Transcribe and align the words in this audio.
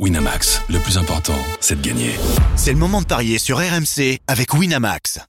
Winamax, 0.00 0.60
le 0.70 0.80
plus 0.80 0.98
important, 0.98 1.38
c'est 1.60 1.80
de 1.80 1.86
gagner. 1.88 2.16
C'est 2.56 2.72
le 2.72 2.78
moment 2.78 3.00
de 3.00 3.06
parier 3.06 3.38
sur 3.38 3.58
RMC 3.58 4.18
avec 4.26 4.52
Winamax. 4.52 5.20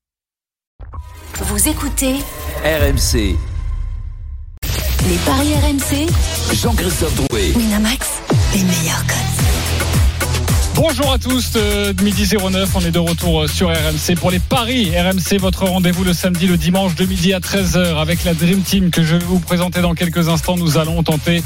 Vous 1.35 1.67
écoutez 1.69 2.15
RMC, 2.63 3.37
les 5.07 5.17
paris 5.23 5.53
RMC. 5.53 6.07
Jean-Christophe 6.55 7.13
Drouet, 7.15 7.51
Winamax, 7.55 8.07
les 8.55 8.63
meilleurs 8.63 9.05
codes. 9.05 9.64
Bonjour 10.75 11.13
à 11.13 11.17
tous, 11.17 11.53
euh, 11.55 11.93
midi 12.03 12.27
09, 12.29 12.69
on 12.75 12.81
est 12.81 12.91
de 12.91 12.99
retour 12.99 13.43
euh, 13.43 13.47
sur 13.47 13.69
RMC 13.69 14.17
pour 14.19 14.29
les 14.29 14.39
paris. 14.39 14.91
RMC, 14.91 15.39
votre 15.39 15.63
rendez-vous 15.63 16.03
le 16.03 16.11
samedi, 16.11 16.47
le 16.47 16.57
dimanche 16.57 16.95
de 16.95 17.05
midi 17.05 17.33
à 17.33 17.39
13h 17.39 17.95
avec 17.97 18.25
la 18.25 18.33
Dream 18.33 18.61
Team 18.61 18.89
que 18.89 19.01
je 19.01 19.15
vais 19.15 19.23
vous 19.23 19.39
présenter 19.39 19.79
dans 19.79 19.93
quelques 19.93 20.27
instants. 20.27 20.57
Nous 20.57 20.77
allons 20.77 21.01
tenter 21.01 21.41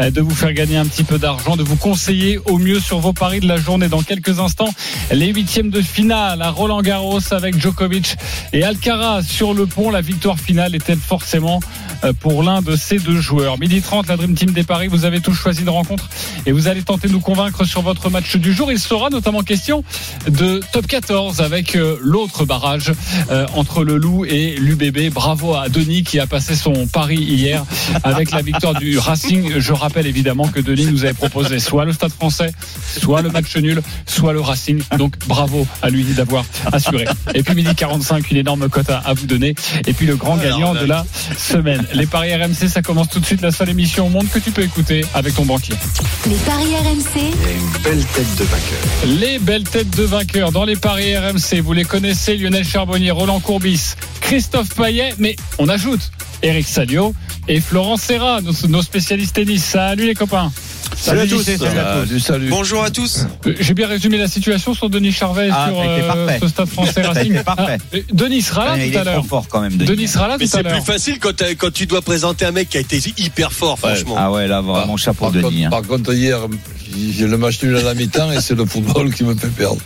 euh, 0.00 0.10
de 0.10 0.20
vous 0.20 0.34
faire 0.34 0.52
gagner 0.52 0.76
un 0.76 0.84
petit 0.84 1.02
peu 1.02 1.18
d'argent, 1.18 1.56
de 1.56 1.62
vous 1.62 1.76
conseiller 1.76 2.38
au 2.44 2.58
mieux 2.58 2.78
sur 2.78 2.98
vos 2.98 3.14
paris 3.14 3.40
de 3.40 3.48
la 3.48 3.56
journée. 3.56 3.88
Dans 3.88 4.02
quelques 4.02 4.38
instants, 4.38 4.72
les 5.10 5.32
huitièmes 5.32 5.70
de 5.70 5.80
finale 5.80 6.42
à 6.42 6.50
Roland 6.50 6.82
Garros 6.82 7.32
avec 7.32 7.58
Djokovic 7.58 8.16
et 8.52 8.64
Alcaraz 8.64 9.22
sur 9.22 9.54
le 9.54 9.64
pont. 9.64 9.88
La 9.88 10.02
victoire 10.02 10.38
finale 10.38 10.74
est-elle 10.74 10.98
forcément 10.98 11.60
pour 12.12 12.42
l'un 12.42 12.62
de 12.62 12.76
ces 12.76 12.98
deux 12.98 13.20
joueurs 13.20 13.58
Midi 13.58 13.80
30, 13.80 14.08
la 14.08 14.16
Dream 14.16 14.34
Team 14.34 14.50
des 14.50 14.62
paris, 14.62 14.88
vous 14.88 15.04
avez 15.04 15.20
tous 15.20 15.34
choisi 15.34 15.62
une 15.62 15.70
rencontre 15.70 16.08
et 16.46 16.52
vous 16.52 16.68
allez 16.68 16.82
tenter 16.82 17.08
de 17.08 17.12
nous 17.12 17.20
convaincre 17.20 17.64
sur 17.64 17.82
votre 17.82 18.10
match 18.10 18.36
du 18.36 18.52
jour. 18.52 18.70
Il 18.72 18.78
sera 18.78 19.10
notamment 19.10 19.42
question 19.42 19.84
de 20.28 20.60
top 20.72 20.86
14 20.86 21.40
avec 21.40 21.76
euh, 21.76 21.96
l'autre 22.00 22.44
barrage 22.44 22.92
euh, 23.30 23.46
entre 23.54 23.84
le 23.84 23.96
Loup 23.96 24.24
et 24.24 24.56
l'UBB. 24.56 25.12
Bravo 25.12 25.54
à 25.54 25.68
Denis 25.68 26.02
qui 26.02 26.18
a 26.18 26.26
passé 26.26 26.54
son 26.54 26.86
pari 26.86 27.16
hier 27.16 27.64
avec 28.02 28.30
la 28.30 28.42
victoire 28.42 28.74
du 28.74 28.98
Racing. 28.98 29.58
Je 29.58 29.72
rappelle 29.72 30.06
évidemment 30.06 30.48
que 30.48 30.60
Denis 30.60 30.86
nous 30.86 31.04
avait 31.04 31.14
proposé 31.14 31.58
soit 31.58 31.84
le 31.84 31.92
Stade 31.92 32.12
français, 32.12 32.52
soit 33.00 33.22
le 33.22 33.30
match 33.30 33.56
nul, 33.56 33.82
soit 34.06 34.32
le 34.32 34.40
Racing. 34.40 34.82
Donc 34.98 35.14
bravo 35.26 35.66
à 35.82 35.90
lui 35.90 36.04
d'avoir 36.04 36.44
assuré. 36.72 37.06
Et 37.34 37.42
puis 37.42 37.54
midi 37.54 37.74
45, 37.74 38.30
une 38.30 38.36
énorme 38.38 38.68
cote 38.68 38.90
à 38.90 39.12
vous 39.14 39.26
donner. 39.26 39.54
Et 39.86 39.92
puis 39.92 40.06
le 40.06 40.16
grand 40.16 40.36
gagnant 40.36 40.74
de 40.74 40.84
la 40.84 41.04
semaine. 41.36 41.86
Les 41.94 42.06
paris 42.06 42.34
RMC, 42.34 42.68
ça 42.68 42.82
commence 42.82 43.08
tout 43.08 43.20
de 43.20 43.24
suite. 43.24 43.40
La 43.40 43.52
seule 43.52 43.70
émission 43.70 44.06
au 44.06 44.08
monde 44.08 44.28
que 44.28 44.40
tu 44.40 44.50
peux 44.50 44.62
écouter 44.62 45.04
avec 45.14 45.34
ton 45.34 45.44
banquier. 45.44 45.74
Les 46.26 46.34
paris 46.36 46.74
RMC, 46.76 47.32
Les 49.20 49.38
belles 49.38 49.62
têtes 49.62 49.96
de 49.96 50.02
vainqueurs 50.02 50.50
dans 50.50 50.64
les 50.64 50.74
paris 50.74 51.16
RMC, 51.16 51.60
vous 51.62 51.72
les 51.72 51.84
connaissez, 51.84 52.36
Lionel 52.36 52.64
Charbonnier, 52.64 53.12
Roland 53.12 53.38
Courbis, 53.38 53.94
Christophe 54.20 54.74
Payet, 54.74 55.14
mais 55.18 55.36
on 55.58 55.68
ajoute 55.68 56.10
Eric 56.42 56.66
Salio 56.66 57.14
et 57.46 57.60
Florent 57.60 57.96
Serra, 57.96 58.40
nos, 58.40 58.52
nos 58.68 58.82
spécialistes 58.82 59.36
tennis. 59.36 59.64
Salut 59.64 60.06
les 60.06 60.14
copains. 60.14 60.50
Salut 61.04 61.20
à 61.20 61.26
tous. 61.26 61.42
Salut, 61.42 62.20
salut. 62.20 62.48
Bonjour 62.48 62.82
à 62.82 62.90
tous. 62.90 63.26
Euh, 63.46 63.54
J'ai 63.60 63.74
bien 63.74 63.86
résumé 63.86 64.16
la 64.16 64.26
situation 64.26 64.72
sur 64.72 64.88
Denis 64.88 65.12
Charvet 65.12 65.50
Ah, 65.52 65.68
sur 65.68 66.06
parfait. 66.06 66.38
ce 66.40 66.48
stade 66.48 66.68
français 66.68 67.02
Racing. 67.06 67.42
parfait. 67.42 67.76
Ah, 67.78 67.96
euh, 67.96 68.00
Denis 68.12 68.40
sera 68.40 68.76
là 68.76 68.84
il 68.86 68.90
tout 68.90 68.98
à 68.98 69.04
l'heure. 69.04 69.26
fort 69.26 69.46
quand 69.48 69.60
même. 69.60 69.76
Denis. 69.76 69.84
Denis 69.90 70.08
sera 70.08 70.28
là 70.28 70.36
Mais 70.40 70.46
c'est 70.46 70.62
plus 70.62 70.80
facile 70.80 71.18
quand, 71.20 71.34
tu 71.72 71.84
dois 71.86 72.00
présenter 72.00 72.46
un 72.46 72.52
mec 72.52 72.70
qui 72.70 72.78
a 72.78 72.80
été 72.80 72.98
hyper 73.18 73.52
fort, 73.52 73.78
franchement. 73.78 74.14
Ah 74.16 74.32
ouais, 74.32 74.48
là, 74.48 74.62
vraiment, 74.62 74.96
chapeau 74.96 75.26
Par 75.26 75.32
Denis. 75.32 75.42
contre, 75.42 75.66
hein. 75.66 75.70
par 75.70 75.82
contre, 75.82 76.14
hier, 76.14 76.38
j'ai 77.12 77.26
le 77.26 77.36
match 77.36 77.62
nul 77.62 77.76
à 77.76 77.82
la 77.82 77.92
mi-temps 77.94 78.32
et 78.32 78.40
c'est 78.40 78.54
le 78.54 78.64
football 78.64 79.12
qui 79.12 79.24
me 79.24 79.34
fait 79.34 79.48
perdre. 79.48 79.82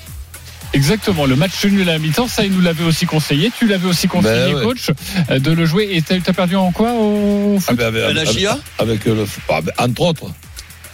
Exactement, 0.72 1.24
le 1.26 1.34
match 1.34 1.64
nul 1.64 1.82
à 1.88 1.94
la 1.94 1.98
mi-temps, 1.98 2.28
ça 2.28 2.44
il 2.44 2.52
nous 2.52 2.60
l'avait 2.60 2.84
aussi 2.84 3.06
conseillé. 3.06 3.50
Tu 3.58 3.66
l'avais 3.66 3.88
aussi 3.88 4.06
conseillé, 4.06 4.52
Ben 4.52 4.54
ouais. 4.54 4.62
coach, 4.64 4.90
euh, 5.30 5.38
de 5.40 5.50
le 5.50 5.66
jouer. 5.66 5.88
Et 5.92 6.02
t'as 6.02 6.32
perdu 6.32 6.54
en 6.56 6.70
quoi 6.70 6.92
au 6.92 7.58
foot 7.58 7.70
Ah, 7.70 7.74
ben, 7.74 7.86
avec, 7.86 8.02
À 8.04 8.12
la 8.12 8.20
avec- 8.20 8.38
GIA 8.38 8.56
avec 8.78 9.04
le, 9.04 9.24
ah, 9.48 9.60
ben, 9.62 9.72
entre 9.78 10.02
autres. 10.02 10.24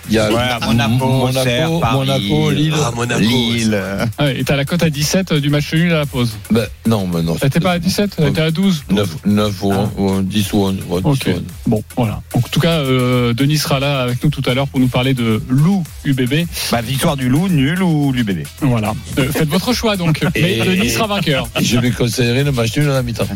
Il 0.09 0.15
y 0.15 0.19
a 0.19 0.31
Ouais, 0.31 0.67
Monaco, 0.67 1.07
Monaco, 1.07 1.33
Serre, 1.45 1.81
Paris, 1.81 1.97
Monaco, 1.97 2.51
Lille. 2.51 2.75
Ah, 2.77 2.91
Monaco. 2.95 3.21
Lille. 3.21 3.79
Ouais, 4.21 4.39
Et 4.41 4.45
t'as 4.45 4.57
la 4.57 4.65
cote 4.65 4.83
à 4.83 4.91
17 4.91 5.33
euh, 5.33 5.41
du 5.41 5.49
match 5.51 5.73
nul 5.73 5.93
à 5.93 5.99
la 5.99 6.07
pause. 6.07 6.33
Ben, 6.51 6.67
non, 6.87 7.07
mais 7.07 7.23
non. 7.23 7.37
T'étais 7.37 7.61
pas 7.61 7.73
à 7.73 7.79
17, 7.79 8.17
t'étais 8.17 8.41
à 8.41 8.51
12. 8.51 8.85
9, 8.91 9.09
9 9.25 9.63
ou, 9.63 9.73
ou 9.99 10.23
10 10.23 10.53
ou 10.53 10.59
11. 10.65 10.77
ouais, 10.89 11.01
10 11.03 11.07
Ok. 11.09 11.23
ou 11.27 11.31
11. 11.31 11.43
Bon, 11.67 11.83
voilà. 11.97 12.21
Donc, 12.35 12.45
en 12.45 12.49
tout 12.49 12.61
cas, 12.61 12.81
euh, 12.81 13.33
Denis 13.33 13.57
sera 13.59 13.81
là 13.81 14.01
avec 14.03 14.23
nous 14.23 14.31
tout 14.31 14.43
à 14.49 14.55
l'heure 14.55 14.69
pour 14.69 14.81
nous 14.81 14.89
parler 14.89 15.15
de 15.15 15.43
Lou 15.49 15.83
UBB. 16.05 16.47
Bah, 16.71 16.83
victoire 16.83 17.17
du 17.17 17.29
loup, 17.29 17.49
nul 17.49 17.83
ou 17.83 18.13
l'UBB 18.13 18.45
Voilà. 18.61 18.93
Euh, 19.19 19.31
faites 19.33 19.49
votre 19.49 19.73
choix 19.73 19.97
donc. 19.97 20.21
Mais 20.35 20.59
Et- 20.59 20.61
Denis 20.65 20.91
sera 20.91 21.07
vainqueur. 21.07 21.49
Et 21.59 21.65
je 21.65 21.79
lui 21.79 21.93
conseillerais 21.93 22.45
le 22.45 22.53
match 22.53 22.77
nul 22.77 22.91
à 22.91 22.95
la 22.95 23.03
mi-temps. 23.03 23.27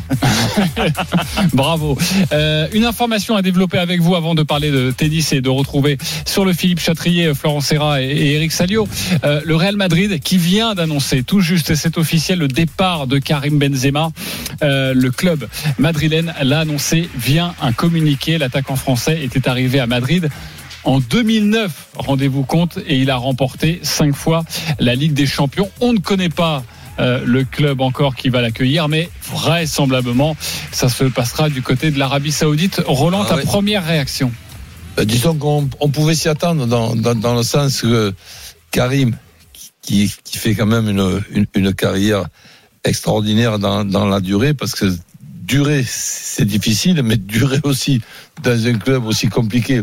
Bravo. 1.52 1.96
Euh, 2.32 2.68
une 2.72 2.84
information 2.84 3.36
à 3.36 3.42
développer 3.42 3.78
avec 3.78 4.00
vous 4.00 4.14
avant 4.14 4.34
de 4.34 4.42
parler 4.42 4.70
de 4.70 4.90
tennis 4.90 5.32
et 5.32 5.40
de 5.40 5.48
retrouver 5.48 5.98
sur 6.26 6.44
le 6.44 6.52
Philippe 6.58 6.80
Chatrier, 6.80 7.34
Florent 7.34 7.60
Serra 7.60 8.02
et, 8.02 8.34
Eric 8.34 8.50
Salio. 8.50 8.88
Euh, 9.22 9.40
le 9.44 9.54
Real 9.54 9.76
Madrid 9.76 10.18
qui 10.18 10.38
vient 10.38 10.74
d'annoncer 10.74 11.22
tout 11.22 11.40
juste, 11.40 11.70
et 11.70 11.76
c'est 11.76 11.96
officiel, 11.98 12.40
le 12.40 12.48
départ 12.48 13.06
de 13.06 13.18
Karim 13.18 13.60
Benzema. 13.60 14.10
Euh, 14.64 14.92
le 14.92 15.10
club 15.12 15.48
madrilène 15.78 16.34
l'a 16.42 16.60
annoncé 16.60 17.08
via 17.16 17.54
un 17.62 17.72
communiqué. 17.72 18.38
L'attaquant 18.38 18.74
français 18.74 19.22
était 19.22 19.48
arrivé 19.48 19.78
à 19.78 19.86
Madrid. 19.86 20.30
En 20.82 20.98
2009, 20.98 21.70
rendez-vous 21.94 22.42
compte, 22.42 22.78
et 22.88 22.98
il 22.98 23.10
a 23.10 23.16
remporté 23.16 23.78
cinq 23.82 24.16
fois 24.16 24.44
la 24.80 24.96
Ligue 24.96 25.12
des 25.12 25.26
Champions. 25.26 25.70
On 25.80 25.92
ne 25.92 26.00
connaît 26.00 26.28
pas 26.28 26.64
euh, 26.98 27.20
le 27.24 27.44
club 27.44 27.80
encore 27.80 28.16
qui 28.16 28.30
va 28.30 28.40
l'accueillir, 28.40 28.88
mais 28.88 29.08
vraisemblablement, 29.30 30.36
ça 30.72 30.88
se 30.88 31.04
passera 31.04 31.50
du 31.50 31.62
côté 31.62 31.92
de 31.92 32.00
l'Arabie 32.00 32.32
Saoudite. 32.32 32.82
Roland, 32.84 33.24
Ah 33.30 33.36
ta 33.36 33.42
première 33.42 33.86
réaction? 33.86 34.32
Disons 35.04 35.34
qu'on 35.34 35.68
on 35.80 35.88
pouvait 35.88 36.14
s'y 36.14 36.28
attendre 36.28 36.66
dans, 36.66 37.34
le 37.34 37.42
sens 37.42 37.82
que 37.82 38.12
Karim, 38.70 39.16
qui, 39.82 40.08
fait 40.26 40.54
quand 40.54 40.66
même 40.66 40.88
une, 41.54 41.74
carrière 41.74 42.26
extraordinaire 42.84 43.58
dans, 43.58 44.06
la 44.06 44.20
durée, 44.20 44.54
parce 44.54 44.74
que 44.74 44.86
durer, 45.22 45.84
c'est 45.86 46.44
difficile, 46.44 47.02
mais 47.02 47.16
durer 47.16 47.60
aussi 47.62 48.00
dans 48.42 48.66
un 48.66 48.74
club 48.74 49.06
aussi 49.06 49.28
compliqué 49.28 49.82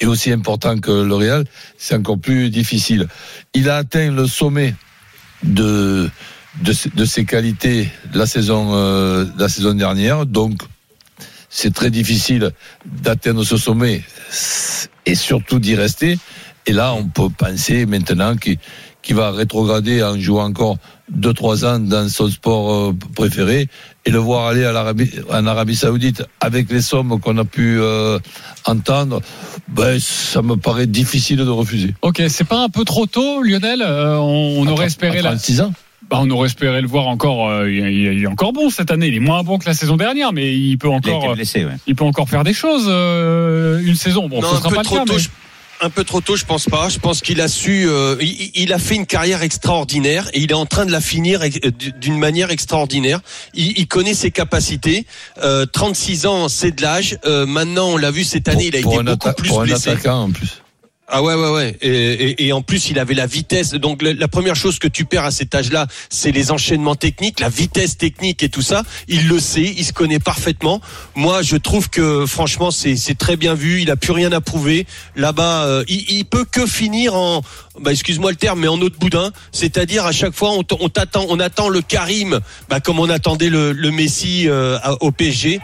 et 0.00 0.06
aussi 0.06 0.32
important 0.32 0.78
que 0.78 0.90
le 0.90 1.14
Real, 1.14 1.44
c'est 1.78 1.94
encore 1.94 2.18
plus 2.18 2.50
difficile. 2.50 3.06
Il 3.54 3.68
a 3.68 3.76
atteint 3.76 4.10
le 4.10 4.26
sommet 4.26 4.74
de, 5.44 6.10
de, 6.62 6.72
ses- 6.72 6.90
de 6.90 7.04
ses 7.04 7.24
qualités 7.24 7.88
la 8.14 8.26
saison, 8.26 8.74
euh, 8.74 9.26
la 9.38 9.48
saison 9.48 9.74
dernière, 9.74 10.26
donc 10.26 10.62
c'est 11.54 11.74
très 11.74 11.90
difficile 11.90 12.50
d'atteindre 12.86 13.44
ce 13.44 13.58
sommet 13.58 14.02
et 15.04 15.14
surtout 15.14 15.58
d'y 15.58 15.74
rester. 15.74 16.18
Et 16.66 16.72
là, 16.72 16.94
on 16.94 17.04
peut 17.04 17.28
penser 17.28 17.84
maintenant 17.84 18.34
qu'il 18.36 19.14
va 19.14 19.32
rétrograder 19.32 20.02
en 20.02 20.18
jouant 20.18 20.46
encore 20.46 20.78
2-3 21.14 21.66
ans 21.66 21.78
dans 21.78 22.08
son 22.08 22.30
sport 22.30 22.72
euh, 22.72 22.96
préféré 23.14 23.68
et 24.06 24.10
le 24.10 24.18
voir 24.18 24.46
aller 24.46 24.64
à 24.64 24.94
en 25.30 25.46
Arabie 25.46 25.76
Saoudite 25.76 26.24
avec 26.40 26.70
les 26.70 26.80
sommes 26.80 27.20
qu'on 27.20 27.36
a 27.36 27.44
pu 27.44 27.78
euh, 27.78 28.18
entendre, 28.64 29.20
ben, 29.68 30.00
ça 30.00 30.40
me 30.40 30.56
paraît 30.56 30.86
difficile 30.86 31.38
de 31.38 31.50
refuser. 31.50 31.94
Ok, 32.00 32.22
c'est 32.28 32.46
pas 32.46 32.62
un 32.62 32.70
peu 32.70 32.84
trop 32.84 33.04
tôt, 33.04 33.42
Lionel 33.42 33.82
Euh, 33.82 34.16
On, 34.16 34.62
on 34.62 34.66
aurait 34.68 34.86
espéré 34.86 35.18
À 35.18 35.22
la, 35.22 35.30
36 35.30 35.60
ans 35.60 35.72
bah, 36.12 36.18
on 36.22 36.30
aurait 36.30 36.46
espéré 36.46 36.80
le 36.80 36.86
voir 36.88 37.08
encore. 37.08 37.48
euh, 37.48 37.70
il, 37.70 37.84
est- 37.84 38.14
il 38.16 38.22
est 38.22 38.26
encore 38.26 38.52
bon 38.52 38.70
cette 38.70 38.90
année. 38.90 39.06
Il 39.08 39.14
est 39.14 39.20
moins 39.20 39.42
bon 39.42 39.58
que 39.58 39.66
la 39.66 39.74
saison 39.74 39.96
dernière, 39.96 40.32
mais 40.32 40.54
il 40.54 40.76
peut 40.78 40.88
encore, 40.88 41.22
été 41.22 41.28
euh, 41.30 41.34
blessé, 41.34 41.64
ouais. 41.64 41.72
il 41.86 41.94
peut 41.94 42.04
encore 42.04 42.28
faire 42.28 42.44
des 42.44 42.54
choses 42.54 42.86
euh, 42.88 43.80
une 43.84 43.94
saison. 43.96 44.28
Bon, 44.28 44.40
non, 44.42 44.48
ce 44.50 44.54
un 44.54 44.58
sera 44.58 44.68
peu 44.68 44.74
pas 44.76 44.80
le 44.82 44.86
trop 44.86 44.96
cas, 44.96 45.04
tôt. 45.04 45.12
mais- 45.14 45.18
je- 45.20 45.28
Un 45.84 45.90
peu 45.90 46.04
trop 46.04 46.20
tôt, 46.20 46.36
je 46.36 46.44
pense 46.44 46.66
pas. 46.66 46.88
Je 46.88 47.00
pense 47.00 47.20
qu'il 47.22 47.40
a 47.40 47.48
su, 47.48 47.86
euh, 47.88 48.14
il, 48.20 48.52
il 48.54 48.72
a 48.72 48.78
fait 48.78 48.94
une 48.94 49.04
carrière 49.06 49.42
extraordinaire 49.42 50.28
et 50.32 50.38
il 50.40 50.52
est 50.52 50.54
en 50.54 50.64
train 50.64 50.86
de 50.86 50.92
la 50.92 51.00
finir 51.00 51.42
ex- 51.42 51.58
d'une 52.00 52.18
manière 52.18 52.52
extraordinaire. 52.52 53.18
Il, 53.54 53.76
il 53.76 53.88
connaît 53.88 54.14
ses 54.14 54.30
capacités. 54.30 55.06
Euh, 55.42 55.66
36 55.66 56.26
ans, 56.26 56.48
c'est 56.48 56.70
de 56.76 56.82
l'âge. 56.82 57.18
Euh, 57.26 57.46
maintenant, 57.46 57.88
on 57.88 57.96
l'a 57.96 58.12
vu 58.12 58.22
cette 58.22 58.46
année, 58.48 58.66
il 58.68 58.76
a 58.76 58.78
été 58.78 58.86
beaucoup 58.88 59.02
atta- 59.02 59.34
plus 59.34 59.48
pour 59.48 59.62
un 59.62 59.64
blessé. 59.64 59.90
attaquant 59.90 60.22
en 60.26 60.30
plus. 60.30 60.61
Ah 61.14 61.22
ouais 61.22 61.34
ouais 61.34 61.50
ouais. 61.50 61.76
Et, 61.82 61.90
et, 61.90 62.46
et 62.46 62.52
en 62.54 62.62
plus 62.62 62.88
il 62.88 62.98
avait 62.98 63.12
la 63.12 63.26
vitesse. 63.26 63.72
Donc 63.72 64.00
la, 64.00 64.28
première 64.28 64.56
chose 64.56 64.78
que 64.78 64.88
tu 64.88 65.04
perds 65.04 65.26
à 65.26 65.30
cet 65.30 65.54
âge-là 65.54 65.86
c'est 66.08 66.30
les 66.30 66.50
enchaînements 66.50 66.94
techniques 66.94 67.38
la 67.38 67.50
vitesse 67.50 67.98
technique 67.98 68.42
et 68.42 68.48
tout 68.48 68.62
ça. 68.62 68.82
Il 69.08 69.28
le 69.28 69.38
sait 69.38 69.74
il 69.76 69.84
se 69.84 69.92
connaît 69.92 70.18
parfaitement. 70.18 70.80
Moi 71.14 71.42
je 71.42 71.58
trouve 71.58 71.90
que 71.90 72.24
franchement 72.24 72.70
c'est 72.70 73.18
très 73.18 73.36
bien 73.36 73.52
vu. 73.52 73.82
Il 73.82 73.90
a 73.90 73.96
plus 73.96 74.12
rien 74.12 74.32
à 74.32 74.40
prouver. 74.40 74.86
Là-bas 75.14 75.66
euh, 75.66 75.84
il, 75.86 76.10
il 76.10 76.24
peut 76.24 76.46
que 76.50 76.64
finir 76.66 77.14
en 77.14 77.42
bah 77.78 77.92
excuse-moi 77.92 78.30
le 78.30 78.36
terme 78.38 78.60
mais 78.60 78.68
en 78.68 78.80
autre 78.80 78.98
boudin. 78.98 79.32
C'est-à-dire 79.52 80.06
à 80.06 80.12
chaque 80.12 80.34
fois 80.34 80.52
on, 80.52 80.64
on 80.80 80.88
t'attend 80.88 81.26
on 81.28 81.38
attend 81.40 81.68
le 81.68 81.82
Karim 81.82 82.40
bah 82.70 82.80
comme 82.80 82.98
on 82.98 83.10
attendait 83.10 83.50
le, 83.50 83.72
le 83.72 83.90
Messi 83.90 84.48
euh, 84.48 84.78
au 85.00 85.10
PSG 85.10 85.60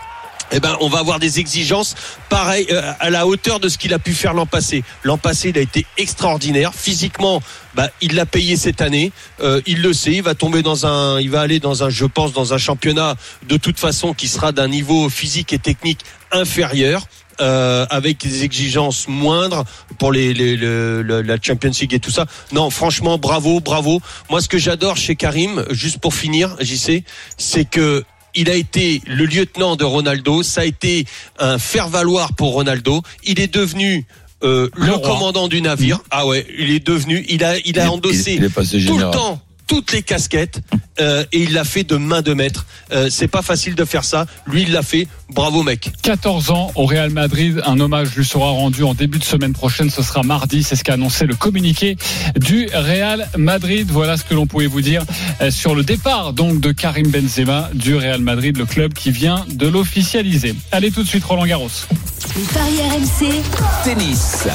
eh 0.53 0.61
ben, 0.61 0.77
on 0.81 0.89
va 0.89 0.99
avoir 1.01 1.19
des 1.19 1.39
exigences 1.41 1.95
pareil 2.29 2.67
euh, 2.71 2.93
à 3.01 3.11
la 3.11 3.27
hauteur 3.27 3.61
de 3.61 3.69
ce 3.69 3.79
qu'il 3.79 3.93
a 3.95 3.99
pu 3.99 4.15
faire 4.15 4.33
l'an 4.35 4.47
passé. 4.47 4.83
L'an 5.05 5.19
passé, 5.19 5.51
il 5.51 5.59
a 5.59 5.61
été 5.61 5.85
extraordinaire. 5.97 6.73
Physiquement, 6.75 7.43
bah, 7.75 7.91
il 8.01 8.15
l'a 8.15 8.27
payé 8.27 8.57
cette 8.57 8.81
année. 8.81 9.13
Euh, 9.41 9.61
il 9.67 9.83
le 9.83 9.93
sait. 9.93 10.13
Il 10.13 10.23
va 10.23 10.35
tomber 10.35 10.63
dans 10.63 10.87
un, 10.87 11.21
il 11.21 11.31
va 11.31 11.41
aller 11.41 11.61
dans 11.61 11.85
un, 11.85 11.91
je 11.91 12.07
pense, 12.07 12.33
dans 12.33 12.55
un 12.55 12.59
championnat 12.59 13.15
de 13.49 13.57
toute 13.57 13.79
façon 13.79 14.15
qui 14.15 14.29
sera 14.29 14.53
d'un 14.53 14.69
niveau 14.69 15.09
physique 15.09 15.53
et 15.53 15.59
technique 15.59 16.01
inférieur. 16.33 17.07
euh, 17.41 17.87
avec 17.91 18.19
des 18.19 18.43
exigences 18.43 19.07
moindres 19.07 19.65
pour 20.01 20.11
les, 20.11 20.35
les, 20.35 20.57
le- 20.57 21.03
le- 21.03 21.23
la 21.23 21.37
Champions 21.41 21.71
League 21.81 21.95
et 21.95 22.01
tout 22.01 22.11
ça. 22.11 22.27
Non, 22.51 22.69
franchement, 22.69 23.17
bravo, 23.17 23.61
bravo. 23.61 24.01
Moi, 24.29 24.41
ce 24.41 24.49
que 24.49 24.59
j'adore 24.59 24.97
chez 24.97 25.15
Karim, 25.15 25.65
juste 25.71 25.99
pour 25.99 26.15
finir, 26.15 26.57
j'y 26.59 26.77
sais, 26.77 27.05
c'est 27.37 27.65
que 27.65 28.03
il 28.39 28.49
a 28.49 28.55
été 28.55 29.03
le 29.07 29.25
lieutenant 29.25 29.75
de 29.75 29.85
Ronaldo. 29.85 30.43
Ça 30.43 30.61
a 30.61 30.65
été 30.65 31.05
un 31.39 31.59
faire-valoir 31.59 32.35
pour 32.35 32.53
Ronaldo. 32.53 33.03
Il 33.25 33.41
est 33.41 33.53
devenu 33.53 34.07
euh, 34.45 34.71
Le 34.77 34.93
commandant 34.99 35.49
du 35.49 35.61
navire. 35.61 36.01
Ah 36.11 36.25
ouais, 36.27 36.47
il 36.57 36.71
est 36.71 36.85
devenu. 36.85 37.25
Il 37.29 37.43
a, 37.43 37.59
il 37.59 37.81
a 37.81 37.91
endossé 37.91 38.35
Il 38.41 38.87
tout 38.87 38.97
le 38.97 39.11
temps 39.11 39.43
toutes 39.69 39.93
les 39.93 40.03
casquettes 40.03 40.61
euh, 41.01 41.25
et 41.31 41.43
il 41.43 41.53
l'a 41.53 41.63
fait 41.63 41.85
de 41.85 41.97
main 41.97 42.23
de 42.23 42.35
maître. 42.35 42.67
Euh, 42.91 43.09
c'est 43.11 43.29
pas 43.29 43.43
facile 43.43 43.77
de 43.77 43.85
faire 43.85 44.03
ça. 44.03 44.27
Lui, 44.47 44.63
il 44.63 44.73
l'a 44.73 44.83
fait. 44.83 45.07
Bravo, 45.31 45.63
mec. 45.63 45.93
14 46.03 46.51
ans 46.51 46.73
au 46.75 46.87
Real 46.87 47.11
Madrid. 47.11 47.63
Un 47.67 47.79
hommage 47.79 48.17
lui 48.17 48.25
sera 48.25 48.51
rendu 48.51 48.83
en 48.83 48.95
début 48.95 49.19
de 49.19 49.25
semaine 49.25 49.53
prochaine. 49.53 49.91
Ce 49.91 50.03
sera 50.03 50.23
mardi. 50.23 50.63
C'est 50.63 50.75
ce 50.75 50.83
qu'a 50.83 50.95
annoncé 50.95 51.27
le 51.27 51.37
communiqué 51.37 51.97
du 52.37 52.69
Real 52.73 53.29
Madrid. 53.37 53.89
Voilà 53.91 54.17
ce 54.17 54.25
que 54.25 54.35
l'on 54.35 54.47
pouvait 54.47 54.67
vous 54.67 54.81
dire 54.81 55.05
euh, 55.41 55.51
sur 55.51 55.75
le 55.75 55.85
départ 55.85 56.33
donc 56.33 56.61
de 56.61 56.73
Karim 56.73 57.09
Benzema 57.09 57.71
du 57.75 57.95
Real 57.95 58.21
Madrid, 58.21 58.57
le 58.57 58.67
club 58.67 58.95
qui 58.95 59.11
vient 59.11 59.45
de 59.49 59.69
l'officialiser. 59.69 60.55
Allez 60.73 60.91
tout 60.91 61.03
de 61.03 61.09
suite 61.09 61.25
Roland 61.25 61.47
Garros. 61.47 61.69
Les 62.37 62.45
paris 62.45 62.81
RMC, 62.81 63.43
Tennis. 63.85 64.49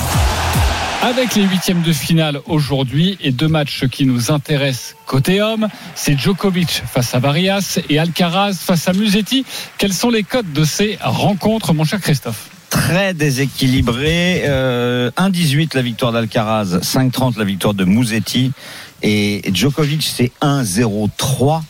Avec 1.04 1.36
les 1.36 1.44
huitièmes 1.44 1.82
de 1.82 1.92
finale 1.92 2.40
aujourd'hui 2.46 3.18
et 3.20 3.34
deux 3.34 3.50
matchs 3.50 3.88
qui 3.92 4.06
nous 4.06 4.32
intéressent 4.32 4.96
côté 5.06 5.42
homme, 5.42 5.68
c'est 5.96 6.18
Djokovic 6.18 6.82
face 6.88 7.14
à 7.14 7.20
Varias 7.20 7.78
et 7.90 8.00
Alcaraz 8.00 8.54
face 8.54 8.88
à 8.88 8.94
Musetti. 8.94 9.46
Quels 9.78 9.92
sont 9.92 10.10
les 10.10 10.24
codes 10.24 10.54
de 10.54 10.64
ces 10.64 10.98
rencontres, 11.02 11.74
mon 11.74 11.84
cher 11.84 12.00
Christophe 12.00 12.50
Très 12.70 13.14
déséquilibré. 13.14 14.44
Euh, 14.46 15.12
1-18 15.18 15.76
la 15.76 15.82
victoire 15.82 16.14
d'Alcaraz, 16.14 16.80
5-30 16.82 17.38
la 17.38 17.44
victoire 17.44 17.74
de 17.74 17.84
Musetti. 17.84 18.54
Et 19.02 19.42
Djokovic, 19.54 20.04
c'est 20.04 20.32
1-0-3. 20.42 21.64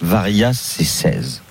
Varias, 0.00 0.54
c'est 0.54 0.82
16. 0.82 1.42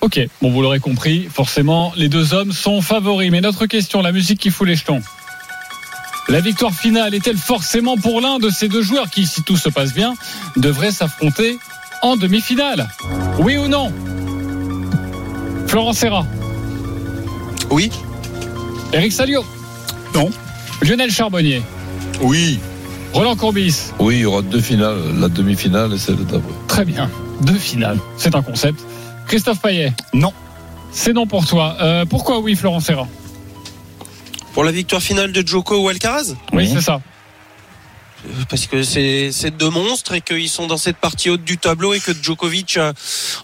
Ok, 0.00 0.20
bon 0.40 0.50
vous 0.52 0.62
l'aurez 0.62 0.78
compris, 0.78 1.28
forcément 1.30 1.92
les 1.94 2.08
deux 2.08 2.32
hommes 2.34 2.52
sont 2.52 2.80
favoris. 2.80 3.32
Mais 3.32 3.40
notre 3.40 3.66
question, 3.66 4.00
la 4.00 4.12
musique 4.12 4.38
qui 4.38 4.50
fout 4.50 4.68
les 4.68 4.76
jetons. 4.76 5.02
La 6.30 6.40
victoire 6.40 6.72
finale 6.72 7.14
est-elle 7.14 7.36
forcément 7.36 7.96
pour 7.96 8.20
l'un 8.20 8.38
de 8.38 8.50
ces 8.50 8.68
deux 8.68 8.82
joueurs 8.82 9.10
qui, 9.10 9.26
si 9.26 9.42
tout 9.42 9.56
se 9.56 9.68
passe 9.68 9.92
bien, 9.92 10.14
devrait 10.56 10.92
s'affronter 10.92 11.58
en 12.02 12.16
demi-finale? 12.16 12.88
Oui 13.40 13.56
ou 13.58 13.66
non? 13.66 13.92
Florent 15.66 15.92
Serra, 15.92 16.24
Oui. 17.70 17.90
Eric 18.92 19.12
Salio 19.12 19.44
Non. 20.14 20.30
Lionel 20.82 21.10
Charbonnier, 21.10 21.62
Oui. 22.22 22.58
Roland 23.12 23.34
Courbis, 23.34 23.90
Oui, 23.98 24.16
il 24.16 24.20
y 24.20 24.24
aura 24.24 24.42
deux 24.42 24.60
finales, 24.60 24.98
la 25.18 25.28
demi-finale 25.28 25.92
et 25.94 25.98
celle 25.98 26.16
d'après. 26.16 26.52
très 26.68 26.84
bien, 26.84 27.10
deux 27.42 27.54
finales, 27.58 27.98
c'est 28.16 28.36
un 28.36 28.42
concept. 28.42 28.80
Christophe 29.26 29.60
Payet 29.60 29.92
Non. 30.14 30.32
C'est 30.92 31.12
non 31.12 31.26
pour 31.26 31.44
toi. 31.46 31.76
Euh, 31.80 32.04
pourquoi 32.04 32.38
oui 32.40 32.54
Florent 32.56 32.80
Serra? 32.80 33.06
Pour 34.52 34.64
la 34.64 34.72
victoire 34.72 35.02
finale 35.02 35.32
de 35.32 35.46
Joko 35.46 35.78
ou 35.84 35.88
Alcaraz? 35.88 36.34
Oui, 36.52 36.64
Oui. 36.64 36.70
c'est 36.72 36.80
ça. 36.80 37.00
Parce 38.48 38.66
que 38.66 38.82
c'est 38.82 39.50
deux 39.56 39.70
monstres 39.70 40.14
et 40.14 40.20
qu'ils 40.20 40.48
sont 40.48 40.66
dans 40.66 40.76
cette 40.76 40.96
partie 40.96 41.30
haute 41.30 41.44
du 41.44 41.58
tableau 41.58 41.94
et 41.94 42.00
que 42.00 42.12
Djokovic 42.12 42.76
a, 42.76 42.92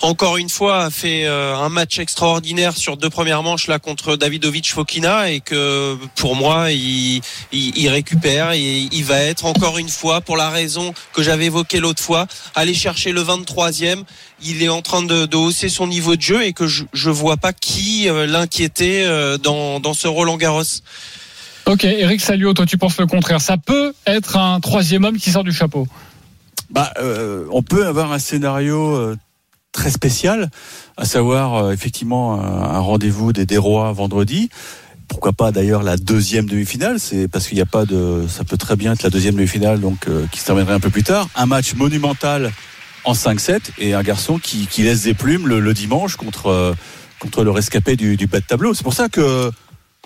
encore 0.03 0.37
une 0.37 0.49
fois 0.49 0.85
a 0.85 0.91
fait 0.91 1.27
euh, 1.27 1.57
un 1.57 1.69
match 1.69 1.99
extraordinaire 1.99 2.77
sur 2.77 2.97
deux 2.97 3.11
premières 3.11 3.43
manches 3.43 3.67
là 3.67 3.79
contre 3.79 4.17
Davidovic 4.17 4.71
Fokina 4.73 5.31
et 5.31 5.41
que 5.41 5.97
pour 6.17 6.37
moi 6.37 6.73
il, 6.73 7.21
il, 7.53 7.77
il 7.79 7.89
récupère 7.89 8.53
et 8.53 8.89
il 8.91 9.05
va 9.05 9.19
être 9.21 9.47
encore 9.47 9.79
une 9.79 9.89
fois 9.89 10.21
pour 10.21 10.37
la 10.37 10.51
raison 10.51 10.93
que 11.13 11.23
j'avais 11.23 11.47
évoquée 11.47 11.81
l'autre 11.81 12.03
fois 12.03 12.27
aller 12.55 12.75
chercher 12.75 13.13
le 13.13 13.23
23e 13.23 14.05
il 14.45 14.63
est 14.63 14.69
en 14.69 14.83
train 14.83 15.03
de, 15.03 15.27
de 15.27 15.37
hausser 15.37 15.69
son 15.69 15.87
niveau 15.87 16.17
de 16.17 16.23
jeu 16.23 16.45
et 16.45 16.53
que 16.53 16.67
je, 16.67 16.85
je 16.93 17.11
vois 17.11 17.37
pas 17.37 17.53
qui 17.53 18.09
euh, 18.09 18.27
l'inquiéter 18.27 19.05
euh, 19.05 19.39
dans, 19.39 19.81
dans 19.81 19.95
ce 19.95 20.09
Roland 20.09 20.37
Garros. 20.37 20.63
Ok, 21.67 21.85
Eric 21.85 22.21
Salio, 22.21 22.55
toi 22.55 22.65
tu 22.65 22.79
penses 22.79 22.99
le 22.99 23.07
contraire. 23.07 23.41
Ça 23.41 23.57
peut 23.57 23.93
être 24.07 24.37
un 24.37 24.61
troisième 24.61 25.05
homme 25.05 25.19
qui 25.19 25.31
sort 25.31 25.45
du 25.45 25.53
chapeau. 25.53 25.87
Bah, 26.71 26.93
euh, 26.99 27.47
on 27.51 27.63
peut 27.63 27.87
avoir 27.87 28.13
un 28.13 28.19
scénario 28.19 28.95
euh, 28.95 29.17
très 29.73 29.91
spécial, 29.91 30.51
à 30.97 31.05
savoir 31.05 31.55
euh, 31.55 31.73
effectivement 31.73 32.41
un, 32.41 32.79
rendez-vous 32.79 33.33
des, 33.33 33.47
des 33.47 33.59
rois 33.59 33.93
vendredi. 33.93 34.49
Pourquoi 35.09 35.33
pas 35.33 35.53
d'ailleurs 35.53 35.83
la 35.83 35.97
deuxième 35.97 36.47
demi-finale 36.47 36.99
C'est 36.99 37.29
parce 37.29 37.47
qu'il 37.47 37.57
n'y 37.57 37.63
a 37.63 37.67
pas 37.67 37.85
de, 37.85 38.27
ça 38.29 38.43
peut 38.43 38.57
très 38.57 38.75
bien 38.77 38.93
être 38.93 39.03
la 39.03 39.11
deuxième 39.11 39.35
demi-finale, 39.35 39.81
donc 39.81 40.09
euh, 40.09 40.27
qui 40.33 40.41
se 40.41 40.47
terminerait 40.47 40.75
un 40.75 40.81
peu 40.81 40.91
plus 40.91 41.05
tard. 41.05 41.29
Un 41.37 41.47
match 41.47 41.75
monumental 41.75 42.53
en 43.05 43.13
5-7 43.13 43.61
et 43.79 43.95
un 43.95 44.03
garçon 44.03 44.39
qui, 44.39 44.67
qui 44.67 44.83
laisse 44.83 45.03
des 45.03 45.15
plumes 45.15 45.47
le, 45.47 45.61
le 45.61 45.75
dimanche 45.75 46.17
contre 46.17 46.49
euh, 46.49 46.75
contre 47.19 47.45
le 47.45 47.51
rescapé 47.51 47.97
du, 47.97 48.17
du 48.17 48.27
bas 48.27 48.41
de 48.41 48.45
tableau. 48.45 48.75
C'est 48.75 48.83
pour 48.83 48.93
ça 48.93 49.09
que 49.09 49.51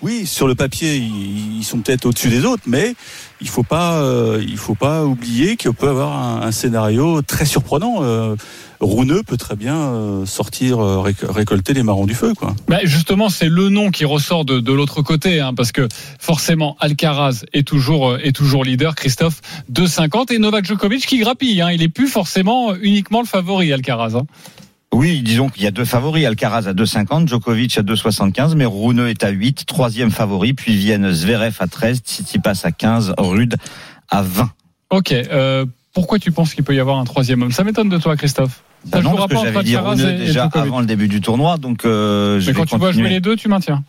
oui, 0.01 0.25
sur 0.25 0.47
le 0.47 0.55
papier, 0.55 0.95
ils, 0.97 1.63
sont 1.63 1.79
peut-être 1.79 2.05
au-dessus 2.05 2.29
des 2.29 2.43
autres, 2.45 2.63
mais 2.65 2.95
il 3.39 3.47
faut 3.47 3.63
pas, 3.63 4.01
euh, 4.01 4.43
il 4.45 4.57
faut 4.57 4.73
pas 4.75 5.05
oublier 5.05 5.57
qu'il 5.57 5.71
peut 5.73 5.89
avoir 5.89 6.43
un, 6.43 6.51
scénario 6.51 7.21
très 7.21 7.45
surprenant. 7.45 7.97
Euh, 8.01 8.35
Rouneux 8.79 9.21
peut 9.21 9.37
très 9.37 9.55
bien 9.55 9.75
euh, 9.75 10.25
sortir, 10.25 10.77
réc- 10.79 11.25
récolter 11.25 11.73
les 11.73 11.83
marrons 11.83 12.07
du 12.07 12.15
feu, 12.15 12.33
quoi. 12.33 12.55
Bah, 12.67 12.79
justement, 12.83 13.29
c'est 13.29 13.47
le 13.47 13.69
nom 13.69 13.91
qui 13.91 14.05
ressort 14.05 14.43
de, 14.43 14.73
l'autre 14.73 15.03
côté, 15.03 15.39
hein, 15.39 15.53
parce 15.53 15.71
que 15.71 15.87
forcément, 16.19 16.77
Alcaraz 16.79 17.43
est 17.53 17.67
toujours, 17.67 18.15
est 18.17 18.35
toujours 18.35 18.63
leader, 18.63 18.95
Christophe, 18.95 19.41
2,50 19.71 20.33
et 20.33 20.39
Novak 20.39 20.65
Djokovic 20.65 21.05
qui 21.05 21.19
grappille. 21.19 21.61
Hein, 21.61 21.71
il 21.71 21.83
est 21.83 21.89
plus 21.89 22.07
forcément 22.07 22.73
uniquement 22.75 23.21
le 23.21 23.27
favori, 23.27 23.71
Alcaraz. 23.71 24.15
hein. 24.15 24.25
Oui, 24.93 25.21
disons 25.21 25.47
qu'il 25.49 25.63
y 25.63 25.67
a 25.67 25.71
deux 25.71 25.85
favoris, 25.85 26.25
Alcaraz 26.25 26.67
à 26.67 26.73
2,50, 26.73 27.27
Djokovic 27.27 27.77
à 27.77 27.81
2,75, 27.81 28.55
mais 28.55 28.65
Rune 28.65 28.99
est 29.07 29.23
à 29.23 29.29
8, 29.29 29.65
troisième 29.65 30.11
favori, 30.11 30.53
puis 30.53 30.75
viennent 30.75 31.11
Zverev 31.11 31.55
à 31.59 31.67
13, 31.67 31.99
Tsitsipas 31.99 32.59
à 32.65 32.71
15, 32.71 33.13
Rude 33.17 33.55
à 34.09 34.21
20. 34.21 34.49
Ok, 34.89 35.13
euh, 35.13 35.65
pourquoi 35.93 36.19
tu 36.19 36.33
penses 36.33 36.53
qu'il 36.53 36.65
peut 36.65 36.75
y 36.75 36.79
avoir 36.81 36.99
un 36.99 37.05
troisième 37.05 37.41
homme? 37.41 37.53
Ça 37.53 37.63
m'étonne 37.63 37.87
de 37.87 37.97
toi, 37.97 38.17
Christophe. 38.17 38.61
Ça 38.83 38.97
Bah 38.97 39.01
non, 39.01 39.15
parce 39.15 39.27
que 39.27 39.35
j'avais 39.47 39.63
dit 39.63 39.75
Alcaraz 39.77 39.95
Rune 39.95 40.09
et- 40.09 40.23
et 40.23 40.25
déjà 40.25 40.49
avant 40.53 40.79
le 40.81 40.85
début 40.85 41.07
du 41.07 41.21
tournoi, 41.21 41.57
donc 41.57 41.85
euh, 41.85 42.39
je 42.41 42.47
Mais 42.47 42.51
vais 42.51 42.59
quand 42.59 42.65
tu 42.65 42.77
vois 42.77 42.91
jouer 42.91 43.07
les 43.09 43.19
deux, 43.21 43.37
tu 43.37 43.47
maintiens. 43.47 43.83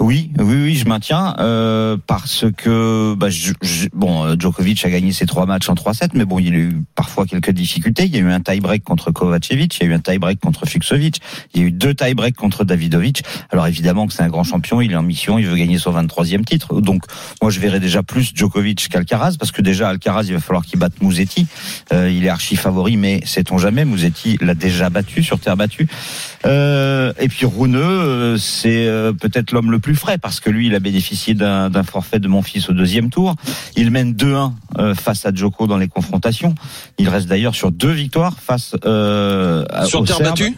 Oui, 0.00 0.30
oui, 0.38 0.54
oui, 0.64 0.74
je 0.76 0.86
maintiens 0.88 1.34
euh, 1.38 1.96
parce 2.06 2.46
que 2.56 3.14
bah, 3.14 3.30
je- 3.30 3.52
je- 3.62 3.88
bon, 3.92 4.24
euh, 4.24 4.34
Djokovic 4.38 4.84
a 4.84 4.90
gagné 4.90 5.12
ses 5.12 5.26
trois 5.26 5.46
matchs 5.46 5.68
en 5.68 5.74
3-7, 5.74 6.10
mais 6.14 6.24
bon, 6.24 6.38
il 6.38 6.54
a 6.54 6.58
eu 6.58 6.82
parfois 6.94 7.26
quelques 7.26 7.50
difficultés. 7.50 8.04
Il 8.04 8.14
y 8.14 8.16
a 8.16 8.20
eu 8.20 8.30
un 8.30 8.40
tie-break 8.40 8.82
contre 8.84 9.10
Kovacevic, 9.10 9.78
il 9.78 9.82
y 9.84 9.86
a 9.86 9.90
eu 9.90 9.94
un 9.94 10.00
tie-break 10.00 10.40
contre 10.40 10.66
Fuxovic, 10.66 11.20
il 11.54 11.60
y 11.60 11.64
a 11.64 11.66
eu 11.68 11.72
deux 11.72 11.94
tie-breaks 11.94 12.36
contre 12.36 12.64
Davidovic. 12.64 13.22
Alors 13.50 13.66
évidemment 13.66 14.06
que 14.06 14.12
c'est 14.12 14.22
un 14.22 14.28
grand 14.28 14.44
champion, 14.44 14.80
il 14.80 14.92
est 14.92 14.96
en 14.96 15.02
mission, 15.02 15.38
il 15.38 15.46
veut 15.46 15.56
gagner 15.56 15.78
son 15.78 15.92
23e 15.92 16.44
titre. 16.44 16.80
Donc 16.80 17.04
moi, 17.40 17.50
je 17.50 17.60
verrais 17.60 17.80
déjà 17.80 18.02
plus 18.02 18.32
Djokovic 18.34 18.88
qu'Alcaraz 18.88 19.36
parce 19.38 19.52
que 19.52 19.62
déjà 19.62 19.88
Alcaraz, 19.88 20.24
il 20.24 20.32
va 20.34 20.40
falloir 20.40 20.64
qu'il 20.64 20.78
batte 20.78 21.00
Musetti. 21.02 21.46
Euh, 21.92 22.10
il 22.10 22.24
est 22.24 22.28
archi 22.28 22.56
favori, 22.56 22.96
mais 22.96 23.20
sait-on 23.24 23.58
jamais, 23.58 23.84
Musetti 23.84 24.38
l'a 24.40 24.54
déjà 24.54 24.90
battu 24.90 25.22
sur 25.22 25.38
terre 25.38 25.56
battue. 25.56 25.86
Euh, 26.46 27.12
et 27.20 27.28
puis 27.28 27.46
Rouneux, 27.46 27.80
euh, 27.82 28.36
c'est 28.38 28.86
euh, 28.86 29.12
peut-être 29.12 29.52
l'homme 29.52 29.70
le 29.70 29.78
plus 29.82 29.94
frais 29.96 30.16
parce 30.16 30.40
que 30.40 30.48
lui, 30.48 30.68
il 30.68 30.74
a 30.74 30.80
bénéficié 30.80 31.34
d'un 31.34 31.82
forfait 31.82 32.18
de 32.20 32.28
mon 32.28 32.40
fils 32.40 32.70
au 32.70 32.72
deuxième 32.72 33.10
tour. 33.10 33.34
Il 33.76 33.90
mène 33.90 34.14
2-1 34.14 34.52
euh, 34.78 34.94
face 34.94 35.26
à 35.26 35.32
Djoko 35.34 35.66
dans 35.66 35.76
les 35.76 35.88
confrontations. 35.88 36.54
Il 36.98 37.10
reste 37.10 37.28
d'ailleurs 37.28 37.54
sur 37.54 37.70
deux 37.70 37.90
victoires 37.92 38.38
face 38.40 38.74
euh, 38.86 39.66
à- 39.70 39.84
Sur 39.84 40.00
aux 40.00 40.04
terre 40.06 40.16
Serbes. 40.16 40.30
battue? 40.30 40.56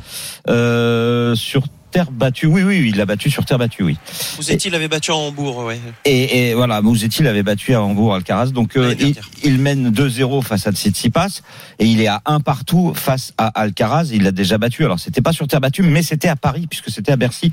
Euh, 0.49 1.35
Sur 1.35 1.65
terre 1.95 2.11
battue, 2.11 2.47
oui, 2.47 2.65
oui, 2.65 2.81
oui, 2.81 2.89
il 2.89 2.97
l'a 2.97 3.07
battu 3.07 3.31
sur 3.31 3.45
terre 3.45 3.59
battue, 3.59 3.85
oui. 3.85 3.97
Vous 4.37 4.51
étiez 4.51 4.69
l'avait 4.69 4.89
battu 4.89 5.13
à 5.13 5.15
Hambourg, 5.15 5.59
ouais. 5.59 5.81
Et, 6.05 6.51
et 6.51 6.55
voilà, 6.55 6.83
Mouzetti 6.83 7.23
l'avait 7.23 7.45
battu 7.45 7.73
à 7.73 7.81
Hambourg 7.81 8.17
Alcaraz. 8.17 8.51
Donc 8.51 8.77
euh, 8.77 8.97
il, 9.45 9.59
mène 9.59 9.93
2-0 9.93 10.43
face 10.43 10.67
à 10.67 10.73
Tsitsipas 10.73 11.43
et 11.79 11.87
il 11.87 12.01
est 12.01 12.09
à 12.09 12.21
un 12.27 12.41
partout 12.41 12.95
face 12.97 13.33
à 13.39 13.47
Alcaraz. 13.47 14.09
Il 14.13 14.25
l'a 14.25 14.33
déjà 14.33 14.59
battu. 14.59 14.85
Alors 14.85 14.99
c'était 14.99 15.23
pas 15.23 15.33
sur 15.33 15.47
terre 15.47 15.61
battue, 15.61 15.85
mais 15.85 16.03
c'était 16.03 16.27
à 16.27 16.35
Paris 16.35 16.67
puisque 16.69 16.91
c'était 16.91 17.13
à 17.13 17.17
Bercy. 17.17 17.53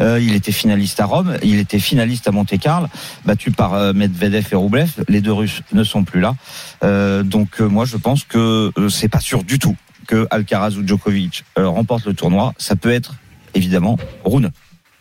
Euh, 0.00 0.18
il 0.18 0.34
était 0.34 0.52
finaliste 0.52 0.98
à 0.98 1.04
Rome, 1.04 1.36
il 1.42 1.58
était 1.58 1.78
finaliste 1.78 2.26
à 2.26 2.30
Monte-Carlo, 2.30 2.86
battu 3.26 3.50
par 3.50 3.74
euh, 3.74 3.92
Medvedev 3.92 4.46
et 4.52 4.56
Roublev. 4.56 5.04
Les 5.08 5.20
deux 5.20 5.34
Russes 5.34 5.60
ne 5.74 5.84
sont 5.84 6.04
plus 6.04 6.20
là. 6.22 6.34
Donc 7.24 7.60
moi 7.60 7.84
je 7.84 7.98
pense 7.98 8.24
que 8.24 8.72
c'est 8.88 9.08
pas 9.10 9.20
sûr 9.20 9.44
du 9.44 9.58
tout 9.58 9.76
que 10.06 10.26
Alcaraz 10.30 10.76
ou 10.76 10.86
Djokovic 10.86 11.44
remportent 11.56 12.06
le 12.06 12.14
tournoi. 12.14 12.54
Ça 12.56 12.74
peut 12.74 12.90
être 12.90 13.14
évidemment 13.54 13.98
Rune. 14.24 14.50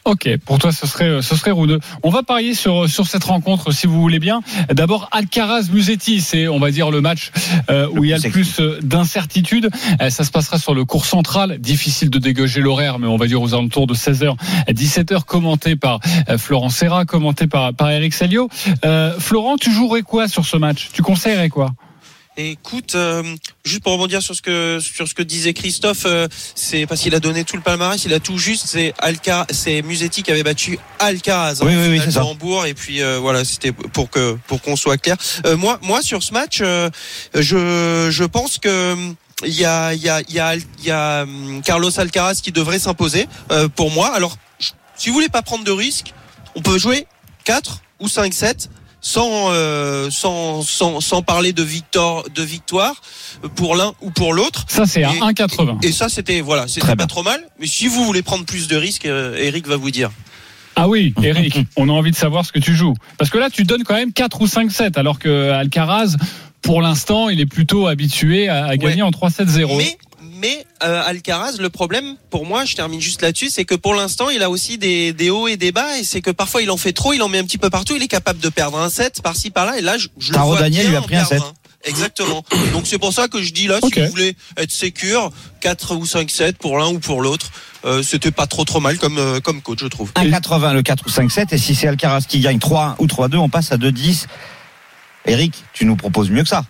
Ok, 0.03 0.27
pour 0.45 0.57
toi 0.57 0.71
ce 0.71 0.87
serait 0.87 1.21
ce 1.21 1.35
serait 1.35 1.51
Rouneux. 1.51 1.79
On 2.01 2.09
va 2.09 2.23
parier 2.23 2.55
sur 2.55 2.89
sur 2.89 3.05
cette 3.05 3.23
rencontre 3.23 3.71
si 3.71 3.85
vous 3.85 4.01
voulez 4.01 4.17
bien. 4.17 4.41
D'abord 4.73 5.07
Alcaraz 5.11 5.69
Musetti, 5.71 6.21
c'est 6.21 6.47
on 6.47 6.57
va 6.57 6.71
dire 6.71 6.89
le 6.89 7.01
match 7.01 7.31
euh, 7.69 7.87
où 7.91 8.03
il 8.03 8.09
y 8.09 8.13
a 8.13 8.17
le 8.17 8.29
plus 8.31 8.59
euh, 8.59 8.79
d'incertitude. 8.81 9.69
Euh, 10.01 10.09
ça 10.09 10.23
se 10.23 10.31
passera 10.31 10.57
sur 10.57 10.73
le 10.73 10.85
cours 10.85 11.05
central, 11.05 11.59
difficile 11.59 12.09
de 12.09 12.17
dégager 12.17 12.61
l'horaire 12.61 12.97
mais 12.97 13.05
on 13.05 13.17
va 13.17 13.27
dire 13.27 13.41
aux 13.43 13.53
alentours 13.53 13.85
de 13.85 13.93
16h 13.93 14.35
17h 14.69 15.23
commenté 15.23 15.75
par 15.75 15.99
euh, 16.29 16.39
Florent 16.39 16.69
Serra, 16.69 17.05
commenté 17.05 17.45
par 17.45 17.71
par 17.75 17.91
Eric 17.91 18.15
Salio. 18.15 18.49
Euh, 18.83 19.13
Florent, 19.19 19.57
tu 19.57 19.71
jouerais 19.71 20.01
quoi 20.01 20.27
sur 20.27 20.45
ce 20.45 20.57
match? 20.57 20.89
Tu 20.93 21.03
conseillerais 21.03 21.49
quoi? 21.49 21.73
Écoute, 22.37 22.95
euh, 22.95 23.23
juste 23.65 23.83
pour 23.83 23.91
rebondir 23.91 24.21
sur 24.21 24.33
ce 24.33 24.41
que 24.41 24.79
sur 24.79 25.05
ce 25.05 25.13
que 25.13 25.21
disait 25.21 25.53
Christophe, 25.53 26.03
euh, 26.05 26.29
c'est 26.55 26.85
parce 26.85 27.01
qu'il 27.01 27.13
a 27.13 27.19
donné 27.19 27.43
tout 27.43 27.57
le 27.57 27.61
palmarès, 27.61 28.05
il 28.05 28.13
a 28.13 28.21
tout 28.21 28.37
juste. 28.37 28.67
C'est 28.67 28.93
Alca, 28.99 29.45
c'est 29.49 29.81
Musetti 29.81 30.23
qui 30.23 30.31
avait 30.31 30.43
battu 30.43 30.79
Alcaraz 30.99 31.59
Oui, 31.61 31.75
en 31.75 31.89
oui, 31.89 31.99
ça. 32.09 32.23
Hambourg, 32.23 32.65
et 32.65 32.73
puis 32.73 33.01
euh, 33.01 33.19
voilà, 33.19 33.43
c'était 33.43 33.73
pour 33.73 34.09
que 34.09 34.37
pour 34.47 34.61
qu'on 34.61 34.77
soit 34.77 34.97
clair. 34.97 35.17
Moi, 35.57 35.77
moi 35.81 36.01
sur 36.01 36.23
ce 36.23 36.31
match, 36.31 36.59
je 36.59 38.07
je 38.09 38.23
pense 38.23 38.59
que 38.59 38.95
il 39.45 39.53
y 39.53 39.65
a 39.65 39.93
il 39.93 40.01
y 40.01 40.07
a 40.07 40.21
il 40.21 40.33
y 40.33 40.39
a 40.39 40.55
il 40.55 40.85
y 40.85 40.91
a 40.91 41.23
hum, 41.23 41.61
Carlos 41.65 41.99
Alcaraz 41.99 42.35
qui 42.41 42.53
devrait 42.53 42.79
s'imposer 42.79 43.27
pour 43.75 43.91
moi. 43.91 44.07
Alors, 44.07 44.37
si 44.95 45.09
vous 45.09 45.15
voulez 45.15 45.29
pas 45.29 45.41
prendre 45.41 45.65
de 45.65 45.71
risques, 45.71 46.13
on 46.55 46.61
peut 46.61 46.77
jouer 46.77 47.07
4 47.43 47.81
ou 47.99 48.07
5 48.07 48.33
7 48.33 48.69
sans, 49.01 49.51
euh, 49.51 50.09
sans, 50.11 50.61
sans, 50.61 51.01
sans 51.01 51.21
parler 51.23 51.53
de 51.53 51.63
victoire, 51.63 52.23
de 52.33 52.43
victoire 52.43 52.93
pour 53.55 53.75
l'un 53.75 53.93
ou 54.01 54.11
pour 54.11 54.33
l'autre. 54.33 54.65
Ça 54.67 54.85
c'est 54.85 55.03
à 55.03 55.11
Et- 55.13 55.19
1,80. 55.19 55.79
Et 55.83 55.91
ça, 55.91 56.07
c'était 56.07 56.41
voilà, 56.41 56.67
c'était 56.67 56.87
pas 56.87 56.95
bien. 56.95 57.07
trop 57.07 57.23
mal. 57.23 57.41
Mais 57.59 57.67
si 57.67 57.87
vous 57.87 58.05
voulez 58.05 58.21
prendre 58.21 58.45
plus 58.45 58.67
de 58.67 58.75
risques, 58.77 59.05
euh, 59.07 59.35
Eric 59.37 59.67
va 59.67 59.75
vous 59.77 59.91
dire. 59.91 60.11
Ah 60.75 60.87
oui, 60.87 61.13
Eric, 61.21 61.57
on 61.75 61.89
a 61.89 61.91
envie 61.91 62.11
de 62.11 62.15
savoir 62.15 62.45
ce 62.45 62.51
que 62.51 62.59
tu 62.59 62.75
joues. 62.75 62.93
Parce 63.17 63.29
que 63.29 63.37
là, 63.37 63.49
tu 63.49 63.63
donnes 63.63 63.83
quand 63.83 63.95
même 63.95 64.13
4 64.13 64.41
ou 64.41 64.45
5-7, 64.45 64.97
alors 64.97 65.19
que 65.19 65.49
Alcaraz, 65.49 66.15
pour 66.61 66.81
l'instant, 66.81 67.27
il 67.29 67.39
est 67.41 67.45
plutôt 67.45 67.87
habitué 67.87 68.47
à, 68.47 68.65
à 68.67 68.77
gagner 68.77 69.01
Ouais. 69.01 69.07
en 69.07 69.11
3-7-0. 69.11 69.77
Mais 69.77 69.97
mais 70.41 70.65
euh, 70.83 71.01
Alcaraz, 71.05 71.53
le 71.59 71.69
problème 71.69 72.15
pour 72.29 72.45
moi, 72.45 72.65
je 72.65 72.75
termine 72.75 72.99
juste 72.99 73.21
là-dessus, 73.21 73.49
c'est 73.49 73.65
que 73.65 73.75
pour 73.75 73.93
l'instant, 73.93 74.29
il 74.29 74.41
a 74.43 74.49
aussi 74.49 74.77
des, 74.77 75.13
des 75.13 75.29
hauts 75.29 75.47
et 75.47 75.55
des 75.57 75.71
bas, 75.71 75.97
et 75.99 76.03
c'est 76.03 76.21
que 76.21 76.31
parfois 76.31 76.61
il 76.61 76.71
en 76.71 76.77
fait 76.77 76.93
trop, 76.93 77.13
il 77.13 77.21
en 77.21 77.29
met 77.29 77.37
un 77.37 77.43
petit 77.45 77.57
peu 77.57 77.69
partout, 77.69 77.95
il 77.95 78.01
est 78.03 78.07
capable 78.07 78.39
de 78.39 78.49
perdre 78.49 78.77
un 78.79 78.89
set 78.89 79.21
par-ci 79.21 79.51
par-là, 79.51 79.77
et 79.77 79.81
là, 79.81 79.97
je, 79.97 80.07
je 80.17 80.29
le 80.29 80.35
Taro 80.35 80.51
vois 80.51 80.59
Daniel 80.59 80.83
bien 80.87 80.91
lui 80.91 80.97
a 80.97 81.01
pris 81.01 81.15
un 81.15 81.25
set. 81.25 81.41
Exactement. 81.83 82.43
Donc 82.73 82.85
c'est 82.85 82.99
pour 82.99 83.13
ça 83.13 83.27
que 83.27 83.41
je 83.41 83.53
dis 83.53 83.67
là, 83.67 83.79
Ok. 83.81 83.93
si 83.93 84.01
vous 84.01 84.09
voulez 84.09 84.35
être 84.57 84.71
sécure, 84.71 85.31
4 85.61 85.95
ou 85.95 86.05
5 86.05 86.29
sets 86.29 86.53
pour 86.53 86.77
l'un 86.77 86.89
ou 86.89 86.99
pour 86.99 87.21
l'autre, 87.21 87.51
euh, 87.85 88.03
c'était 88.03 88.31
pas 88.31 88.45
trop 88.45 88.65
trop 88.65 88.79
mal 88.79 88.97
comme 88.99 89.17
euh, 89.17 89.39
comme 89.39 89.61
coach, 89.61 89.79
je 89.81 89.87
trouve. 89.87 90.11
1,80 90.15 90.73
le 90.73 90.83
4 90.83 91.05
ou 91.07 91.09
5-7 91.09 91.47
et 91.53 91.57
si 91.57 91.73
c'est 91.73 91.87
Alcaraz 91.87 92.21
qui 92.27 92.39
gagne 92.39 92.59
3 92.59 92.97
ou 92.99 93.07
3-2, 93.07 93.37
on 93.37 93.49
passe 93.49 93.71
à 93.71 93.77
2-10. 93.77 94.25
Eric, 95.25 95.53
tu 95.73 95.85
nous 95.85 95.95
proposes 95.95 96.29
mieux 96.29 96.43
que 96.43 96.49
ça. 96.49 96.63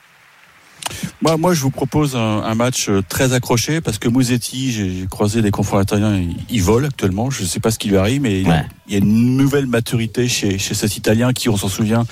Moi, 1.21 1.37
moi, 1.37 1.53
je 1.53 1.61
vous 1.61 1.69
propose 1.69 2.15
un, 2.15 2.19
un 2.43 2.55
match 2.55 2.89
euh, 2.89 3.01
très 3.07 3.33
accroché 3.33 3.79
parce 3.81 3.97
que 3.99 4.09
Musetti, 4.09 4.71
j'ai 4.71 5.05
croisé 5.09 5.41
des 5.41 5.51
confrères 5.51 5.81
italiens, 5.81 6.15
il, 6.17 6.35
il 6.49 6.61
vole 6.63 6.85
actuellement. 6.85 7.29
Je 7.29 7.43
ne 7.43 7.47
sais 7.47 7.59
pas 7.59 7.71
ce 7.71 7.77
qui 7.79 7.89
lui 7.89 7.97
arrive, 7.97 8.21
mais 8.21 8.41
il, 8.41 8.47
Ouais. 8.47 8.63
il 8.87 8.93
y 8.93 8.95
a 8.95 8.99
une 8.99 9.37
nouvelle 9.37 9.67
maturité 9.67 10.27
chez, 10.27 10.57
chez 10.57 10.73
cet 10.73 10.97
Italien 10.97 11.31
qui, 11.33 11.47
on 11.49 11.57
s'en 11.57 11.69
souvient, 11.69 12.05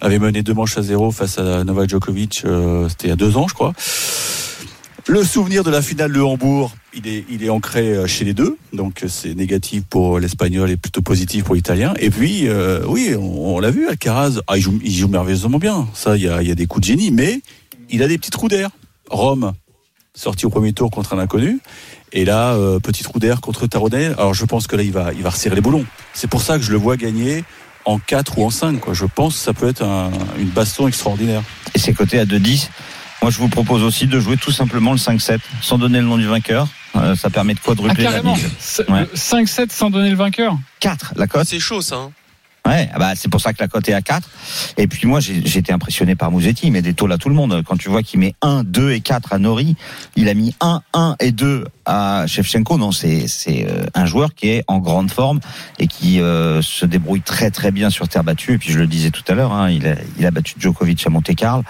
avait 0.00 0.18
mené 0.18 0.42
deux 0.42 0.54
manches 0.54 0.76
à 0.78 0.82
zéro 0.82 1.10
face 1.10 1.38
à 1.38 1.64
Novak 1.64 1.88
Djokovic. 1.90 2.42
euh, 2.44 2.88
C'était 2.88 3.06
il 3.06 3.10
y 3.10 3.12
a 3.12 3.16
deux 3.16 3.36
ans, 3.36 3.48
je 3.48 3.54
crois. 3.54 3.72
Le 5.06 5.24
souvenir 5.24 5.64
de 5.64 5.70
la 5.70 5.82
finale 5.82 6.12
de 6.12 6.20
Hambourg, 6.20 6.72
il 6.94 7.08
est, 7.08 7.24
il 7.30 7.42
est 7.42 7.48
ancré 7.48 7.94
euh, 7.94 8.06
chez 8.06 8.24
les 8.24 8.34
deux, 8.34 8.56
donc 8.72 9.02
c'est 9.08 9.34
négatif 9.34 9.82
pour 9.88 10.20
l'espagnol 10.20 10.70
et 10.70 10.76
plutôt 10.76 11.00
positif 11.02 11.44
pour 11.44 11.54
l'italien. 11.54 11.94
Et 11.98 12.10
puis, 12.10 12.46
euh, 12.46 12.82
oui, 12.86 13.14
on, 13.18 13.56
on 13.56 13.58
l'a 13.60 13.70
vu, 13.70 13.88
Alcaraz, 13.88 14.40
ah, 14.46 14.56
il, 14.58 14.60
joue, 14.62 14.78
il 14.84 14.92
joue 14.94 15.08
merveilleusement 15.08 15.58
bien. 15.58 15.88
Ça, 15.94 16.16
il 16.16 16.22
y 16.24 16.28
a, 16.28 16.42
il 16.42 16.48
y 16.48 16.52
a 16.52 16.54
des 16.54 16.66
coups 16.66 16.86
de 16.86 16.92
génie, 16.92 17.10
mais 17.10 17.40
il 17.90 18.02
a 18.02 18.08
des 18.08 18.18
petits 18.18 18.30
trous 18.30 18.48
d'air. 18.48 18.70
Rome, 19.10 19.52
sorti 20.14 20.46
au 20.46 20.50
premier 20.50 20.72
tour 20.72 20.90
contre 20.90 21.14
un 21.14 21.18
inconnu. 21.18 21.58
Et 22.12 22.24
là, 22.24 22.52
euh, 22.54 22.80
petit 22.80 23.02
trou 23.02 23.18
d'air 23.18 23.40
contre 23.40 23.66
Taronel. 23.66 24.14
Alors 24.18 24.34
je 24.34 24.44
pense 24.44 24.66
que 24.66 24.76
là, 24.76 24.82
il 24.82 24.92
va, 24.92 25.12
il 25.12 25.22
va 25.22 25.30
resserrer 25.30 25.54
les 25.54 25.60
boulons. 25.60 25.84
C'est 26.12 26.28
pour 26.28 26.42
ça 26.42 26.58
que 26.58 26.64
je 26.64 26.72
le 26.72 26.78
vois 26.78 26.96
gagner 26.96 27.44
en 27.84 27.98
4 27.98 28.38
ou 28.38 28.44
en 28.44 28.50
5. 28.50 28.80
Quoi. 28.80 28.94
Je 28.94 29.04
pense 29.06 29.34
que 29.34 29.40
ça 29.40 29.52
peut 29.52 29.68
être 29.68 29.82
un- 29.82 30.10
une 30.38 30.48
baston 30.48 30.88
extraordinaire. 30.88 31.42
Et 31.74 31.78
c'est 31.78 31.92
coté 31.92 32.18
à 32.18 32.24
2-10. 32.24 32.68
Moi, 33.22 33.30
je 33.30 33.38
vous 33.38 33.48
propose 33.48 33.82
aussi 33.82 34.06
de 34.06 34.18
jouer 34.18 34.36
tout 34.36 34.50
simplement 34.50 34.92
le 34.92 34.98
5-7 34.98 35.40
sans 35.60 35.76
donner 35.78 35.98
le 36.00 36.06
nom 36.06 36.16
du 36.16 36.26
vainqueur. 36.26 36.68
Euh, 36.96 37.14
ça 37.14 37.30
permet 37.30 37.54
de 37.54 37.60
Ah, 37.62 37.66
quadrupler 37.66 38.04
la 38.04 38.10
carrément. 38.10 38.34
mise. 38.34 38.84
Ouais. 38.88 39.06
5-7 39.14 39.70
sans 39.72 39.90
donner 39.90 40.10
le 40.10 40.16
vainqueur? 40.16 40.56
4, 40.80 41.12
la 41.16 41.26
cote. 41.26 41.46
C'est 41.46 41.60
chaud 41.60 41.82
ça. 41.82 41.96
hein. 41.96 42.10
Ouais, 42.66 42.90
ah 42.92 42.98
bah, 42.98 43.12
c'est 43.14 43.30
pour 43.30 43.40
ça 43.40 43.52
que 43.52 43.58
la 43.60 43.68
cote 43.68 43.88
est 43.88 43.94
à 43.94 44.02
4. 44.02 44.28
Et 44.76 44.86
puis 44.86 45.06
moi, 45.06 45.20
j'ai 45.20 45.58
été 45.58 45.72
impressionné 45.72 46.14
par 46.14 46.30
Mouzetti, 46.30 46.66
il 46.66 46.72
met 46.72 46.82
des 46.82 46.94
taux 46.94 47.10
à 47.10 47.16
tout 47.16 47.28
le 47.28 47.34
monde. 47.34 47.62
Quand 47.66 47.76
tu 47.76 47.88
vois 47.88 48.02
qu'il 48.02 48.20
met 48.20 48.34
1, 48.42 48.64
2 48.64 48.92
et 48.92 49.00
4 49.00 49.32
à 49.32 49.38
Nori, 49.38 49.76
il 50.16 50.28
a 50.28 50.34
mis 50.34 50.54
1, 50.60 50.82
1 50.92 51.16
et 51.20 51.32
2 51.32 51.64
à 51.84 52.24
Shevchenko. 52.26 52.78
Non, 52.78 52.92
c'est 52.92 53.26
c'est 53.28 53.66
euh, 53.68 53.84
un 53.94 54.06
joueur 54.06 54.34
qui 54.34 54.48
est 54.48 54.64
en 54.68 54.78
grande 54.78 55.10
forme 55.10 55.40
et 55.78 55.86
qui 55.86 56.20
euh, 56.20 56.62
se 56.62 56.86
débrouille 56.86 57.22
très 57.22 57.50
très 57.50 57.70
bien 57.70 57.90
sur 57.90 58.08
terre 58.08 58.24
battue. 58.24 58.54
Et 58.54 58.58
puis 58.58 58.72
je 58.72 58.78
le 58.78 58.86
disais 58.86 59.10
tout 59.10 59.24
à 59.28 59.34
l'heure, 59.34 59.52
hein, 59.52 59.70
il, 59.70 59.86
a, 59.86 59.94
il 60.18 60.26
a 60.26 60.30
battu 60.30 60.54
Djokovic 60.58 61.06
à 61.06 61.10
Monte 61.10 61.34
Carlo. 61.34 61.62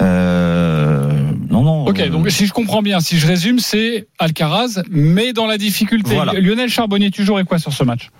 Euh, 0.00 1.32
non, 1.50 1.62
non. 1.62 1.86
Ok, 1.86 1.98
euh, 2.00 2.08
donc 2.08 2.30
si 2.30 2.46
je 2.46 2.52
comprends 2.52 2.82
bien, 2.82 3.00
si 3.00 3.18
je 3.18 3.26
résume, 3.26 3.58
c'est 3.58 4.06
Alcaraz, 4.18 4.82
mais 4.90 5.32
dans 5.32 5.46
la 5.46 5.58
difficulté. 5.58 6.14
Voilà. 6.14 6.34
Lionel 6.34 6.68
Charbonnier, 6.70 7.10
tu 7.10 7.24
jouerais 7.24 7.44
quoi 7.44 7.58
sur 7.58 7.72
ce 7.72 7.82
match? 7.84 8.10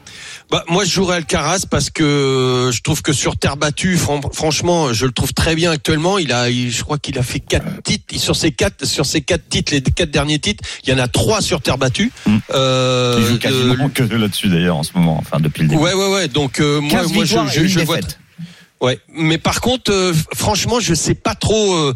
Bah, 0.50 0.64
moi, 0.68 0.84
je 0.84 0.90
jouerais 0.90 1.16
Alcaraz 1.18 1.66
parce 1.70 1.90
que 1.90 2.70
je 2.72 2.80
trouve 2.80 3.02
que 3.02 3.12
sur 3.12 3.36
terre 3.36 3.56
battue, 3.56 3.96
fran- 3.96 4.20
franchement, 4.32 4.92
je 4.92 5.06
le 5.06 5.12
trouve 5.12 5.32
très 5.34 5.54
bien 5.54 5.70
actuellement. 5.70 6.18
Il 6.18 6.32
a, 6.32 6.50
il- 6.50 6.70
je 6.70 6.82
crois 6.82 6.98
qu'il 6.98 7.18
a 7.18 7.22
fait 7.22 7.40
quatre 7.40 7.82
titres 7.82 8.18
sur 8.18 8.34
ses 8.34 8.50
quatre, 8.50 8.84
sur 8.86 9.06
ses 9.06 9.20
quatre 9.20 9.48
titres, 9.48 9.72
les 9.72 9.82
quatre 9.82 10.10
derniers 10.10 10.38
titres, 10.38 10.64
il 10.84 10.90
y 10.90 10.92
en 10.92 10.98
a 10.98 11.06
trois 11.08 11.37
sur 11.40 11.60
terre 11.60 11.78
battue. 11.78 12.12
Mm. 12.26 12.36
Euh, 12.54 13.16
il 13.18 13.26
joue 13.26 13.34
euh, 13.34 13.38
quasiment 13.38 13.88
que 13.88 14.02
là-dessus 14.02 14.48
d'ailleurs 14.48 14.76
en 14.76 14.82
ce 14.82 14.92
moment, 14.94 15.16
enfin 15.18 15.38
depuis 15.40 15.62
le 15.62 15.68
début. 15.68 15.80
Ouais, 15.82 15.94
ouais, 15.94 16.12
ouais. 16.12 16.28
Donc 16.28 16.60
euh, 16.60 16.80
moi, 16.80 17.00
15 17.02 17.12
moi, 17.12 17.24
je, 17.24 17.66
je, 17.66 17.80
vois. 17.80 17.98
Ouais. 18.80 18.98
Mais 19.14 19.38
par 19.38 19.60
contre, 19.60 19.90
euh, 19.92 20.12
franchement, 20.34 20.80
je 20.80 20.94
sais 20.94 21.14
pas 21.14 21.34
trop. 21.34 21.74
euh, 21.74 21.94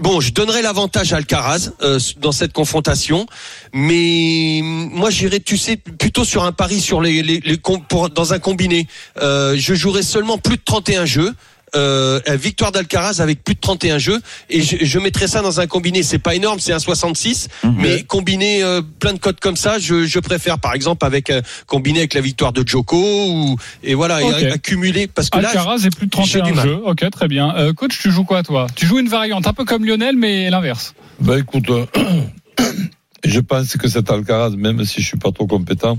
Bon, 0.00 0.20
je 0.20 0.32
donnerais 0.32 0.62
l'avantage 0.62 1.12
à 1.12 1.16
Alcaraz 1.16 1.72
euh, 1.82 1.98
dans 2.18 2.30
cette 2.30 2.52
confrontation, 2.52 3.26
mais 3.72 4.60
moi 4.62 5.10
j'irais, 5.10 5.40
tu 5.40 5.56
sais, 5.56 5.76
plutôt 5.76 6.24
sur 6.24 6.44
un 6.44 6.52
pari 6.52 6.80
sur 6.80 7.00
les, 7.00 7.20
les, 7.22 7.40
les 7.40 7.58
com- 7.58 7.82
pour- 7.88 8.10
dans 8.10 8.32
un 8.32 8.38
combiné. 8.38 8.86
Euh, 9.20 9.56
je 9.58 9.74
jouerais 9.74 10.04
seulement 10.04 10.38
plus 10.38 10.56
de 10.56 10.62
31 10.64 11.04
jeux. 11.04 11.34
Euh, 11.76 12.18
victoire 12.34 12.72
d'Alcaraz 12.72 13.20
avec 13.20 13.44
plus 13.44 13.54
de 13.54 13.60
31 13.60 13.98
jeux 13.98 14.20
et 14.48 14.60
je, 14.60 14.78
je 14.84 14.98
mettrais 14.98 15.28
ça 15.28 15.40
dans 15.40 15.60
un 15.60 15.68
combiné 15.68 16.02
c'est 16.02 16.18
pas 16.18 16.34
énorme 16.34 16.58
c'est 16.58 16.72
un 16.72 16.80
66 16.80 17.46
Mhm. 17.62 17.74
mais 17.78 18.02
combiné 18.02 18.64
euh, 18.64 18.82
plein 18.82 19.12
de 19.12 19.18
codes 19.20 19.38
comme 19.38 19.54
ça 19.56 19.78
je, 19.78 20.04
je 20.04 20.18
préfère 20.18 20.58
par 20.58 20.74
exemple 20.74 21.06
avec 21.06 21.30
euh, 21.30 21.40
combiné 21.66 22.00
avec 22.00 22.14
la 22.14 22.22
victoire 22.22 22.52
de 22.52 22.66
Joko 22.66 22.96
ou 23.28 23.56
et 23.84 23.94
voilà 23.94 24.20
Ok. 24.24 24.42
et 24.42 24.50
accumuler 24.50 25.06
parce 25.06 25.30
que 25.30 25.38
là 25.38 25.50
Alcaraz 25.50 25.86
est 25.86 25.94
plus 25.96 26.08
de 26.08 26.12
j'ai 26.24 26.40
31 26.40 26.44
du 26.44 26.52
mal. 26.54 26.66
jeux. 26.66 26.80
Ok, 26.84 27.08
très 27.10 27.28
bien. 27.28 27.54
Euh, 27.54 27.72
coach, 27.72 28.00
tu 28.00 28.10
joues 28.10 28.24
quoi 28.24 28.42
toi? 28.42 28.66
Tu 28.74 28.86
joues 28.86 28.98
une 28.98 29.08
variante, 29.08 29.46
un 29.46 29.52
peu 29.52 29.64
comme 29.64 29.84
Lionel, 29.84 30.16
mais 30.16 30.50
l'inverse. 30.50 30.94
Ben 31.20 31.38
écoute, 31.38 31.70
euh, 31.70 31.86
je 33.24 33.40
pense 33.40 33.76
que 33.76 33.88
cet 33.88 34.10
Alcaraz, 34.10 34.50
même 34.56 34.84
si 34.84 35.00
je 35.02 35.06
suis 35.06 35.18
pas 35.18 35.30
trop 35.32 35.46
compétent, 35.46 35.98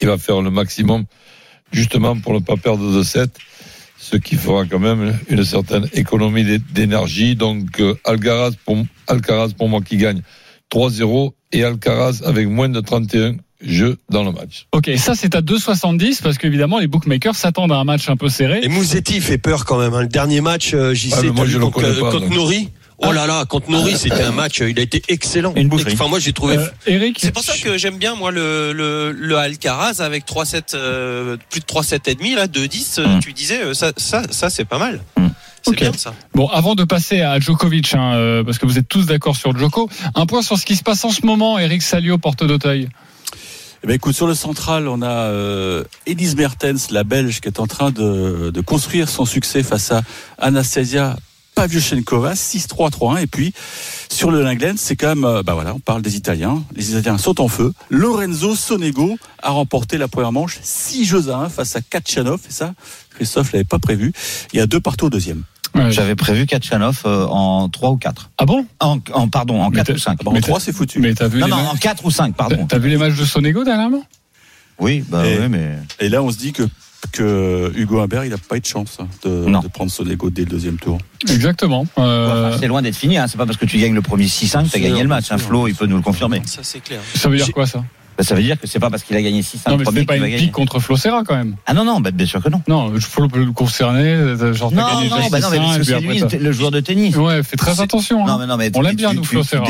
il 0.00 0.08
va 0.08 0.18
faire 0.18 0.40
le 0.42 0.50
maximum 0.50 1.04
justement 1.70 2.18
pour 2.18 2.34
ne 2.34 2.40
pas 2.40 2.56
perdre 2.56 2.90
de 2.92 3.02
7 3.02 3.30
ce 4.04 4.16
qui 4.16 4.34
fera 4.34 4.64
quand 4.66 4.80
même 4.80 5.16
une 5.28 5.44
certaine 5.44 5.88
économie 5.94 6.42
d'é- 6.42 6.58
d'énergie. 6.58 7.36
Donc 7.36 7.78
euh, 7.78 7.94
Alcaraz 8.04 8.50
pour, 8.64 8.76
Alcaraz 9.06 9.50
pour 9.56 9.68
moi 9.68 9.80
qui 9.80 9.96
gagne 9.96 10.22
3-0 10.74 11.32
et 11.52 11.62
Alcaraz 11.64 12.22
avec 12.24 12.48
moins 12.48 12.68
de 12.68 12.80
31 12.80 13.36
jeux 13.60 13.96
dans 14.10 14.24
le 14.24 14.32
match. 14.32 14.66
Ok, 14.72 14.90
ça 14.96 15.14
c'est 15.14 15.36
à 15.36 15.40
2,70 15.40 16.20
parce 16.20 16.36
qu'évidemment 16.36 16.80
les 16.80 16.88
bookmakers 16.88 17.36
s'attendent 17.36 17.70
à 17.70 17.76
un 17.76 17.84
match 17.84 18.08
un 18.08 18.16
peu 18.16 18.28
serré. 18.28 18.60
Et 18.64 18.68
Mouzetti 18.68 19.16
il 19.16 19.22
fait 19.22 19.38
peur 19.38 19.64
quand 19.64 19.78
même. 19.78 19.94
hein. 19.94 20.02
Le 20.02 20.08
dernier 20.08 20.40
match, 20.40 20.74
euh, 20.74 20.94
j'y 20.94 21.10
Ah, 21.12 21.20
sais, 21.20 21.30
moi, 21.30 21.44
je 21.46 21.52
vu 21.52 21.58
le 21.58 21.66
contre, 21.66 21.82
connais 21.82 22.00
pas, 22.00 22.10
contre 22.10 22.26
donc. 22.28 22.34
Nori. 22.34 22.68
Oh 23.04 23.12
là 23.12 23.26
là, 23.26 23.44
contre 23.46 23.70
Nori, 23.70 23.96
c'était 23.96 24.22
un 24.22 24.32
match. 24.32 24.60
Il 24.60 24.78
a 24.78 24.82
été 24.82 25.02
excellent. 25.08 25.52
Une. 25.56 25.72
Enfin, 25.74 26.08
moi, 26.08 26.18
j'ai 26.20 26.32
trouvé. 26.32 26.56
Euh, 26.56 26.66
Eric, 26.86 27.18
C'est 27.20 27.32
pour 27.32 27.42
ça 27.42 27.54
que 27.56 27.76
j'aime 27.76 27.98
bien 27.98 28.14
moi 28.14 28.30
le 28.30 28.72
le, 28.72 29.10
le 29.12 29.36
Alcaraz 29.36 30.00
avec 30.00 30.24
3 30.24 30.44
sets 30.44 30.62
euh, 30.74 31.36
plus 31.50 31.60
de 31.60 31.66
3 31.66 31.82
sets 31.82 32.00
et 32.06 32.14
demi 32.14 32.34
là 32.34 32.46
2 32.46 32.68
10 32.68 32.98
euh, 32.98 33.06
Mm. 33.06 33.20
tu 33.20 33.32
disais 33.32 33.74
ça 33.74 33.92
ça 33.96 34.22
ça 34.30 34.50
c'est 34.50 34.64
pas 34.64 34.78
mal. 34.78 35.00
Mm. 35.16 35.26
C'est 35.62 35.70
Ok. 35.70 35.78
bien 35.80 35.92
ça. 35.96 36.14
Bon, 36.34 36.48
avant 36.48 36.74
de 36.74 36.82
passer 36.84 37.20
à 37.20 37.38
Djokovic, 37.38 37.94
hein, 37.94 38.14
euh, 38.14 38.42
parce 38.44 38.58
que 38.58 38.66
vous 38.66 38.78
êtes 38.78 38.88
tous 38.88 39.06
d'accord 39.06 39.36
sur 39.36 39.56
Djoko, 39.56 39.88
un 40.14 40.26
point 40.26 40.42
sur 40.42 40.58
ce 40.58 40.64
qui 40.66 40.74
se 40.76 40.82
passe 40.82 41.04
en 41.04 41.10
ce 41.10 41.24
moment. 41.24 41.58
Eric 41.58 41.82
Salio, 41.82 42.18
porte 42.18 42.44
d'Auteuil. 42.44 42.88
Eh 43.84 43.86
ben, 43.88 43.94
écoute, 43.94 44.14
sur 44.14 44.26
le 44.28 44.34
central, 44.34 44.86
on 44.88 45.02
a 45.02 45.08
euh, 45.10 45.82
Elise 46.06 46.36
Mertens, 46.36 46.90
la 46.90 47.02
Belge, 47.04 47.40
qui 47.40 47.48
est 47.48 47.58
en 47.60 47.66
train 47.66 47.90
de, 47.90 48.50
de 48.50 48.60
construire 48.60 49.08
son 49.08 49.24
succès 49.24 49.62
face 49.64 49.90
à 49.92 50.02
Anastasia 50.38 51.16
Pavlyuchenkova 51.54 52.32
6-3 52.34 52.90
3-1 52.90 53.22
et 53.22 53.26
puis 53.26 53.52
sur 54.10 54.30
le 54.30 54.42
Linglen 54.42 54.76
c'est 54.78 54.96
quand 54.96 55.08
même 55.08 55.24
euh, 55.24 55.42
bah 55.42 55.54
voilà 55.54 55.74
on 55.74 55.78
parle 55.80 56.02
des 56.02 56.16
Italiens 56.16 56.62
les 56.74 56.90
Italiens 56.92 57.18
sont 57.18 57.40
en 57.40 57.48
feu 57.48 57.72
Lorenzo 57.90 58.54
Sonego 58.56 59.18
a 59.42 59.50
remporté 59.50 59.98
la 59.98 60.08
première 60.08 60.32
manche 60.32 60.58
6 60.62 61.04
jeux 61.04 61.28
à 61.30 61.36
1 61.36 61.48
face 61.50 61.76
à 61.76 61.80
Kachanov 61.80 62.40
et 62.48 62.52
ça? 62.52 62.72
Christophe 63.14 63.52
l'avait 63.52 63.64
pas 63.64 63.78
prévu 63.78 64.12
il 64.52 64.58
y 64.58 64.60
a 64.60 64.66
deux 64.66 64.80
partout 64.80 65.06
au 65.06 65.10
deuxième 65.10 65.44
Ouais. 65.74 65.90
J'avais 65.90 66.14
prévu 66.16 66.44
Kachanov 66.44 67.00
euh, 67.06 67.24
en 67.24 67.66
3 67.70 67.92
ou 67.92 67.96
4. 67.96 68.28
Ah 68.36 68.44
bon? 68.44 68.66
En, 68.78 68.98
en 69.14 69.28
pardon, 69.28 69.62
en 69.62 69.70
Mais 69.70 69.76
4 69.76 69.86
t'as- 69.86 69.92
ou 69.94 69.98
5. 69.98 70.18
Bah, 70.22 70.30
en 70.30 70.34
Mais 70.34 70.42
3 70.42 70.58
t'as- 70.58 70.64
c'est 70.66 70.72
foutu 70.74 70.98
Mais 70.98 71.14
t'as 71.14 71.28
vu, 71.28 71.40
Non, 71.40 71.48
non, 71.48 71.56
en 71.56 71.76
4 71.76 72.04
ou 72.04 72.10
5, 72.10 72.36
t'as- 72.36 72.44
pardon. 72.46 72.66
t'as 72.66 72.76
vu 72.76 72.90
les 72.90 72.98
matchs 72.98 73.16
de 73.16 73.24
Sonego 73.24 73.64
dernièrement? 73.64 74.04
Oui, 74.78 75.02
bah 75.08 75.26
Et- 75.26 75.38
oui, 75.38 75.48
mais. 75.48 75.78
et 75.98 76.10
là 76.10 76.22
on 76.22 76.30
se 76.30 76.36
dit 76.36 76.52
que 76.52 76.64
que 77.10 77.72
Hugo 77.74 78.00
Humbert 78.00 78.24
il 78.24 78.32
a 78.32 78.38
pas 78.38 78.56
eu 78.56 78.60
de 78.60 78.66
chance 78.66 78.98
de, 79.24 79.28
Non. 79.46 79.60
de 79.60 79.68
prendre 79.68 79.90
Sonego 79.90 80.30
dès 80.30 80.42
le 80.42 80.48
deuxième 80.50 80.76
tour 80.76 80.98
Exactement. 81.28 81.86
Euh, 81.98 82.48
Enfin, 82.48 82.58
c'est 82.60 82.68
loin 82.68 82.82
d'être 82.82 82.96
fini, 82.96 83.18
hein. 83.18 83.26
c'est 83.28 83.36
pas 83.36 83.46
parce 83.46 83.58
que 83.58 83.66
tu 83.66 83.78
gagnes 83.78 83.94
le 83.94 84.02
premier 84.02 84.26
6-5 84.26 84.58
que 84.60 84.64
tu 84.64 84.70
C'est 84.70 84.76
as 84.78 84.80
gagné 84.80 85.02
le 85.02 85.08
match. 85.08 85.30
Hein. 85.30 85.38
Flo, 85.38 85.68
il 85.68 85.74
peut 85.74 85.86
nous 85.86 85.96
le 85.96 86.02
confirmer. 86.02 86.42
Ça 86.46 86.60
c'est 86.62 86.80
clair. 86.80 87.00
ça 87.14 87.28
veut 87.28 87.36
dire 87.36 87.50
quoi 87.52 87.66
ça? 87.66 87.82
Bah, 88.18 88.24
ça 88.24 88.34
veut 88.34 88.42
dire 88.42 88.60
que 88.60 88.66
c'est 88.66 88.78
pas 88.78 88.90
parce 88.90 89.04
qu'il 89.04 89.16
a 89.16 89.22
gagné 89.22 89.40
6-5 89.40 89.44
Non, 89.68 89.72
le 89.72 89.78
mais 89.78 89.84
premier 89.84 90.00
c'était 90.00 90.06
pas 90.06 90.16
une 90.16 90.22
gagner. 90.24 90.36
pique 90.36 90.52
contre 90.52 90.80
Flo 90.80 90.96
Serra 90.98 91.22
quand 91.24 91.34
même. 91.34 91.56
Ah 91.64 91.72
non, 91.72 91.84
non, 91.84 91.98
bah, 92.00 92.10
bien 92.10 92.26
sûr 92.26 92.42
que 92.42 92.50
non. 92.50 92.60
Non, 92.68 92.92
je 92.98 93.06
peux 93.08 93.38
le 93.38 93.52
concerner. 93.52 94.36
Genre, 94.52 94.70
Non, 94.70 94.86
gagné 94.86 95.08
non, 95.08 95.16
bah 95.30 95.40
non, 95.40 95.48
mais 95.50 95.56
6-1, 95.58 95.60
parce 95.70 95.88
et 95.88 95.94
que 95.94 95.98
puis 96.10 96.18
c'est 96.28 96.36
lui, 96.36 96.44
le, 96.44 96.52
joueur 96.52 96.70
de 96.70 96.80
tennis. 96.80 97.16
Ouais, 97.16 97.42
fais 97.42 97.56
très 97.56 97.80
attention. 97.80 98.26
Non, 98.26 98.32
hein. 98.34 98.38
mais 98.40 98.46
non, 98.46 98.56
mais 98.58 98.70
On 98.74 98.82
l'aime 98.82 98.96
bien, 98.96 99.14
nous, 99.14 99.24
Flo 99.24 99.42
Serra. 99.42 99.64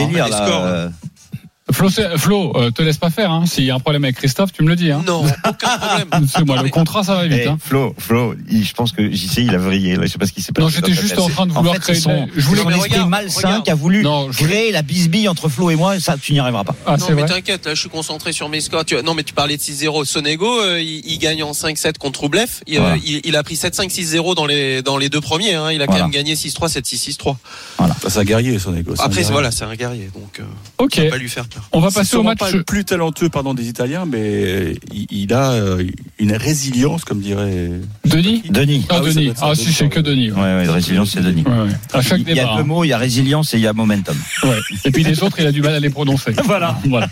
Flo, 1.73 1.89
Flo 2.17 2.53
euh, 2.57 2.71
te 2.71 2.83
laisse 2.83 2.99
pas 2.99 3.11
faire. 3.11 3.31
Hein. 3.31 3.45
S'il 3.47 3.65
y 3.65 3.71
a 3.71 3.75
un 3.75 3.81
problème 3.81 4.05
avec 4.05 4.17
Christophe, 4.17 4.53
tu 4.53 4.63
me 4.63 4.69
le 4.69 4.77
dis. 4.77 4.91
Hein. 4.91 5.03
Non, 5.07 5.25
aucun 5.25 5.79
problème. 5.79 6.09
Moi, 6.47 6.63
le 6.63 6.69
contrat, 6.71 7.03
ça 7.03 7.15
va 7.17 7.27
vite. 7.27 7.41
Eh, 7.45 7.49
Hein. 7.49 7.59
Flo, 7.61 7.95
Flo, 7.99 8.35
il- 8.51 8.65
je 8.65 8.73
pense 8.75 8.93
que 8.93 9.11
JC, 9.11 9.39
il 9.39 9.55
a 9.55 9.59
vrillé. 9.59 9.97
Là, 9.97 10.03
je 10.07 10.13
sais 10.13 10.19
pas 10.19 10.27
ce 10.27 10.33
qui 10.33 10.43
s'est 10.43 10.53
passé. 10.53 10.63
Non, 10.65 10.69
j'étais 10.71 10.93
juste 10.93 11.19
en 11.19 11.29
train 11.29 11.47
de 11.47 11.53
vouloir 11.53 11.75
fait, 11.75 11.81
créer. 11.81 11.95
c'est 11.97 12.01
son, 12.03 12.27
de- 12.27 12.31
Je 12.37 12.47
voulais. 12.47 12.63
son 12.63 12.71
esprit 12.71 12.91
regarde, 12.93 13.09
malsain 13.11 13.49
regarde. 13.49 13.65
qui 13.65 13.71
a 13.71 13.75
voulu 13.75 14.03
Non, 14.03 14.31
je- 14.31 14.45
créer 14.45 14.73
la 14.73 14.83
bisbille 14.83 15.29
entre 15.29 15.49
Flo 15.49 15.71
et 15.71 15.77
moi. 15.77 15.99
Ça, 16.01 16.17
tu 16.21 16.33
n'y 16.33 16.39
arriveras 16.41 16.65
pas. 16.65 16.75
Ah, 16.87 16.97
non, 16.97 17.07
mais 17.15 17.25
t'inquiète, 17.27 17.67
là, 17.67 17.75
je 17.75 17.81
suis 17.81 17.89
concentré 17.89 18.33
sur 18.33 18.49
mes 18.49 18.61
scores. 18.61 18.85
Tu... 18.85 18.95
Non, 19.03 19.15
mais 19.15 19.23
tu 19.25 19.35
parlais 19.35 19.57
de 19.57 19.63
6-0. 19.63 20.05
Sonego, 20.05 20.61
euh, 20.61 20.81
il, 20.81 21.03
il 21.05 21.19
gagne 21.19 21.43
en 21.43 21.53
5-7 21.53 21.99
contre 21.99 22.21
Roublev. 22.21 22.49
Il, 22.67 22.79
Voilà. 22.79 22.95
euh, 22.95 22.99
il, 23.05 23.21
il 23.25 23.37
a 23.37 23.43
pris 23.43 23.55
7-5, 23.57 23.91
6-0 23.91 24.35
dans 24.35 24.47
les, 24.47 24.83
dans 24.83 24.99
les 24.99 25.09
deux 25.09 25.21
premiers. 25.21 25.55
Hein. 25.55 25.71
Il 25.73 25.81
a 25.83 25.87
quand 25.87 25.93
Voilà. 25.93 26.05
même 26.07 26.13
gagné 26.13 26.35
6-3, 26.35 26.69
7-6, 26.69 27.17
6-3. 27.19 27.37
Bah, 27.79 27.89
c'est 28.09 28.19
un 28.19 28.25
guerrier 28.25 28.59
Sonego 28.59 28.95
c'est 28.97 29.03
un 29.03 29.05
Après, 29.07 29.17
guerrier. 29.21 29.33
voilà, 29.33 29.51
c'est 29.51 29.65
un 29.65 29.75
guerrier. 29.75 30.11
Donc, 30.15 30.41
euh, 30.41 30.45
Ok. 30.79 30.95
on 30.99 31.03
va 31.05 31.11
pas 31.11 31.17
lui 31.19 31.29
faire 31.29 31.47
peur. 31.47 31.69
On 31.75 31.81
va 31.81 31.91
passer 31.91 32.17
au 32.17 32.23
match. 32.23 32.39
pas 32.39 32.51
le 32.51 32.63
plus 32.63 32.85
talentueux 32.85 33.29
pardon 33.29 33.55
des 33.55 33.69
Italiens 33.69 34.05
mais 34.07 34.75
il, 34.93 35.07
il 35.11 35.33
a 35.33 35.53
euh, 35.53 35.85
une 36.19 36.33
résilience 36.35 37.05
comme 37.05 37.21
dirait 37.21 37.71
Denis. 38.05 38.43
Denis. 38.51 38.85
Ah, 38.91 38.97
Ah 38.99 39.03
oui, 39.03 39.15
Denis. 39.15 39.33
Ah, 39.41 39.55
si 39.55 39.73
c'est 39.73 39.89
que 39.89 40.01
Denis. 40.01 40.31
Ouais, 40.33 40.41
ouais, 40.41 40.69
résilience, 40.69 41.11
c'est 41.13 41.23
Denis. 41.23 41.45
Ouais, 41.47 41.53
ouais. 41.69 41.71
À 41.93 42.03
chaque 42.03 42.21
Il 42.21 42.29
y 42.31 42.35
débat. 42.35 42.53
a 42.55 42.57
deux 42.59 42.63
mots, 42.65 42.85
il 42.85 42.89
y 42.89 42.93
a 42.93 42.99
résilience 42.99 43.55
et 43.55 43.57
il 43.57 43.63
y 43.63 43.67
a 43.67 43.73
momentum. 43.73 44.17
Ouais. 44.43 44.59
Et 44.85 44.91
puis 44.91 45.03
les 45.03 45.23
autres, 45.23 45.37
il 45.41 45.47
a 45.47 45.53
du 45.53 45.63
mal 45.63 45.75
à 45.75 45.81
les 45.81 45.91
prononcer. 45.91 46.33
voilà. 46.45 46.79
voilà. 46.89 47.09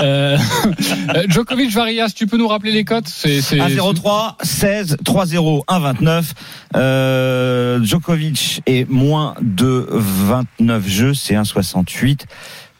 Euh, 0.00 0.36
euh, 1.14 1.22
Djokovic, 1.28 1.70
Varias, 1.72 2.08
tu 2.14 2.26
peux 2.26 2.36
nous 2.36 2.48
rappeler 2.48 2.72
les 2.72 2.84
cotes? 2.84 3.08
C'est 3.08 3.40
c'est- 3.40 3.58
1-0-3, 3.58 4.36
16, 4.42 4.96
3-0, 5.04 5.64
1-29. 5.68 6.24
Euh, 6.76 7.82
Djokovic 7.82 8.62
est 8.66 8.88
moins 8.90 9.34
de 9.40 9.86
29 9.90 10.88
jeux, 10.88 11.14
c'est 11.14 11.34
1-68. 11.34 12.22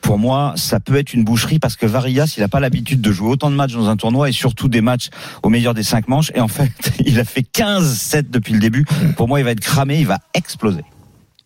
Pour 0.00 0.18
moi, 0.18 0.54
ça 0.56 0.80
peut 0.80 0.96
être 0.96 1.12
une 1.14 1.24
boucherie 1.24 1.58
parce 1.58 1.76
que 1.76 1.86
Varias, 1.86 2.34
il 2.36 2.40
n'a 2.40 2.48
pas 2.48 2.60
l'habitude 2.60 3.00
de 3.00 3.12
jouer 3.12 3.28
autant 3.28 3.50
de 3.50 3.56
matchs 3.56 3.74
dans 3.74 3.88
un 3.88 3.96
tournoi 3.96 4.28
et 4.28 4.32
surtout 4.32 4.68
des 4.68 4.80
matchs 4.80 5.10
au 5.42 5.48
meilleur 5.48 5.74
des 5.74 5.82
cinq 5.82 6.08
manches. 6.08 6.32
Et 6.34 6.40
en 6.40 6.48
fait, 6.48 6.72
il 7.04 7.20
a 7.20 7.24
fait 7.24 7.42
15-7 7.42 8.30
depuis 8.30 8.54
le 8.54 8.60
début. 8.60 8.84
Pour 9.16 9.28
moi, 9.28 9.40
il 9.40 9.44
va 9.44 9.50
être 9.50 9.60
cramé, 9.60 10.00
il 10.00 10.06
va 10.06 10.18
exploser. 10.34 10.84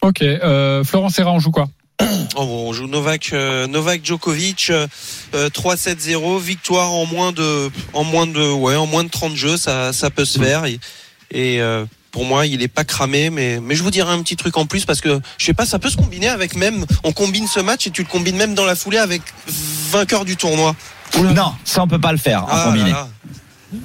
Ok. 0.03 0.23
Euh, 0.23 0.85
Florent 0.85 1.09
Serra, 1.09 1.33
on 1.33 1.39
joue 1.39 1.51
quoi 1.51 1.69
Oh, 2.37 2.67
on 2.69 2.73
joue 2.73 2.87
Novak, 2.87 3.31
euh, 3.33 3.67
Novak 3.67 4.05
Djokovic, 4.05 4.69
euh, 4.71 4.87
euh, 5.35 5.49
3-7-0, 5.49 6.41
victoire 6.41 6.93
en 6.93 7.07
moins 7.07 7.33
de, 7.33 7.71
en 7.93 8.05
moins 8.05 8.27
de, 8.27 8.53
ouais, 8.53 8.77
en 8.77 8.87
moins 8.87 9.05
de 9.05 9.09
30 9.09 9.37
jeux, 9.37 9.57
ça, 9.57 9.93
ça 9.93 10.11
peut 10.11 10.25
se 10.25 10.39
faire. 10.39 10.65
Et, 10.65 10.81
et, 11.31 11.61
euh, 11.61 11.85
pour 12.15 12.25
moi, 12.25 12.47
il 12.47 12.63
est 12.63 12.69
pas 12.69 12.85
cramé, 12.85 13.29
mais, 13.29 13.59
mais 13.61 13.75
je 13.75 13.83
vous 13.83 13.91
dirai 13.91 14.13
un 14.13 14.23
petit 14.23 14.37
truc 14.37 14.57
en 14.57 14.67
plus 14.67 14.85
parce 14.85 15.01
que 15.01 15.21
je 15.37 15.45
sais 15.47 15.53
pas, 15.53 15.67
ça 15.67 15.81
peut 15.81 15.91
se 15.91 15.97
combiner 15.97 16.29
avec 16.29 16.55
même, 16.55 16.87
on 17.03 17.11
combine 17.11 17.49
ce 17.49 17.59
match 17.59 17.89
et 17.89 17.91
tu 17.91 18.03
le 18.03 18.09
combines 18.09 18.37
même 18.37 18.55
dans 18.55 18.65
la 18.65 18.77
foulée 18.77 18.99
avec 18.99 19.21
vainqueur 19.91 20.25
du 20.25 20.37
tournoi. 20.37 20.77
Non, 21.19 21.53
ça 21.65 21.83
on 21.83 21.89
peut 21.89 21.99
pas 22.01 22.13
le 22.13 22.19
faire 22.19 22.45
en 22.45 22.49
Ah 22.53 22.65
combiné. 22.67 22.93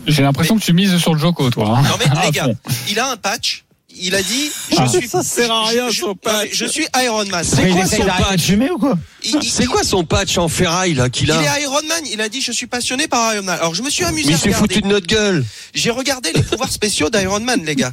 J'ai 0.05 0.21
l'impression 0.21 0.59
que 0.59 0.63
tu 0.63 0.73
mises 0.73 0.95
sur 0.97 1.15
le 1.15 1.19
Joko, 1.19 1.49
toi. 1.49 1.79
hein. 1.79 1.81
Non 1.81 1.95
mais 1.97 2.05
les 2.25 2.31
gars, 2.37 2.49
il 2.87 2.99
a 2.99 3.09
un 3.09 3.17
patch. 3.17 3.63
Il 4.01 4.15
a 4.15 4.21
dit, 4.23 4.49
je 4.71 4.75
Ah. 4.79 4.87
suis, 4.87 5.07
Ça 5.07 5.23
sert 5.23 5.51
à 5.51 5.67
rien, 5.67 5.89
je, 5.89 5.99
son 6.01 6.15
patch. 6.15 6.49
je 6.53 6.65
suis 6.65 6.85
Iron 7.03 7.25
Man. 7.25 7.43
C'est 7.43 7.63
il 7.69 7.73
quoi 7.75 7.85
son 7.85 8.05
patch 8.05 8.49
ou 8.71 8.77
quoi 8.77 8.97
Il- 9.23 9.35
il- 9.41 9.49
C'est 9.49 9.65
quoi 9.65 9.83
son 9.83 10.03
patch 10.05 10.37
en 10.37 10.47
ferraille 10.47 10.93
là 10.93 11.09
qu'il 11.09 11.27
Il 11.27 11.31
a 11.31 11.57
est 11.59 11.63
Iron 11.63 11.81
Man. 11.87 12.03
Il 12.11 12.21
a 12.21 12.29
dit, 12.29 12.41
je 12.41 12.51
suis 12.51 12.67
passionné 12.67 13.07
par 13.07 13.33
Iron 13.33 13.43
Man. 13.43 13.57
Alors 13.59 13.75
je 13.75 13.81
me 13.83 13.89
suis 13.89 14.05
amusé 14.05 14.27
Mais 14.29 14.33
à 14.33 14.37
il 14.37 14.41
s'est 14.41 14.51
foutu 14.53 14.81
de 14.81 14.87
notre 14.87 15.07
gueule. 15.07 15.43
J'ai 15.73 15.89
regardé 15.91 16.31
les 16.33 16.43
pouvoirs 16.43 16.71
spéciaux 16.71 17.09
d'Iron 17.09 17.39
Man, 17.41 17.63
les 17.65 17.75
gars. 17.75 17.91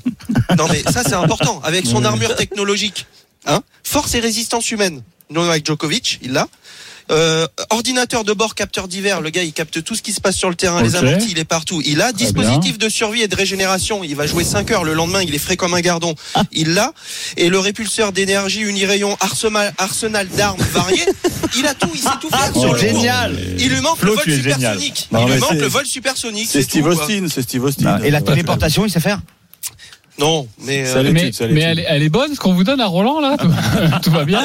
Non 0.56 0.66
mais 0.70 0.82
ça 0.82 1.02
c'est 1.02 1.14
important. 1.14 1.60
Avec 1.64 1.86
son 1.86 2.04
armure 2.04 2.36
technologique, 2.36 3.06
hein, 3.46 3.62
force 3.82 4.14
et 4.14 4.20
résistance 4.20 4.70
humaine. 4.70 5.02
Novak 5.28 5.66
Djokovic, 5.66 6.20
il 6.22 6.32
l'a. 6.32 6.46
Euh, 7.10 7.46
ordinateur 7.70 8.24
de 8.24 8.32
bord, 8.32 8.54
capteur 8.54 8.88
divers. 8.88 9.20
Le 9.20 9.30
gars, 9.30 9.42
il 9.44 9.52
capte 9.52 9.82
tout 9.84 9.94
ce 9.94 10.02
qui 10.02 10.12
se 10.12 10.20
passe 10.20 10.36
sur 10.36 10.48
le 10.48 10.56
terrain, 10.56 10.82
les 10.82 10.96
amortis, 10.96 11.28
il 11.30 11.38
est 11.38 11.44
partout. 11.44 11.80
Il 11.84 12.00
a 12.02 12.06
Très 12.12 12.24
dispositif 12.24 12.78
de 12.78 12.88
survie 12.88 13.22
et 13.22 13.28
de 13.28 13.36
régénération. 13.36 14.02
Il 14.02 14.16
va 14.16 14.26
jouer 14.26 14.42
5 14.44 14.70
heures 14.72 14.84
le 14.84 14.92
lendemain. 14.94 15.22
Il 15.22 15.34
est 15.34 15.38
frais 15.38 15.56
comme 15.56 15.74
un 15.74 15.80
gardon. 15.80 16.14
Il 16.52 16.74
l'a. 16.74 16.92
Et 17.36 17.48
le 17.48 17.58
répulseur 17.58 18.12
d'énergie 18.12 18.62
unirayon, 18.62 19.16
arsenal, 19.20 19.72
arsenal 19.78 20.26
d'armes 20.28 20.60
variées. 20.72 21.06
Il 21.56 21.66
a 21.66 21.74
tout. 21.74 21.90
Il 21.94 22.00
sait 22.00 22.08
tout 22.20 22.28
faire 22.30 22.52
sur 22.52 22.62
le 22.64 22.68
court. 22.70 22.78
Génial 22.78 23.38
Il 23.58 23.68
lui 23.70 23.80
manque 23.80 23.98
Flo, 23.98 24.14
le 24.14 24.16
vol 24.16 24.34
supersonique. 24.34 25.08
Il 25.12 25.18
lui 25.18 25.38
manque 25.38 25.48
c'est- 25.50 25.54
le 25.60 25.66
vol 25.68 25.86
supersonique. 25.86 26.48
c'est 26.50 26.62
Steve 26.62 26.82
tout. 26.84 26.88
Austin 26.90 27.26
c'est 27.32 27.42
Steve 27.42 27.64
Austin 27.64 27.98
Ah, 28.00 28.06
Et 28.06 28.10
la 28.10 28.20
téléportation, 28.20 28.84
il 28.84 28.90
sait 28.90 29.00
faire 29.00 29.20
Non, 30.18 30.48
mais 30.64 30.86
euh. 30.88 31.02
Mais, 31.12 31.24
l'étude, 31.24 31.46
elle, 31.58 31.78
est- 31.78 31.84
elle 31.88 32.02
est 32.02 32.08
bonne, 32.08 32.34
ce 32.34 32.40
qu'on 32.40 32.54
vous 32.54 32.64
donne 32.64 32.80
à 32.80 32.86
Roland, 32.86 33.20
là 33.20 33.36
Tout, 33.38 33.50
tout 34.02 34.10
va 34.10 34.24
bien 34.24 34.42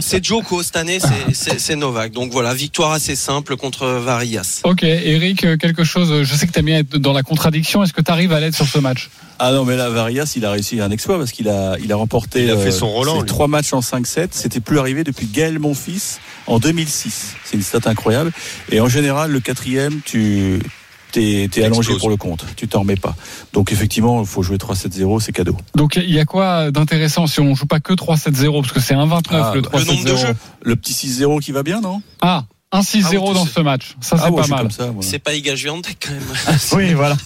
c'est 0.00 0.24
Joko 0.24 0.62
cette 0.62 0.76
année, 0.76 1.00
c'est- 1.00 1.34
c'est 1.34 1.60
c'est 1.60 1.76
Novak. 1.76 2.12
Donc 2.12 2.30
voilà, 2.32 2.54
victoire 2.54 2.92
assez 2.92 3.16
simple 3.16 3.56
contre 3.56 3.86
Varias. 3.86 4.60
Ok, 4.64 4.82
Eric, 4.82 5.58
quelque 5.58 5.84
chose, 5.84 6.22
je 6.22 6.34
sais 6.34 6.46
que 6.46 6.52
tu 6.52 6.58
aimes 6.60 6.66
bien 6.66 6.78
être 6.78 6.96
dans 6.98 7.12
la 7.12 7.22
contradiction, 7.22 7.82
est-ce 7.82 7.92
que 7.92 8.00
tu 8.02 8.10
arrives 8.10 8.32
à 8.32 8.40
l'être 8.40 8.54
sur 8.54 8.66
ce 8.66 8.78
match? 8.78 9.10
Ah 9.38 9.52
non, 9.52 9.64
mais 9.64 9.76
là, 9.76 9.88
Varias, 9.88 10.32
il 10.36 10.44
a 10.44 10.50
réussi 10.50 10.80
un 10.80 10.90
exploit 10.90 11.18
parce 11.18 11.32
qu'il 11.32 11.48
a, 11.48 11.76
il 11.82 11.90
a 11.92 11.96
remporté 11.96 12.44
Il 12.44 12.50
a 12.50 12.56
fait 12.56 12.68
euh, 12.68 12.70
son 12.70 12.90
Roland, 12.90 13.20
ses 13.20 13.26
trois 13.26 13.48
matchs 13.48 13.72
en 13.72 13.80
5-7. 13.80 14.28
C'était 14.32 14.60
plus 14.60 14.78
arrivé 14.78 15.02
depuis 15.02 15.26
Gaël 15.26 15.58
Monfils 15.58 16.18
en 16.46 16.58
2006. 16.58 17.34
C'est 17.44 17.56
une 17.56 17.62
stat 17.62 17.80
incroyable. 17.86 18.32
Et 18.70 18.80
en 18.80 18.88
général, 18.88 19.30
le 19.30 19.40
quatrième, 19.40 20.00
tu 20.04 20.60
t'es, 21.10 21.48
t'es 21.50 21.64
allongé 21.64 21.96
pour 21.96 22.10
le 22.10 22.16
compte. 22.16 22.44
Tu 22.56 22.68
t'en 22.68 22.80
remets 22.80 22.96
pas. 22.96 23.14
Donc 23.52 23.72
effectivement, 23.72 24.20
il 24.20 24.26
faut 24.26 24.42
jouer 24.42 24.56
3-7-0, 24.56 25.20
c'est 25.20 25.32
cadeau. 25.32 25.56
Donc 25.74 25.96
il 25.96 26.10
y 26.10 26.18
a 26.18 26.24
quoi 26.24 26.70
d'intéressant 26.70 27.26
si 27.26 27.40
on 27.40 27.54
joue 27.54 27.66
pas 27.66 27.80
que 27.80 27.92
3-7-0 27.92 28.60
Parce 28.62 28.72
que 28.72 28.80
c'est 28.80 28.94
1-29 28.94 29.20
Ah, 29.30 29.52
le 29.54 29.60
bah, 29.62 29.68
3-7-0. 29.72 29.78
le 29.78 29.84
nombre 29.86 30.04
de 30.04 30.16
jeux. 30.16 30.36
Le 30.62 30.76
petit 30.76 30.92
6-0 30.92 31.40
qui 31.40 31.52
va 31.52 31.62
bien, 31.62 31.80
non? 31.80 32.02
Ah, 32.20 32.44
1-6-0 32.72 33.04
Ah 33.04 33.08
oui, 33.10 33.34
dans 33.34 33.46
ce 33.46 33.60
match, 33.60 33.96
ça 34.00 34.16
c'est 34.16 34.24
ah, 34.26 34.30
ouais, 34.30 34.42
pas 34.42 34.46
mal. 34.48 34.68
C'est 35.00 35.18
pas 35.18 35.34
Iga 35.34 35.56
Swiatek 35.56 35.98
quand 36.06 36.12
même. 36.12 36.58
Oui, 36.72 36.94
voilà. 36.94 37.16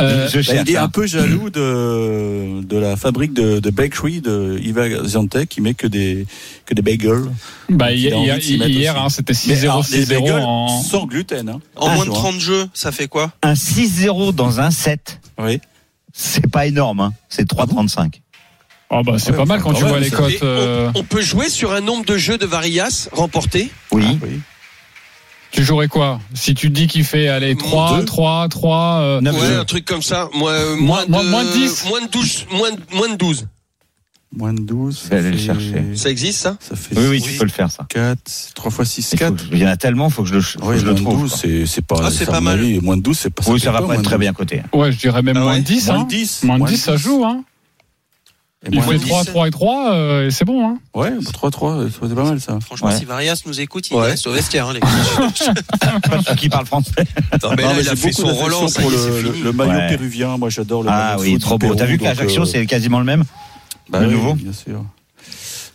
Euh, 0.00 0.28
je 0.28 0.36
Bah, 0.38 0.42
cherche. 0.42 0.68
il 0.68 0.72
est 0.74 0.76
hein. 0.76 0.84
un 0.84 0.88
peu 0.88 1.06
jaloux 1.06 1.50
de, 1.50 2.62
de 2.62 2.76
la 2.78 2.96
fabrique 2.96 3.32
de, 3.34 3.58
de 3.60 3.70
bakery 3.70 4.20
de 4.20 4.58
Iva 4.62 5.04
Ziantek 5.04 5.48
qui 5.48 5.60
met 5.60 5.74
que 5.74 5.86
des, 5.86 6.26
que 6.66 6.74
des 6.74 6.82
bagels. 6.82 7.24
bah, 7.68 7.92
il 7.92 7.98
hier, 7.98 8.38
hier, 8.38 8.96
hein, 9.00 9.08
c'était 9.08 9.34
Mais 9.46 9.60
alors, 9.64 9.82
6-0, 9.84 9.92
les 9.92 10.04
6-0 10.06 10.08
bagels 10.20 10.42
en... 10.44 10.68
sans 10.82 11.06
gluten. 11.06 11.48
Hein. 11.48 11.60
En 11.76 11.88
Ah, 11.88 11.94
moins 11.94 12.04
de 12.06 12.10
tu 12.10 12.16
vois. 12.16 12.30
30 12.30 12.40
jeux, 12.40 12.68
ça 12.74 12.92
fait 12.92 13.08
quoi? 13.08 13.32
Un 13.42 13.54
6-0 13.54 14.34
dans 14.34 14.60
un 14.60 14.70
7, 14.70 15.20
Oui. 15.38 15.60
c'est 16.12 16.46
pas 16.50 16.66
énorme, 16.66 17.00
hein. 17.00 17.12
c'est 17.28 17.48
3,35. 17.50 18.20
Oh, 18.92 19.02
bah, 19.04 19.14
c'est 19.18 19.30
Ouais, 19.30 19.36
pas 19.36 19.44
mal 19.44 19.60
quand 19.62 19.72
tu 19.72 19.84
vois 19.84 20.00
les 20.00 20.10
cotes. 20.10 20.42
Euh, 20.42 20.90
on, 20.96 21.00
on 21.00 21.04
peut 21.04 21.20
jouer 21.20 21.48
sur 21.48 21.72
un 21.72 21.80
nombre 21.80 22.04
de 22.04 22.16
jeux 22.16 22.38
de 22.38 22.46
Varias 22.46 23.08
remportés? 23.12 23.70
Oui. 23.92 24.04
Ah, 24.04 24.14
oui. 24.22 24.40
Tu 25.52 25.64
jouerais 25.64 25.88
quoi 25.88 26.20
Si 26.34 26.54
tu 26.54 26.68
te 26.68 26.74
dis 26.74 26.86
qu'il 26.86 27.04
fait 27.04 27.28
allez, 27.28 27.56
3, 27.56 27.98
Deux. 27.98 28.04
3, 28.04 28.48
3... 28.48 28.78
euh, 29.00 29.20
Ouais, 29.20 29.32
jeux. 29.32 29.58
un 29.58 29.64
truc 29.64 29.84
comme 29.84 30.02
ça. 30.02 30.28
Moi, 30.34 30.50
euh, 30.52 30.76
Moins- 30.76 31.04
moins, 31.08 31.22
moins- 31.22 31.24
de, 31.24 31.28
moins 31.28 31.44
de 31.44 31.50
10. 31.52 31.84
Moins 31.88 32.00
de 32.06 32.10
12. 32.10 32.46
Moins 32.52 32.70
de, 32.70 32.80
moins 32.96 33.08
de 33.08 33.16
12. 33.16 33.46
Moins 34.36 34.52
de 34.54 34.60
12. 34.60 35.00
Je 35.04 35.08
vais 35.10 35.16
aller 35.16 35.30
le 35.32 35.36
fait- 35.38 35.46
chercher. 35.46 35.84
Ça 35.96 36.08
existe, 36.08 36.38
ça 36.40 36.56
Ça 36.60 36.76
fait 36.76 36.96
Oui, 36.96 37.06
oui, 37.10 37.20
tu 37.20 37.32
peux 37.36 37.44
le 37.44 37.50
faire, 37.50 37.68
ça. 37.68 37.84
4, 37.88 38.52
3 38.54 38.70
fois 38.70 38.84
6, 38.84 39.00
Il, 39.12 39.18
faut 39.18 39.24
4. 39.24 39.48
que- 39.50 39.54
il 39.54 39.58
y 39.58 39.64
en 39.64 39.68
a 39.70 39.76
tellement, 39.76 40.08
faut 40.08 40.22
que 40.22 40.28
je 40.28 40.34
le, 40.34 40.40
faut 40.40 40.60
que 40.60 40.64
Oui, 40.66 40.78
je 40.78 40.84
le 40.84 40.92
moins 40.92 41.00
de 41.00 41.04
trouve. 41.04 41.20
12, 41.22 41.30
quoi. 41.30 41.38
c'est, 41.42 41.66
c'est 41.66 41.84
pas, 41.84 41.96
Ah, 42.04 42.10
c'est 42.12 42.26
pas 42.26 42.40
mal. 42.40 42.60
moins 42.80 42.96
de 42.96 43.02
12, 43.02 43.18
c'est 43.18 43.30
pas 43.34 43.42
Oui, 43.48 43.58
ça 43.58 43.72
va 43.72 43.80
pas 43.80 43.86
moins 43.86 43.94
être 43.94 44.00
de 44.02 44.04
très 44.06 44.14
12. 44.16 44.20
bien 44.20 44.32
coté. 44.32 44.62
Ouais, 44.72 44.92
je 44.92 44.98
dirais 44.98 45.22
même 45.22 45.36
Ah 45.36 45.40
moins 45.40 45.52
ouais 45.54 45.60
de 45.60 45.64
10. 45.64 45.86
Moins 45.88 45.96
hein. 45.98 46.04
de 46.04 46.08
10. 46.08 46.42
Moins 46.44 46.58
de 46.60 46.66
10, 46.66 46.76
ça 46.76 46.96
joue. 46.96 47.24
Hein. 47.24 47.42
Et 48.66 48.68
Il 48.72 48.82
fait 48.82 48.98
de 48.98 49.04
3, 49.06 49.22
10. 49.24 49.30
3 49.30 49.48
et 49.48 49.50
3, 49.50 49.92
euh, 49.94 50.26
et 50.26 50.30
c'est 50.30 50.44
bon. 50.44 50.68
Hein. 50.68 50.78
Ouais, 50.94 51.10
3, 51.32 51.50
3, 51.50 51.84
c'est 51.90 52.14
pas 52.14 52.24
mal 52.24 52.40
ça. 52.42 52.58
Franchement, 52.60 52.88
Ouais. 52.88 52.96
si 52.96 53.06
Varias 53.06 53.40
nous 53.46 53.58
écoute, 53.58 53.88
il 53.90 53.96
Ouais. 53.96 54.08
reste 54.08 54.26
au 54.26 54.32
vestiaire, 54.32 54.68
hein, 54.68 54.74
les 54.74 54.80
gars. 54.80 56.34
Qui 56.36 56.50
parlent 56.50 56.66
français. 56.66 56.90
Non, 57.42 57.50
mais 57.56 57.62
Non, 57.62 57.68
là, 57.70 57.74
mais 57.76 57.82
il 57.82 57.88
a 57.88 57.96
fait 57.96 58.12
son 58.12 58.26
ça 58.26 58.32
y 58.34 58.82
pour 58.82 58.90
le, 58.90 59.22
le, 59.22 59.42
le 59.44 59.52
maillot 59.52 59.70
Ouais. 59.72 59.88
péruvien. 59.88 60.36
Moi, 60.36 60.50
j'adore 60.50 60.82
le 60.82 60.90
Ah 60.90 61.16
maillot 61.16 61.24
de 61.24 61.34
oui, 61.34 61.38
trop 61.38 61.56
beau. 61.56 61.74
T'as 61.74 61.86
vu 61.86 61.96
qu'à 61.96 62.10
donc, 62.10 62.18
Ajaccio, 62.20 62.42
euh, 62.42 62.44
c'est 62.44 62.66
quasiment 62.66 62.98
le 62.98 63.06
même 63.06 63.24
Bah 63.88 64.00
Le 64.00 64.08
oui, 64.08 64.12
nouveau 64.14 64.34
bien 64.34 64.52
sûr. 64.52 64.84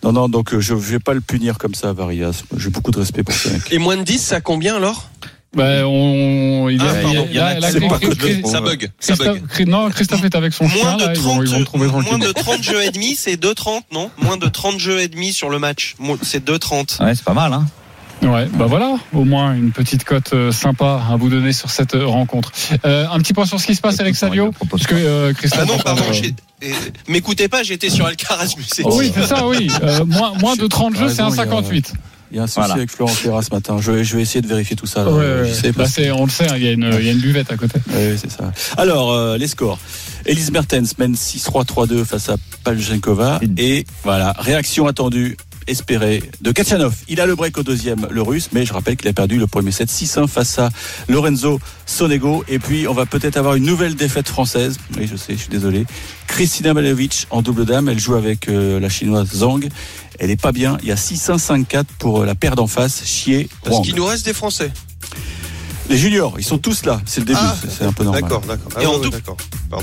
Non, 0.04 0.12
non, 0.12 0.30
donc 0.30 0.54
euh, 0.54 0.60
je 0.60 0.76
ne 0.76 0.80
vais 0.80 1.00
pas 1.00 1.15
le 1.15 1.21
punir 1.21 1.58
comme 1.58 1.74
ça, 1.74 1.91
Varias. 1.91 2.43
J'ai 2.56 2.69
beaucoup 2.69 2.91
de 2.91 3.00
respect 3.00 3.24
pour 3.24 3.34
ce 3.34 3.50
mec. 3.50 3.63
Et 3.71 3.80
moins 3.80 3.98
de 3.98 4.04
10, 4.04 4.19
ça 4.19 4.41
combien 4.41 4.76
alors? 4.76 5.10
Ben, 5.56 5.86
on, 5.86 6.68
il 6.70 6.82
Ah, 6.82 6.86
est- 7.00 7.02
pardon, 7.04 7.26
il 7.30 7.36
y 7.36 7.39
a 7.39 7.54
là, 7.54 7.60
là, 7.62 7.72
c'est 7.72 7.88
pas 7.88 7.98
que 7.98 8.12
je 8.12 8.15
Chris- 8.15 8.41
le- 8.44 8.50
Ça 8.50 8.60
bug, 8.62 8.89
ça 9.00 9.15
bug. 9.15 9.41
Christophe, 9.48 9.68
non, 9.68 9.89
Christophe 9.89 10.24
est 10.26 10.36
avec 10.36 10.54
son 10.54 10.65
Moins 10.65 10.74
chien, 10.76 10.98
de 10.98 11.04
là, 11.06 11.13
ils, 11.15 11.22
vont, 11.22 11.36
30, 11.36 11.44
ils 11.46 11.50
vont 11.54 11.63
trouver 11.63 11.88
moins 11.88 12.04
tranquille. 12.04 12.28
de 12.28 12.32
30 12.34 12.63
jeux 12.63 12.84
et 12.84 12.91
demi, 12.91 13.15
c'est 13.15 13.38
2,30, 13.38 13.84
non? 13.94 14.12
Moins 14.22 14.36
de 14.38 14.48
30 14.48 14.80
jeux 14.80 15.00
et 15.00 15.08
demi 15.08 15.32
sur 15.32 15.50
le 15.50 15.58
match. 15.60 15.96
C'est 16.24 16.44
2,30. 16.46 17.02
Ouais, 17.02 17.15
c'est 17.15 17.24
pas 17.24 17.34
mal, 17.34 17.54
hein. 17.54 17.65
Ouais, 18.22 18.48
bah 18.54 18.65
voilà, 18.65 18.96
au 19.13 19.24
moins 19.24 19.54
une 19.54 19.72
petite 19.72 20.04
cote 20.04 20.32
euh, 20.34 20.52
sympa 20.52 21.02
à 21.12 21.15
vous 21.15 21.30
donner 21.30 21.52
sur 21.54 21.70
cette 21.70 21.96
euh, 21.96 22.06
rencontre. 22.08 22.52
Euh, 22.86 23.06
un 23.12 23.20
petit 23.20 23.34
point 23.34 23.46
sur 23.46 23.60
ce 23.60 23.68
qui 23.68 23.76
se 23.76 23.82
passe, 23.82 24.00
Eric 24.00 24.15
Salio, 24.15 24.52
parce 24.72 24.88
que 24.88 24.96
euh, 24.96 25.34
Christophe. 25.34 25.62
Ah 25.63 25.65
non, 25.65 25.78
pardon, 25.78 26.04
m'écoutez 27.08 27.48
pas, 27.48 27.62
j'étais 27.63 27.89
sur 27.89 28.06
Alcaraz. 28.06 28.56
Oh 28.84 28.96
oui, 28.98 29.12
c'est 29.13 29.26
ça, 29.28 29.46
oui. 29.48 29.68
Euh, 29.84 30.06
moins, 30.06 30.34
moins 30.39 30.56
de 30.56 30.65
30 30.65 30.96
jeux, 30.96 31.10
c'est 31.10 31.22
Raison, 31.24 31.36
il 31.36 31.38
y 31.38 31.41
a- 31.41 31.46
1,58. 31.46 31.94
Il 32.32 32.38
y 32.38 32.40
a 32.40 32.44
un 32.44 32.48
souci 32.48 32.60
Voilà. 32.60 32.74
avec 32.76 32.90
Florent 32.92 33.12
Ferrat 33.14 33.42
ce 33.44 33.54
matin. 33.54 33.78
Je 33.80 33.92
vais, 33.92 34.04
je 34.04 34.16
vais 34.16 34.22
essayer 34.24 34.42
de 34.42 34.48
vérifier 34.48 34.76
tout 34.76 34.86
ça. 34.88 35.04
là. 35.04 35.12
Ouais, 35.12 35.18
ouais, 35.20 35.72
bah, 35.72 35.84
on 36.16 36.26
le 36.26 36.30
sait, 36.32 36.50
hein, 36.50 36.54
il 36.58 36.64
y, 36.64 36.68
a 36.68 36.72
une- 36.72 36.96
il 37.00 37.06
y 37.06 37.10
a 37.10 37.12
une 37.12 37.20
buvette 37.20 37.52
à 37.52 37.58
côté. 37.58 37.80
Oui, 37.90 38.18
c'est 38.18 38.32
ça. 38.32 38.52
Alors, 38.78 39.12
euh, 39.14 39.38
les 39.38 39.48
scores. 39.48 39.80
Elise 40.26 40.52
Mertens 40.52 40.98
mène 40.98 41.16
6-3, 41.16 41.64
3-2 41.66 42.04
face 42.04 42.30
à 42.30 42.38
Paljenkova. 42.64 43.40
Et 43.58 43.86
voilà, 44.04 44.34
réaction 44.40 44.88
attendue, 44.88 45.38
espérée 45.67 46.23
de 46.41 46.51
Kachanov. 46.51 46.95
Il 47.08 47.21
a 47.21 47.25
le 47.25 47.36
break 47.36 47.58
au 47.58 47.63
deuxième, 47.63 48.08
le 48.10 48.21
russe, 48.21 48.49
mais 48.54 48.65
je 48.65 48.73
rappelle 48.73 48.95
qu'il 48.95 49.08
a 49.08 49.13
perdu 49.13 49.38
le 49.38 49.47
premier 49.47 49.71
set 49.71 49.89
6-1 49.89 50.28
face 50.28 50.60
à 50.60 50.69
Lorenzo 51.08 51.60
Sonego. 51.86 52.43
Et 52.47 52.60
puis, 52.60 52.88
on 52.88 52.93
va 52.93 53.06
peut-être 53.06 53.38
avoir 53.38 53.56
une 53.56 53.65
nouvelle 53.65 53.95
défaite 53.95 54.28
française. 54.28 54.78
Oui, 54.97 55.08
je 55.10 55.15
sais, 55.15 55.34
je 55.34 55.39
suis 55.39 55.49
désolé. 55.49 55.86
Kristina 56.28 56.73
Malovic 56.73 57.28
en 57.30 57.41
double 57.41 57.65
dame. 57.65 57.89
Elle 57.89 57.99
joue 57.99 58.15
avec 58.15 58.47
euh, 58.47 58.80
la 58.80 58.89
chinoise 58.89 59.30
Zhang. 59.36 59.67
Elle 60.19 60.32
est 60.32 60.41
pas 60.41 60.51
bien. 60.51 60.78
Il 60.82 60.89
y 60.89 60.91
a 60.91 60.95
6-1, 60.95 61.38
5-4 61.38 61.86
pour 61.99 62.21
euh, 62.21 62.25
la 62.25 62.36
paire 62.36 62.56
d'en 62.56 62.67
face, 62.67 63.04
Chier. 63.06 63.49
Parce 63.63 63.82
qu'il 63.82 63.95
nous 63.95 64.06
reste 64.06 64.25
des 64.25 64.34
Français. 64.34 64.71
Les 65.89 65.98
juniors, 65.98 66.34
ils 66.39 66.43
sont 66.43 66.58
tous 66.58 66.84
là. 66.86 67.00
C'est 67.06 67.19
le 67.21 67.28
début. 67.28 67.39
Ah, 67.41 67.56
c'est- 67.69 67.86
un 67.86 67.93
peu 67.93 68.04
normal. 68.04 68.24
D'accord, 68.24 68.41
d'accord. 68.41 68.71
Ah 68.76 68.82
Et 68.82 68.86
en 68.86 68.89
ouais, 68.91 68.95
ouais, 68.98 69.04
double. 69.04 69.12
d'accord. 69.17 69.38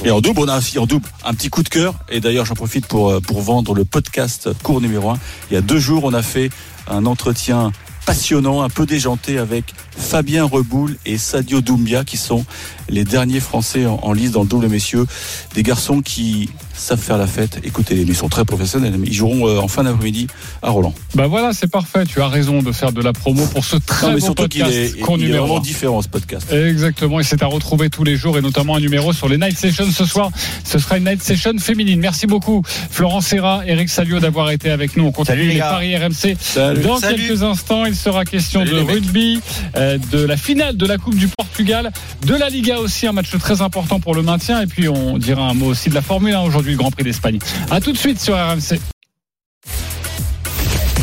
Et 0.04 0.10
en 0.10 0.20
double, 0.20 0.40
on 0.40 0.48
a 0.48 0.58
aussi 0.58 0.78
en 0.78 0.86
double 0.86 1.06
un 1.24 1.32
petit 1.34 1.48
coup 1.48 1.62
de 1.62 1.68
cœur. 1.68 1.94
Et 2.08 2.20
d'ailleurs, 2.20 2.44
j'en 2.44 2.54
profite 2.54 2.86
pour, 2.86 3.10
euh, 3.10 3.20
pour 3.20 3.40
vendre 3.40 3.74
le 3.74 3.84
podcast 3.84 4.48
cours 4.62 4.80
numéro 4.80 5.10
1. 5.10 5.18
Il 5.50 5.54
y 5.54 5.56
a 5.56 5.60
deux 5.60 5.78
jours, 5.78 6.02
on 6.04 6.12
a 6.12 6.22
fait 6.22 6.50
un 6.88 7.06
entretien 7.06 7.70
passionnant, 8.04 8.62
un 8.62 8.68
peu 8.68 8.84
déjanté 8.84 9.38
avec 9.38 9.74
Fabien 9.96 10.44
Reboul 10.44 10.96
et 11.06 11.18
Sadio 11.18 11.60
Doumbia, 11.60 12.04
qui 12.04 12.16
sont 12.16 12.44
les 12.88 13.04
derniers 13.04 13.38
Français 13.38 13.86
en, 13.86 14.00
en 14.02 14.12
lice 14.12 14.32
dans 14.32 14.42
le 14.42 14.48
double 14.48 14.66
messieurs. 14.68 15.06
Des 15.54 15.62
garçons 15.62 16.00
qui 16.02 16.50
savent 16.74 17.00
faire 17.00 17.18
la 17.18 17.26
fête. 17.26 17.60
Écoutez-les, 17.64 18.04
mais 18.04 18.12
ils 18.12 18.16
sont 18.16 18.28
très 18.28 18.44
professionnels. 18.44 18.94
Ils 19.04 19.12
joueront 19.12 19.48
euh, 19.48 19.58
en 19.60 19.68
fin 19.68 19.84
d'après-midi 19.84 20.26
à 20.62 20.70
Roland. 20.70 20.94
Bah 21.14 21.26
voilà, 21.26 21.52
c'est 21.52 21.70
parfait. 21.70 22.04
Tu 22.06 22.20
as 22.20 22.28
raison 22.28 22.62
de 22.62 22.72
faire 22.72 22.92
de 22.92 23.02
la 23.02 23.12
promo 23.12 23.46
pour 23.46 23.64
ce 23.64 23.76
très 23.76 24.06
Non, 24.06 24.12
mais 24.14 24.20
beau 24.20 24.26
surtout 24.26 24.48
qu'il 24.48 24.62
podcast 24.62 24.96
est, 24.96 25.00
cours 25.00 25.16
il 25.18 25.24
est 25.24 25.26
numéro 25.26 25.46
vraiment 25.46 25.60
1. 25.60 25.62
différent, 25.62 26.02
ce 26.02 26.08
podcast. 26.08 26.52
Exactement, 26.52 27.20
et 27.20 27.22
c'est 27.24 27.42
à 27.42 27.46
retrouver 27.46 27.90
tous 27.90 28.04
les 28.04 28.16
jours 28.16 28.38
et 28.38 28.42
notamment 28.42 28.76
un 28.76 28.80
numéro 28.80 29.12
sur 29.12 29.28
les 29.28 29.38
Night 29.38 29.56
Sessions 29.58 29.90
ce 29.90 30.04
soir. 30.04 30.30
Ce 30.64 30.78
sera 30.78 30.98
une 30.98 31.04
Night 31.04 31.22
Session 31.22 31.52
féminine. 31.58 32.00
Merci 32.00 32.26
beaucoup 32.26 32.62
Florent 32.90 33.20
Serra, 33.20 33.62
Eric 33.66 33.88
Salio 33.88 34.20
d'avoir 34.20 34.50
été 34.50 34.70
avec 34.70 34.96
nous. 34.96 35.04
On 35.04 35.12
continue 35.12 35.38
Salut, 35.38 35.52
les 35.52 35.58
paris 35.60 35.96
RMC. 35.96 36.36
Salut. 36.40 36.82
Dans 36.82 36.98
Salut. 36.98 37.16
quelques 37.26 37.42
instants, 37.42 37.84
il 37.86 37.94
sera 37.94 38.24
question 38.24 38.60
Salut, 38.60 38.72
de 38.72 38.80
rugby, 38.80 39.40
euh, 39.76 39.98
de 40.10 40.24
la 40.24 40.36
finale 40.36 40.76
de 40.76 40.86
la 40.86 40.98
Coupe 40.98 41.16
du 41.16 41.28
Portugal, 41.28 41.90
de 42.26 42.34
la 42.34 42.48
Liga 42.48 42.78
aussi, 42.78 43.06
un 43.06 43.12
match 43.12 43.30
très 43.38 43.60
important 43.62 44.00
pour 44.00 44.14
le 44.14 44.22
maintien. 44.22 44.60
Et 44.62 44.66
puis 44.66 44.88
on 44.88 45.18
dira 45.18 45.42
un 45.48 45.54
mot 45.54 45.66
aussi 45.66 45.88
de 45.88 45.94
la 45.94 46.02
Formule 46.02 46.34
1 46.34 46.40
aujourd'hui, 46.40 46.71
Grand 46.76 46.90
Prix 46.90 47.04
d'Espagne. 47.04 47.38
À 47.70 47.80
tout 47.80 47.92
de 47.92 47.98
suite 47.98 48.20
sur 48.20 48.34
RMC. 48.34 48.80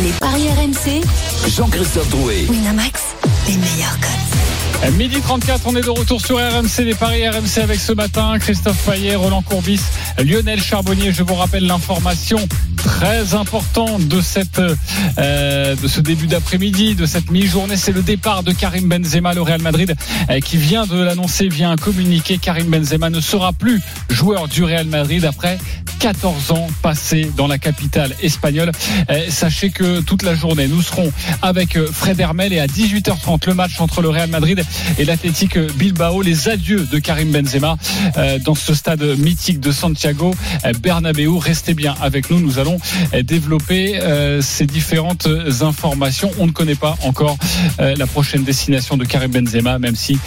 Les 0.02 0.12
paris 0.20 0.48
RMC, 0.50 1.02
Jean-Christophe 1.50 2.10
Drouet. 2.10 2.46
Winamax, 2.50 3.02
les 3.48 3.58
meilleurs 3.58 4.00
codes. 4.00 4.49
Midi 4.98 5.22
34, 5.22 5.62
on 5.66 5.76
est 5.76 5.82
de 5.82 5.90
retour 5.90 6.20
sur 6.20 6.38
RMC, 6.38 6.84
les 6.84 6.96
paris 6.96 7.28
RMC 7.28 7.60
avec 7.62 7.80
ce 7.80 7.94
matin 7.94 8.38
Christophe 8.40 8.84
Payet, 8.86 9.16
Roland 9.16 9.42
Courbis, 9.42 9.82
Lionel 10.18 10.62
Charbonnier. 10.62 11.14
Je 11.14 11.24
vous 11.24 11.36
rappelle 11.36 11.66
l'information 11.66 12.40
très 12.76 13.34
importante 13.34 14.08
de 14.08 14.20
euh, 15.20 15.76
ce 15.86 16.02
début 16.02 16.28
d'après-midi, 16.28 16.96
de 16.96 17.06
cette 17.06 17.30
mi-journée, 17.32 17.78
c'est 17.78 17.92
le 17.92 18.02
départ 18.02 18.44
de 18.44 18.52
Karim 18.52 18.88
Benzema, 18.88 19.34
le 19.34 19.42
Real 19.42 19.62
Madrid, 19.62 19.96
euh, 20.30 20.40
qui 20.40 20.58
vient 20.58 20.86
de 20.86 21.02
l'annoncer 21.02 21.50
via 21.50 21.70
un 21.70 21.76
communiqué. 21.76 22.38
Karim 22.38 22.68
Benzema 22.68 23.10
ne 23.10 23.20
sera 23.20 23.54
plus 23.54 23.82
joueur 24.10 24.48
du 24.48 24.64
Real 24.64 24.88
Madrid 24.88 25.26
après 25.26 25.58
14 26.00 26.52
ans 26.52 26.68
passés 26.82 27.32
dans 27.36 27.48
la 27.48 27.58
capitale 27.58 28.16
espagnole. 28.22 28.72
Euh, 29.10 29.26
sachez 29.30 29.70
que 29.70 30.02
toute 30.02 30.24
la 30.24 30.36
journée, 30.36 30.68
nous 30.68 30.82
serons 30.82 31.12
avec 31.42 31.78
Fred 31.92 32.20
Hermel 32.20 32.54
et 32.54 32.60
à 32.60 32.68
18h30 32.68 33.48
le 33.48 33.54
match 33.54 33.80
entre 33.80 34.02
le 34.02 34.10
Real 34.10 34.30
Madrid 34.30 34.59
et 34.98 35.06
l'Athletic 35.06 35.58
Bilbao. 35.76 36.22
Les 36.22 36.50
adieux 36.50 36.88
de 36.92 37.00
Karim 37.00 37.32
Benzema 37.32 37.78
euh, 38.18 38.40
dans 38.40 38.56
ce 38.56 38.74
stade 38.74 39.04
mythique 39.18 39.60
de 39.60 39.72
Santiago 39.72 40.34
euh, 40.66 40.74
Bernabéu. 40.82 41.38
Restez 41.38 41.74
bien 41.74 41.96
avec 42.02 42.30
nous. 42.30 42.40
Nous 42.40 42.60
allons 42.60 42.78
euh, 43.14 43.24
développer 43.24 44.00
ces 44.42 44.66
différentes 44.66 45.28
informations. 45.62 46.32
On 46.40 46.48
ne 46.48 46.52
connaît 46.52 46.76
pas 46.76 46.96
encore 47.04 47.38
la 47.80 48.08
prochaine 48.08 48.44
destination 48.44 48.98
de 48.98 49.06
Karim 49.06 49.32
Benzema, 49.32 49.80
même 49.80 49.96
si 49.96 50.18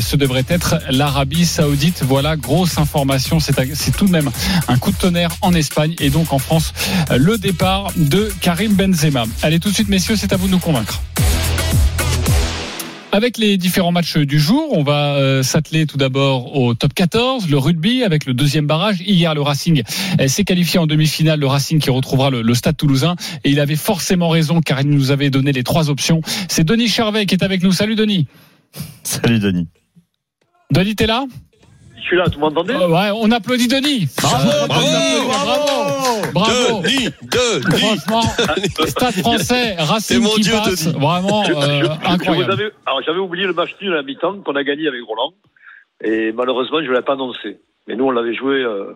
ce 0.00 0.16
devrait 0.16 0.44
être 0.48 0.76
l'Arabie 0.90 1.46
Saoudite. 1.46 2.02
Voilà, 2.06 2.36
grosse 2.36 2.78
information. 2.78 3.38
C'est 3.40 3.96
tout 3.96 4.06
de 4.06 4.10
même 4.10 4.30
un 4.68 4.78
coup 4.78 4.92
de 4.92 4.96
tonnerre 4.96 5.30
en 5.40 5.54
Espagne 5.54 5.94
et 6.00 6.10
donc 6.10 6.32
en 6.32 6.38
France 6.38 6.72
le 7.16 7.38
départ 7.38 7.92
de 7.96 8.30
Karim 8.40 8.74
Benzema. 8.74 9.24
Allez 9.42 9.60
tout 9.60 9.70
de 9.70 9.74
suite 9.74 9.88
messieurs, 9.88 10.16
c'est 10.16 10.32
à 10.32 10.36
vous 10.36 10.46
de 10.46 10.52
nous 10.52 10.58
convaincre. 10.58 11.00
Avec 13.10 13.38
les 13.38 13.56
différents 13.56 13.90
matchs 13.90 14.18
du 14.18 14.38
jour, 14.38 14.76
on 14.76 14.82
va 14.82 15.14
euh, 15.14 15.42
s'atteler 15.42 15.86
tout 15.86 15.96
d'abord 15.96 16.54
au 16.54 16.74
top 16.74 16.92
14, 16.92 17.48
le 17.48 17.56
rugby 17.56 18.04
avec 18.04 18.26
le 18.26 18.34
deuxième 18.34 18.66
barrage. 18.66 19.00
Hier, 19.00 19.34
le 19.34 19.40
Racing 19.40 19.82
euh, 20.20 20.28
s'est 20.28 20.44
qualifié 20.44 20.78
en 20.78 20.86
demi-finale, 20.86 21.40
le 21.40 21.46
Racing 21.46 21.80
qui 21.80 21.88
retrouvera 21.88 22.28
le, 22.28 22.42
le 22.42 22.54
Stade 22.54 22.76
toulousain. 22.76 23.16
Et 23.44 23.50
il 23.50 23.60
avait 23.60 23.76
forcément 23.76 24.28
raison 24.28 24.60
car 24.60 24.82
il 24.82 24.90
nous 24.90 25.10
avait 25.10 25.30
donné 25.30 25.52
les 25.52 25.62
trois 25.62 25.88
options. 25.88 26.20
C'est 26.48 26.64
Denis 26.64 26.88
Charvet 26.88 27.24
qui 27.24 27.34
est 27.34 27.42
avec 27.42 27.62
nous. 27.62 27.72
Salut 27.72 27.94
Denis. 27.94 28.26
Salut, 29.02 29.38
Denis. 29.38 29.68
Denis, 30.70 30.94
t'es 30.94 31.06
là? 31.06 31.24
Je 32.00 32.06
suis 32.06 32.16
là, 32.16 32.24
vous 32.32 32.40
m'entendez 32.40 32.74
Euh, 32.74 32.88
ouais, 32.88 33.10
On 33.14 33.30
applaudit 33.30 33.68
Denis. 33.68 34.08
Bravo, 34.22 34.48
Bravo, 34.66 35.28
bravo, 35.28 36.32
bravo. 36.32 36.82
Denis, 36.82 37.08
Denis. 37.22 37.98
Franchement, 37.98 38.22
Stade 38.86 39.14
français, 39.14 39.74
C'est 39.76 39.82
Racing 39.82 40.20
mon 40.22 40.30
qui 40.30 40.40
Dieu, 40.42 40.52
passe, 40.52 40.84
Denis. 40.86 40.98
vraiment 40.98 41.44
Je- 41.44 41.52
euh, 41.52 41.58
je- 41.80 41.84
je 41.84 41.88
vous 41.90 41.98
incroyable. 42.12 42.52
avais- 42.52 42.70
alors 42.86 43.00
j'avais 43.04 43.18
oublié 43.18 43.46
le 43.46 43.52
match 43.52 43.70
nul 43.80 43.92
à 43.92 43.96
la 43.96 44.02
mi-temps 44.02 44.40
qu'on 44.44 44.54
a 44.56 44.62
gagné 44.64 44.86
avec 44.88 45.00
Roland. 45.06 45.32
Et 46.04 46.32
malheureusement, 46.32 46.78
je 46.82 46.88
ne 46.88 46.94
l'ai 46.94 47.02
pas 47.02 47.14
annoncé. 47.14 47.58
Mais 47.88 47.96
nous, 47.96 48.04
on 48.04 48.10
l'avait 48.10 48.34
joué. 48.34 48.56
euh, 48.62 48.92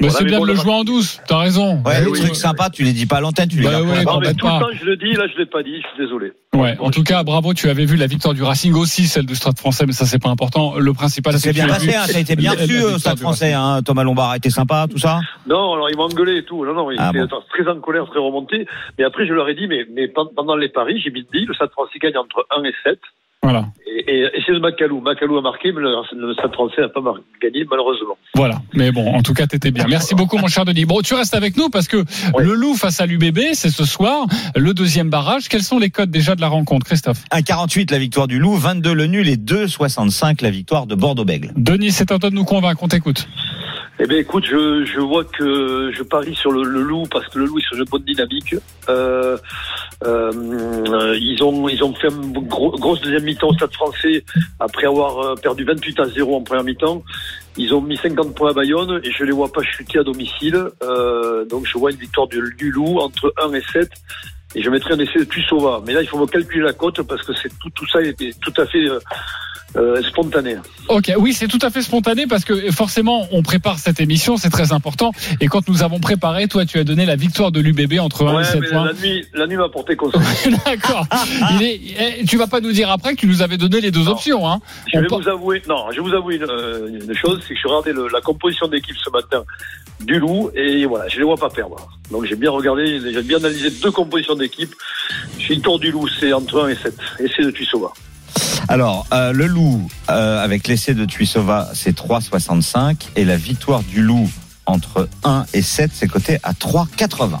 Mais 0.00 0.06
voilà, 0.06 0.12
c'est 0.18 0.24
bien 0.24 0.38
bon, 0.38 0.44
de 0.46 0.50
le 0.52 0.56
jouer 0.56 0.72
en 0.72 0.84
douce, 0.84 1.20
t'as 1.26 1.38
raison. 1.38 1.82
Ouais, 1.84 1.94
Eh 1.98 2.04
les 2.04 2.10
oui. 2.10 2.20
trucs 2.20 2.36
sympas, 2.36 2.70
tu 2.70 2.84
les 2.84 2.92
dis 2.92 3.04
pas 3.04 3.16
à 3.16 3.20
l'antenne, 3.20 3.48
tu 3.48 3.56
les 3.58 3.64
Bah 3.64 3.82
ouais, 3.82 4.04
t'embête 4.04 4.36
tout 4.36 4.46
le 4.46 4.52
pas. 4.52 4.60
temps, 4.60 4.66
je 4.72 4.84
le 4.84 4.96
dis, 4.96 5.12
là, 5.14 5.26
je 5.26 5.32
ne 5.34 5.38
l'ai 5.38 5.46
pas 5.46 5.62
dit, 5.64 5.74
je 5.82 5.88
suis 5.88 5.98
désolé. 5.98 6.32
Ouais, 6.54 6.76
Bon, 6.76 6.86
en 6.86 6.90
tout 6.92 7.02
cas, 7.02 7.24
bravo, 7.24 7.52
tu 7.52 7.68
avais 7.68 7.84
vu 7.84 7.96
la 7.96 8.06
victoire 8.06 8.32
du 8.32 8.42
Racing 8.44 8.74
aussi, 8.74 9.06
celle 9.08 9.26
du 9.26 9.34
Stade 9.34 9.58
français, 9.58 9.86
mais 9.86 9.92
ça 9.92 10.06
c'est 10.06 10.22
pas 10.22 10.28
important. 10.30 10.78
Le 10.78 10.92
principal, 10.92 11.32
Ça 11.32 11.40
c'est 11.40 11.52
bien 11.52 11.66
passé, 11.66 11.94
hein, 11.94 12.04
ça 12.06 12.16
a 12.16 12.20
été 12.20 12.36
bien 12.36 12.52
reçu, 12.52 12.80
au 12.82 12.96
Stade 12.98 13.16
du 13.16 13.22
français. 13.22 13.52
Hein. 13.54 13.82
Thomas 13.84 14.04
Lombard 14.04 14.30
a 14.30 14.36
été 14.36 14.50
sympa, 14.50 14.86
tout 14.88 14.98
ça. 14.98 15.18
Non, 15.48 15.74
alors 15.74 15.90
il 15.90 15.96
m'a 15.96 16.04
engueulé 16.04 16.36
et 16.38 16.44
tout. 16.44 16.64
Non, 16.64 16.74
non, 16.74 16.90
il 16.92 16.96
Ah 17.00 17.10
était 17.10 17.26
bon. 17.26 17.40
très 17.50 17.68
en 17.68 17.80
colère, 17.80 18.06
très 18.06 18.20
remonté. 18.20 18.66
Mais 18.98 19.04
après, 19.04 19.26
je 19.26 19.32
leur 19.34 19.48
ai 19.48 19.54
dit, 19.54 19.66
mais, 19.66 19.84
mais 19.92 20.06
pen- 20.08 20.28
pendant 20.36 20.54
les 20.56 20.68
paris, 20.68 21.00
j'ai 21.04 21.10
mis 21.10 21.26
dit, 21.32 21.44
le 21.44 21.54
Stade 21.54 21.70
français 21.72 21.98
gagne 22.00 22.16
entre 22.16 22.46
1 22.56 22.62
et 22.64 22.74
7. 22.84 22.98
Voilà, 23.42 23.66
Et, 23.86 24.00
et, 24.08 24.22
et 24.24 24.42
c'est 24.44 24.52
le 24.52 24.58
Macalou. 24.60 25.00
Macalou 25.00 25.38
a 25.38 25.42
marqué, 25.42 25.70
mais 25.72 25.80
le, 25.80 25.90
le 26.16 26.34
Stade 26.34 26.52
français 26.52 26.80
n'a 26.80 26.88
pas 26.88 27.00
gagné, 27.40 27.64
malheureusement. 27.70 28.18
voilà. 28.34 28.60
Mais 28.74 28.90
bon, 28.90 29.14
en 29.14 29.22
tout 29.22 29.32
cas, 29.32 29.46
t'étais 29.46 29.70
bien. 29.70 29.86
Merci 29.88 30.14
beaucoup, 30.16 30.38
mon 30.38 30.48
cher 30.48 30.64
Denis. 30.64 30.84
Bon, 30.84 31.00
tu 31.02 31.14
restes 31.14 31.34
avec 31.34 31.56
nous 31.56 31.68
parce 31.70 31.86
que 31.86 31.98
le 32.38 32.54
Loup 32.54 32.74
face 32.74 33.00
à 33.00 33.06
l'UBB, 33.06 33.38
c'est 33.52 33.70
ce 33.70 33.84
soir, 33.84 34.26
le 34.56 34.74
deuxième 34.74 35.08
barrage. 35.08 35.48
Quels 35.48 35.62
sont 35.62 35.78
les 35.78 35.90
codes 35.90 36.10
déjà 36.10 36.34
de 36.34 36.40
la 36.40 36.48
rencontre, 36.48 36.84
Christophe? 36.84 37.22
1,48 37.32 37.92
la 37.92 37.98
victoire 37.98 38.26
du 38.26 38.38
Loup, 38.40 38.54
22 38.56 38.92
le 38.92 39.06
nul 39.06 39.28
et 39.28 39.36
2,65 39.36 40.42
la 40.42 40.50
victoire 40.50 40.86
de 40.86 40.94
Bordeaux-Bègle. 40.96 41.52
Denis, 41.56 41.92
c'est 41.92 42.10
à 42.10 42.18
toi 42.18 42.30
de 42.30 42.34
nous 42.34 42.44
convaincre, 42.44 42.82
on 42.82 42.88
t'écoute. 42.88 43.28
Eh 44.00 44.06
bien, 44.06 44.18
écoute, 44.18 44.44
je, 44.48 44.84
je 44.84 45.00
vois 45.00 45.24
que 45.24 45.90
je 45.92 46.02
parie 46.04 46.34
sur 46.36 46.52
le, 46.52 46.62
le 46.62 46.82
loup 46.82 47.04
parce 47.10 47.26
que 47.28 47.38
le 47.40 47.46
loup 47.46 47.58
est 47.58 47.62
sur 47.62 47.76
une 47.76 47.84
bonne 47.84 48.04
dynamique. 48.04 48.54
Euh, 48.88 49.36
ils 50.04 51.42
ont 51.42 51.68
ils 51.68 51.82
ont 51.82 51.94
fait 51.94 52.08
une 52.08 52.32
gros, 52.46 52.70
grosse 52.72 53.00
deuxième 53.00 53.24
mi-temps 53.24 53.48
au 53.48 53.54
Stade 53.54 53.72
Français 53.72 54.24
après 54.60 54.86
avoir 54.86 55.18
euh, 55.18 55.34
perdu 55.34 55.64
28 55.64 56.00
à 56.00 56.04
0 56.04 56.36
en 56.36 56.42
première 56.42 56.64
mi-temps. 56.64 57.02
Ils 57.56 57.74
ont 57.74 57.80
mis 57.80 57.96
50 57.96 58.34
points 58.34 58.50
à 58.50 58.54
Bayonne 58.54 59.00
et 59.02 59.10
je 59.10 59.24
les 59.24 59.32
vois 59.32 59.52
pas 59.52 59.62
chuter 59.62 59.98
à 59.98 60.04
domicile. 60.04 60.68
Euh, 60.82 61.44
donc 61.44 61.66
je 61.66 61.76
vois 61.76 61.90
une 61.90 61.96
victoire 61.98 62.28
du, 62.28 62.40
du 62.56 62.70
loup 62.70 62.98
entre 62.98 63.34
1 63.42 63.52
et 63.54 63.62
7. 63.72 63.90
Et 64.54 64.62
je 64.62 64.70
mettrai 64.70 64.94
un 64.94 64.98
essai 64.98 65.18
de 65.18 65.24
Tussova. 65.24 65.82
Mais 65.86 65.92
là, 65.92 66.00
il 66.00 66.08
faut 66.08 66.18
me 66.18 66.26
calculer 66.26 66.64
la 66.64 66.72
cote 66.72 67.02
parce 67.02 67.22
que 67.22 67.34
c'est 67.34 67.50
tout, 67.58 67.70
tout 67.70 67.86
ça 67.88 68.00
est 68.00 68.40
tout 68.40 68.54
à 68.56 68.66
fait 68.66 68.88
euh, 69.76 70.02
spontané. 70.02 70.56
Ok, 70.88 71.12
oui, 71.18 71.32
c'est 71.34 71.46
tout 71.48 71.58
à 71.62 71.70
fait 71.70 71.82
spontané 71.82 72.26
parce 72.26 72.44
que 72.44 72.70
forcément, 72.72 73.28
on 73.32 73.42
prépare 73.42 73.78
cette 73.78 74.00
émission, 74.00 74.36
c'est 74.36 74.48
très 74.50 74.72
important. 74.72 75.12
Et 75.40 75.46
quand 75.48 75.68
nous 75.68 75.82
avons 75.82 76.00
préparé, 76.00 76.48
toi, 76.48 76.64
tu 76.64 76.78
as 76.78 76.84
donné 76.84 77.04
la 77.04 77.16
victoire 77.16 77.52
de 77.52 77.60
l'UBB 77.60 77.98
entre 78.00 78.26
1 78.26 78.34
Ouais, 78.36 78.42
et 78.42 78.44
7 78.46 78.60
mais 78.60 78.68
points. 78.68 78.84
la 78.86 78.92
nuit, 78.94 79.26
la 79.34 79.46
nuit 79.46 79.56
m'a 79.56 79.68
porté 79.68 79.94
conseil. 79.96 80.20
D'accord. 80.64 81.06
Eh, 81.60 82.24
tu 82.26 82.36
vas 82.38 82.46
pas 82.46 82.60
nous 82.60 82.72
dire 82.72 82.90
après 82.90 83.14
que 83.14 83.20
tu 83.20 83.26
nous 83.26 83.42
avais 83.42 83.58
donné 83.58 83.80
les 83.80 83.90
deux 83.90 84.04
Non. 84.04 84.12
options, 84.12 84.48
hein 84.48 84.60
Je 84.92 84.98
vais 85.00 85.06
vous 85.06 85.28
avouer, 85.28 85.62
non, 85.68 85.86
je 85.90 85.96
vais 86.00 86.08
vous 86.08 86.14
avouer 86.14 86.36
une, 86.36 86.46
euh, 86.48 86.88
une 87.06 87.14
chose, 87.14 87.40
c'est 87.46 87.54
que 87.54 87.60
je 87.62 87.68
regardais 87.68 87.92
le- 87.92 88.08
la 88.08 88.20
composition 88.20 88.68
d'équipe 88.68 88.96
ce 89.04 89.10
matin 89.10 89.44
du 90.00 90.18
Loup 90.18 90.50
et 90.54 90.86
voilà, 90.86 91.08
je 91.08 91.18
les 91.18 91.24
vois 91.24 91.36
pas 91.36 91.50
perdre. 91.50 91.76
Donc 92.10 92.24
j'ai 92.24 92.36
bien 92.36 92.50
regardé, 92.50 93.00
j'ai 93.12 93.22
bien 93.22 93.38
analysé 93.38 93.70
deux 93.82 93.90
compositions 93.90 94.34
d'équipe. 94.36 94.72
Victoire 95.38 95.78
du 95.78 95.90
Loup, 95.90 96.06
c'est 96.08 96.32
entre 96.32 96.62
1 96.64 96.68
et 96.68 96.74
7. 96.76 96.94
Essai 97.20 97.42
de 97.42 97.50
Tuissova. 97.50 97.92
Alors, 98.68 99.06
euh, 99.12 99.32
le 99.32 99.46
loup, 99.46 99.88
euh, 100.10 100.42
avec 100.44 100.68
l'essai 100.68 100.94
de 100.94 101.04
Tuisova, 101.04 101.70
c'est 101.72 101.96
3,65. 101.96 103.08
Et 103.16 103.24
la 103.24 103.36
victoire 103.36 103.82
du 103.82 104.02
loup 104.02 104.28
entre 104.66 105.08
1 105.24 105.46
et 105.54 105.62
7, 105.62 105.90
c'est 105.94 106.06
coté 106.08 106.38
à 106.42 106.52
3,80. 106.52 107.38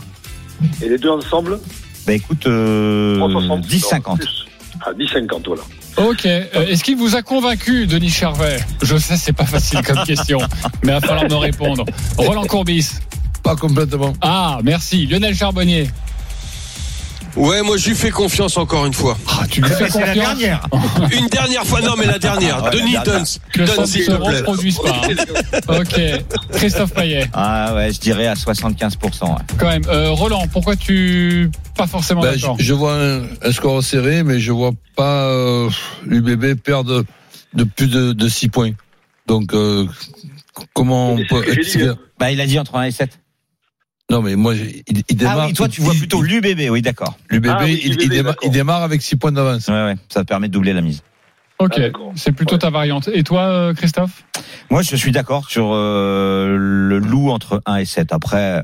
Et 0.82 0.88
les 0.88 0.98
deux 0.98 1.10
ensemble, 1.10 1.60
Bah 2.06 2.14
écoute, 2.14 2.46
euh, 2.46 3.18
3,60. 3.18 3.60
10,50. 3.66 4.16
Plus. 4.18 4.46
Ah, 4.80 4.92
10,50, 4.98 5.42
voilà. 5.46 5.62
Ok. 5.98 6.24
Euh, 6.26 6.66
Est-ce 6.68 6.82
qu'il 6.82 6.96
vous 6.96 7.14
a 7.16 7.22
convaincu, 7.22 7.86
Denis 7.86 8.10
Charvet? 8.10 8.58
Je 8.82 8.96
sais, 8.96 9.16
c'est 9.16 9.32
pas 9.32 9.44
facile 9.44 9.82
comme 9.82 10.02
question, 10.04 10.38
mais 10.82 10.92
il 10.92 11.00
va 11.00 11.00
falloir 11.00 11.28
me 11.28 11.34
répondre. 11.36 11.84
Roland 12.16 12.44
Courbis. 12.44 12.88
Pas 13.42 13.56
complètement. 13.56 14.14
Ah, 14.20 14.60
merci. 14.64 15.06
Lionel 15.06 15.34
Charbonnier. 15.34 15.88
Ouais, 17.36 17.62
moi 17.62 17.76
je 17.76 17.88
lui 17.90 17.94
fais 17.96 18.10
confiance 18.10 18.56
encore 18.56 18.86
une 18.86 18.92
fois. 18.94 19.16
Ah, 19.28 19.44
tu 19.48 19.60
lui 19.60 19.68
fais 19.70 19.88
C'est 19.90 20.00
la 20.00 20.06
confiance 20.08 20.14
dernière. 20.38 20.66
Une 21.18 21.26
dernière 21.28 21.64
fois, 21.64 21.80
non 21.80 21.94
mais 21.96 22.06
la 22.06 22.18
dernière. 22.18 22.58
Ah 22.60 22.64
ouais, 22.64 22.70
Denis. 22.80 22.96
Duns. 23.04 23.38
Duns, 23.54 23.80
ne 23.80 23.86
s'il 23.86 24.04
se 24.04 24.10
te 24.10 24.16
plaît. 24.16 24.38
reproduise 24.38 24.78
pas. 24.78 25.02
hein. 25.04 25.58
Ok. 25.80 26.00
Christophe 26.52 26.92
Payet. 26.94 27.28
Ah 27.32 27.74
ouais, 27.74 27.92
je 27.92 28.00
dirais 28.00 28.26
à 28.26 28.34
75%. 28.34 28.94
ouais. 29.24 29.34
Quand 29.58 29.68
même. 29.68 29.82
Euh, 29.88 30.10
Roland, 30.10 30.44
pourquoi 30.52 30.74
tu 30.76 31.50
pas 31.76 31.86
forcément 31.86 32.22
Ben, 32.22 32.32
je, 32.34 32.40
d'accord 32.40 32.56
je 32.58 32.74
vois 32.74 32.94
un, 32.94 33.22
un 33.42 33.52
score 33.52 33.82
serré, 33.82 34.22
mais 34.24 34.40
je 34.40 34.50
vois 34.52 34.72
pas 34.96 35.24
euh, 35.26 35.70
l'UBB 36.06 36.54
perdre 36.60 37.04
de 37.54 37.64
plus 37.64 37.86
de, 37.88 38.12
de 38.12 38.28
6 38.28 38.48
points. 38.48 38.72
Donc, 39.26 39.52
euh, 39.54 39.86
comment 40.74 41.12
on 41.12 41.16
peut 41.28 41.44
hein. 41.82 41.96
Bah 42.18 42.32
il 42.32 42.40
a 42.40 42.46
dit 42.46 42.58
entre 42.58 42.74
1 42.76 42.84
et 42.84 42.90
7. 42.90 43.18
Non, 44.10 44.22
mais 44.22 44.36
moi, 44.36 44.54
il, 44.54 44.82
il 45.08 45.16
démarre. 45.16 45.40
Ah 45.40 45.46
oui, 45.46 45.52
toi 45.52 45.68
tu 45.68 45.82
vois 45.82 45.92
plutôt 45.94 46.22
l'UBB, 46.22 46.70
oui 46.70 46.80
d'accord. 46.80 47.18
L'UBB, 47.28 47.46
Ah 47.50 47.60
oui, 47.64 47.78
il, 47.84 47.96
démarre, 48.08 48.24
d'accord. 48.34 48.48
il 48.48 48.50
démarre 48.50 48.82
avec 48.82 49.02
6 49.02 49.16
points 49.16 49.32
d'avance. 49.32 49.68
Ouais, 49.68 49.74
ouais, 49.84 49.96
ça 50.08 50.24
permet 50.24 50.48
de 50.48 50.52
doubler 50.54 50.72
la 50.72 50.80
mise. 50.80 51.02
Ok. 51.58 51.72
Ah, 51.76 51.80
d'accord. 51.80 52.12
c'est 52.16 52.32
plutôt 52.32 52.54
Ouais. 52.54 52.58
ta 52.60 52.70
variante. 52.70 53.10
Et 53.12 53.22
toi, 53.22 53.42
euh, 53.42 53.74
Christophe? 53.74 54.24
Moi 54.70 54.82
je 54.82 54.96
suis 54.96 55.10
d'accord 55.12 55.50
sur 55.50 55.72
euh, 55.74 56.56
le 56.56 56.98
loup 57.00 57.30
entre 57.30 57.60
1 57.66 57.76
et 57.76 57.84
7. 57.84 58.12
Après, 58.12 58.62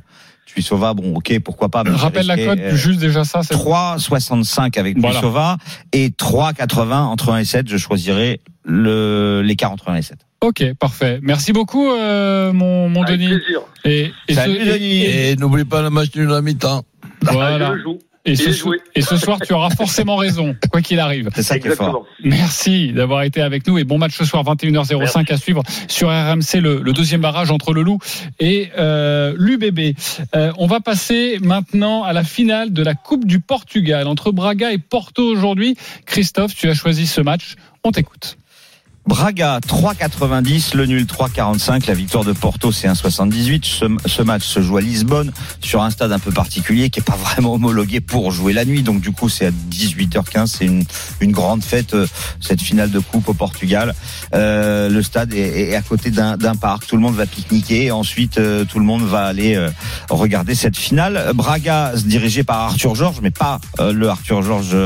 Tuisova, 0.55 0.95
bon 0.95 1.15
ok, 1.17 1.39
pourquoi 1.41 1.69
pas. 1.69 1.83
mais 1.85 1.91
Rappelle 1.91 2.27
la 2.27 2.37
cote, 2.37 2.59
euh, 2.61 2.77
juste 2.77 3.01
déjà 3.01 3.25
ça. 3.25 3.43
c'est- 3.43 3.55
3,65 3.55 4.79
avec 4.79 4.97
Voilà. 4.99 5.17
Tuisova 5.19 5.57
et 5.93 6.11
3,80 6.11 7.03
entre 7.07 7.31
1 7.33 7.39
et 7.39 7.45
7. 7.45 7.69
Je 7.69 7.77
choisirais 7.77 8.41
le, 8.65 9.43
l'écart 9.45 9.73
entre 9.73 9.89
1 9.91 9.97
et 9.97 10.03
7. 10.03 10.19
Ok, 10.41 10.63
parfait. 10.79 11.19
Merci 11.23 11.53
beaucoup, 11.53 11.91
euh, 11.91 12.53
mon, 12.53 12.89
mon 12.89 13.03
Avec 13.03 13.19
Denis. 13.19 13.29
plaisir. 13.39 13.61
Et, 13.85 14.13
et 14.29 14.35
Salut, 14.35 14.59
ce, 14.65 14.73
Denis. 14.75 15.03
et- 15.03 15.31
Et 15.33 15.37
n'oublie 15.37 15.65
pas 15.65 15.83
le 15.83 15.91
match 15.91 16.15
nul 16.15 16.31
à 16.31 16.35
la 16.35 16.43
mi-temps. 16.43 16.85
voilà. 17.23 17.69
Je 17.69 17.73
le 17.73 17.83
joue. 17.83 17.99
Et 18.27 18.37
ce, 18.37 18.49
et 18.95 19.03
soir, 19.03 19.39
tu 19.39 19.53
auras 19.53 19.69
forcément 19.69 20.17
raison, 20.17 20.57
quoi 20.71 20.81
qu'il 20.81 20.99
arrive. 20.99 21.29
C'est 21.35 21.43
ça 21.43 21.59
qui 21.59 21.69
est 21.69 21.77
fort. 21.77 22.07
Merci 22.23 22.93
d'avoir 22.93 23.23
été 23.23 23.43
avec 23.43 23.67
nous 23.67 23.77
et 23.77 23.85
bon 23.85 23.99
match 23.99 24.17
ce 24.17 24.25
soir 24.25 24.43
21h05 24.45 25.31
à 25.31 25.37
suivre 25.37 25.63
sur 25.89 26.09
RMC 26.09 26.61
le, 26.61 26.81
le 26.81 26.93
deuxième 26.95 27.21
barrage 27.21 27.51
entre 27.51 27.75
le 27.75 27.83
Loup 27.83 27.99
et 28.41 28.71
euh, 28.79 29.35
l'UBB. 29.37 29.95
Euh, 30.35 30.53
on 30.57 30.67
va 30.67 30.81
passer 30.81 31.39
maintenant 31.43 32.03
à 32.03 32.15
la 32.15 32.25
finale 32.25 32.73
de 32.73 32.83
la 32.83 32.95
Coupe 32.95 33.27
du 33.27 33.41
Portugal 33.41 34.07
entre 34.07 34.33
Braga 34.33 34.73
et 34.73 34.79
Porto 34.79 35.23
aujourd'hui. 35.23 35.77
Christophe, 36.07 36.55
tu 36.55 36.71
as 36.71 36.75
choisi 36.75 37.07
ce 37.07 37.21
match. 37.21 37.57
On 37.85 37.91
t'écoute. 37.91 38.39
Braga 39.07 39.61
3,90, 39.61 40.75
le 40.75 40.87
nul 40.87 41.05
3,45, 41.05 41.89
la 41.89 41.93
victoire 41.93 42.25
de 42.25 42.33
Porto 42.33 42.73
c'est 42.73 42.89
1,78. 42.89 43.63
Ce, 43.63 43.85
ce 44.07 44.23
match 44.23 44.45
se 44.45 44.63
joue 44.63 44.79
à 44.79 44.81
Lisbonne 44.81 45.31
sur 45.61 45.83
un 45.83 45.91
stade 45.91 46.11
un 46.11 46.19
peu 46.19 46.33
particulier 46.33 46.89
qui 46.89 47.01
est 47.01 47.03
pas 47.03 47.17
vraiment 47.23 47.53
homologué 47.53 48.01
pour 48.01 48.33
jouer 48.33 48.55
la 48.55 48.65
nuit. 48.65 48.83
Donc 48.83 49.03
du 49.03 49.13
coup 49.13 49.29
c'est 49.29 49.47
à 49.47 49.51
18h15, 49.51 50.47
c'est 50.47 50.65
une, 50.65 50.85
une 51.21 51.33
grande 51.33 51.63
fête 51.63 51.93
euh, 51.93 52.07
cette 52.41 52.63
finale 52.63 52.91
de 52.91 52.99
coupe 52.99 53.29
au 53.29 53.35
Portugal. 53.35 53.95
Euh, 54.35 54.89
le 54.89 55.03
stade 55.03 55.35
est, 55.35 55.75
à 55.75 55.83
côté 55.83 56.11
d'un 56.11 56.55
parc, 56.59 56.87
tout 56.87 56.97
le 56.97 57.03
monde 57.03 57.15
va 57.15 57.27
pique-niquer. 57.27 57.91
Ensuite 57.91 58.39
euh, 58.39 58.65
tout 58.65 58.79
le 58.79 58.87
monde 58.87 59.03
va 59.03 59.25
aller 59.27 59.69
regarder 60.09 60.55
cette 60.55 60.79
finale. 60.79 61.33
Braga 61.35 61.93
dirigé 62.07 62.43
par 62.43 62.61
Arthur 62.61 62.95
Georges, 62.95 63.21
mais 63.23 63.31
pas 63.31 63.61
le 63.79 64.09
Arthur 64.09 64.43
Georges 64.43 64.77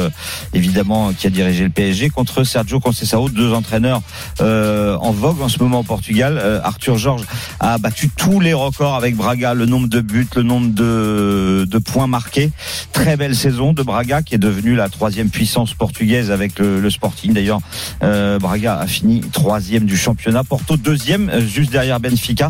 évidemment 0.54 1.12
qui 1.12 1.28
a 1.28 1.30
dirigé 1.30 1.62
le 1.62 1.70
PSG 1.70 2.10
contre 2.10 2.42
Sergio 2.42 2.80
Conceição, 2.80 3.28
deux 3.28 3.52
entraîneurs 3.52 4.02
euh, 4.40 4.96
en 4.96 5.12
vogue 5.12 5.40
en 5.40 5.48
ce 5.48 5.58
moment 5.58 5.80
au 5.80 5.84
Portugal. 5.84 6.38
Euh, 6.42 6.60
Arthur 6.62 6.96
Georges 6.96 7.24
a 7.60 7.78
battu 7.78 8.08
tous 8.08 8.40
les 8.40 8.52
records 8.52 8.94
avec 8.94 9.16
Braga, 9.16 9.54
le 9.54 9.66
nombre 9.66 9.88
de 9.88 10.00
buts, 10.00 10.28
le 10.36 10.42
nombre 10.42 10.70
de, 10.74 11.78
points 11.78 12.06
marqués. 12.06 12.50
Très 12.92 13.16
belle 13.16 13.36
saison 13.36 13.72
de 13.72 13.82
Braga 13.82 14.22
qui 14.22 14.34
est 14.34 14.38
devenue 14.38 14.74
la 14.74 14.88
troisième 14.88 15.30
puissance 15.30 15.74
portugaise 15.74 16.30
avec 16.30 16.58
le, 16.58 16.88
Sporting. 16.90 17.32
D'ailleurs, 17.32 17.60
euh, 18.02 18.38
Braga 18.38 18.78
a 18.78 18.86
fini 18.86 19.20
troisième 19.20 19.84
du 19.84 19.96
championnat. 19.96 20.42
Porto 20.42 20.76
deuxième, 20.76 21.30
juste 21.46 21.70
derrière 21.70 22.00
Benfica. 22.00 22.48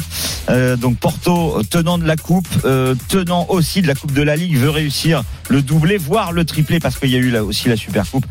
Donc 0.80 0.96
Porto 0.98 1.62
tenant 1.68 1.98
de 1.98 2.04
la 2.04 2.16
coupe, 2.16 2.48
tenant 3.08 3.46
aussi 3.48 3.82
de 3.82 3.86
la 3.86 3.94
coupe 3.94 4.12
de 4.12 4.22
la 4.22 4.36
Ligue, 4.36 4.56
veut 4.56 4.70
réussir 4.70 5.22
le 5.48 5.62
doublé, 5.62 5.96
voire 5.96 6.32
le 6.32 6.44
triplé 6.44 6.80
parce 6.80 6.98
qu'il 6.98 7.10
y 7.10 7.16
a 7.16 7.18
eu 7.18 7.30
là 7.30 7.44
aussi 7.44 7.68
la 7.68 7.76
Super 7.76 8.08
Coupe. 8.08 8.26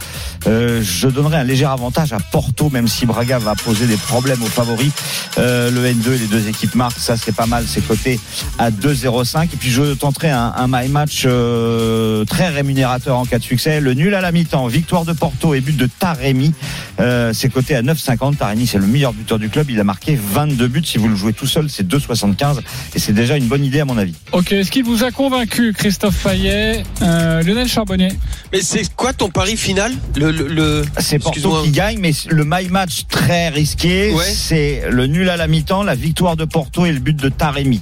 Euh, 0.48 0.82
je 0.84 1.08
donnerais 1.08 1.38
un 1.38 1.44
léger 1.44 1.66
avantage 1.66 2.14
à 2.14 2.20
Porto, 2.20 2.70
même 2.70 2.88
si 2.88 3.06
Braga 3.06 3.40
va 3.40 3.56
poser 3.56 3.86
des 3.88 3.98
problèmes 3.98 4.42
aux 4.42 4.48
favoris. 4.48 4.92
Euh, 5.38 5.72
le 5.72 5.86
N2 5.86 6.14
et 6.14 6.18
les 6.20 6.28
deux 6.28 6.48
équipes 6.48 6.76
marquent, 6.76 7.00
ça 7.00 7.18
c'est 7.18 7.36
pas 7.36 7.46
mal, 7.46 7.66
c'est 7.68 7.86
coté 7.86 8.20
à 8.58 8.72
2,05. 8.72 9.46
Et 9.46 9.58
puis 9.58 9.70
je 9.70 9.94
tenterai 9.94 10.30
un, 10.30 10.54
un 10.56 10.68
my 10.68 10.88
match 10.90 11.24
euh, 11.26 12.26
très 12.26 12.50
rémunérateur 12.50 13.18
en 13.18 13.26
cas 13.26 13.40
de 13.40 13.44
succès. 13.44 13.80
Le 13.80 13.94
nul 13.94 14.14
à 14.14 14.22
la 14.22 14.32
mi-temps, 14.32 14.68
victoire 14.68 15.06
de 15.06 15.14
Porto 15.14 15.54
et 15.54 15.62
but 15.62 15.76
de 15.76 15.88
Taremi. 15.88 16.54
Euh, 17.00 17.34
c'est 17.34 17.50
coté 17.50 17.76
à 17.76 17.82
9,50. 17.82 18.38
Taremi 18.38 18.68
c'est 18.68 18.80
le 18.80 18.88
meilleur 18.88 19.14
buteur 19.14 19.40
du 19.40 19.50
club, 19.50 19.70
il 19.70 19.80
a 19.80 19.84
marqué 19.84 20.18
22 20.20 20.68
buts. 20.68 20.82
Si 20.84 20.98
vous 20.98 21.08
le 21.08 21.16
jouez 21.16 21.34
tout 21.34 21.48
seul, 21.48 21.70
c'est 21.70 21.88
2,75 21.88 22.60
et 22.96 23.00
c'est 23.00 23.14
déjà 23.14 23.38
une 23.38 23.48
bonne 23.48 23.64
idée 23.64 23.80
à 23.80 23.86
mon 23.86 23.98
avis. 23.98 24.16
Ok, 24.32 24.52
est-ce 24.52 24.72
qu'il 24.72 24.84
vous 24.84 25.04
a 25.04 25.12
convaincu, 25.12 25.74
Christophe 25.74 26.24
Payet, 26.24 26.84
euh, 27.08 27.42
Lionel 27.42 27.68
Charbonnier 27.68 28.10
Mais 28.54 28.62
c'est 28.62 28.94
quoi 28.96 29.14
ton 29.14 29.30
pari 29.30 29.58
final 29.58 29.92
le, 30.16 30.32
le, 30.32 30.48
le- 30.48 30.86
C'est 31.00 31.20
Porto 31.20 31.62
qui 31.64 31.72
gagne, 31.72 31.98
mais 32.00 32.12
le 32.30 32.44
my 32.46 32.68
match 32.70 33.06
très 33.10 33.50
risqué, 33.50 34.14
Ouais. 34.14 34.24
c'est 34.26 34.84
le 34.90 35.08
nul 35.08 35.30
à 35.30 35.38
la 35.38 35.48
mi-temps, 35.48 35.84
la 35.84 35.96
victoire 35.96 36.36
de 36.36 36.46
Porto 36.46 36.86
et 36.86 36.92
le 36.92 37.00
but 37.00 37.16
de 37.16 37.30
Taremi. 37.30 37.82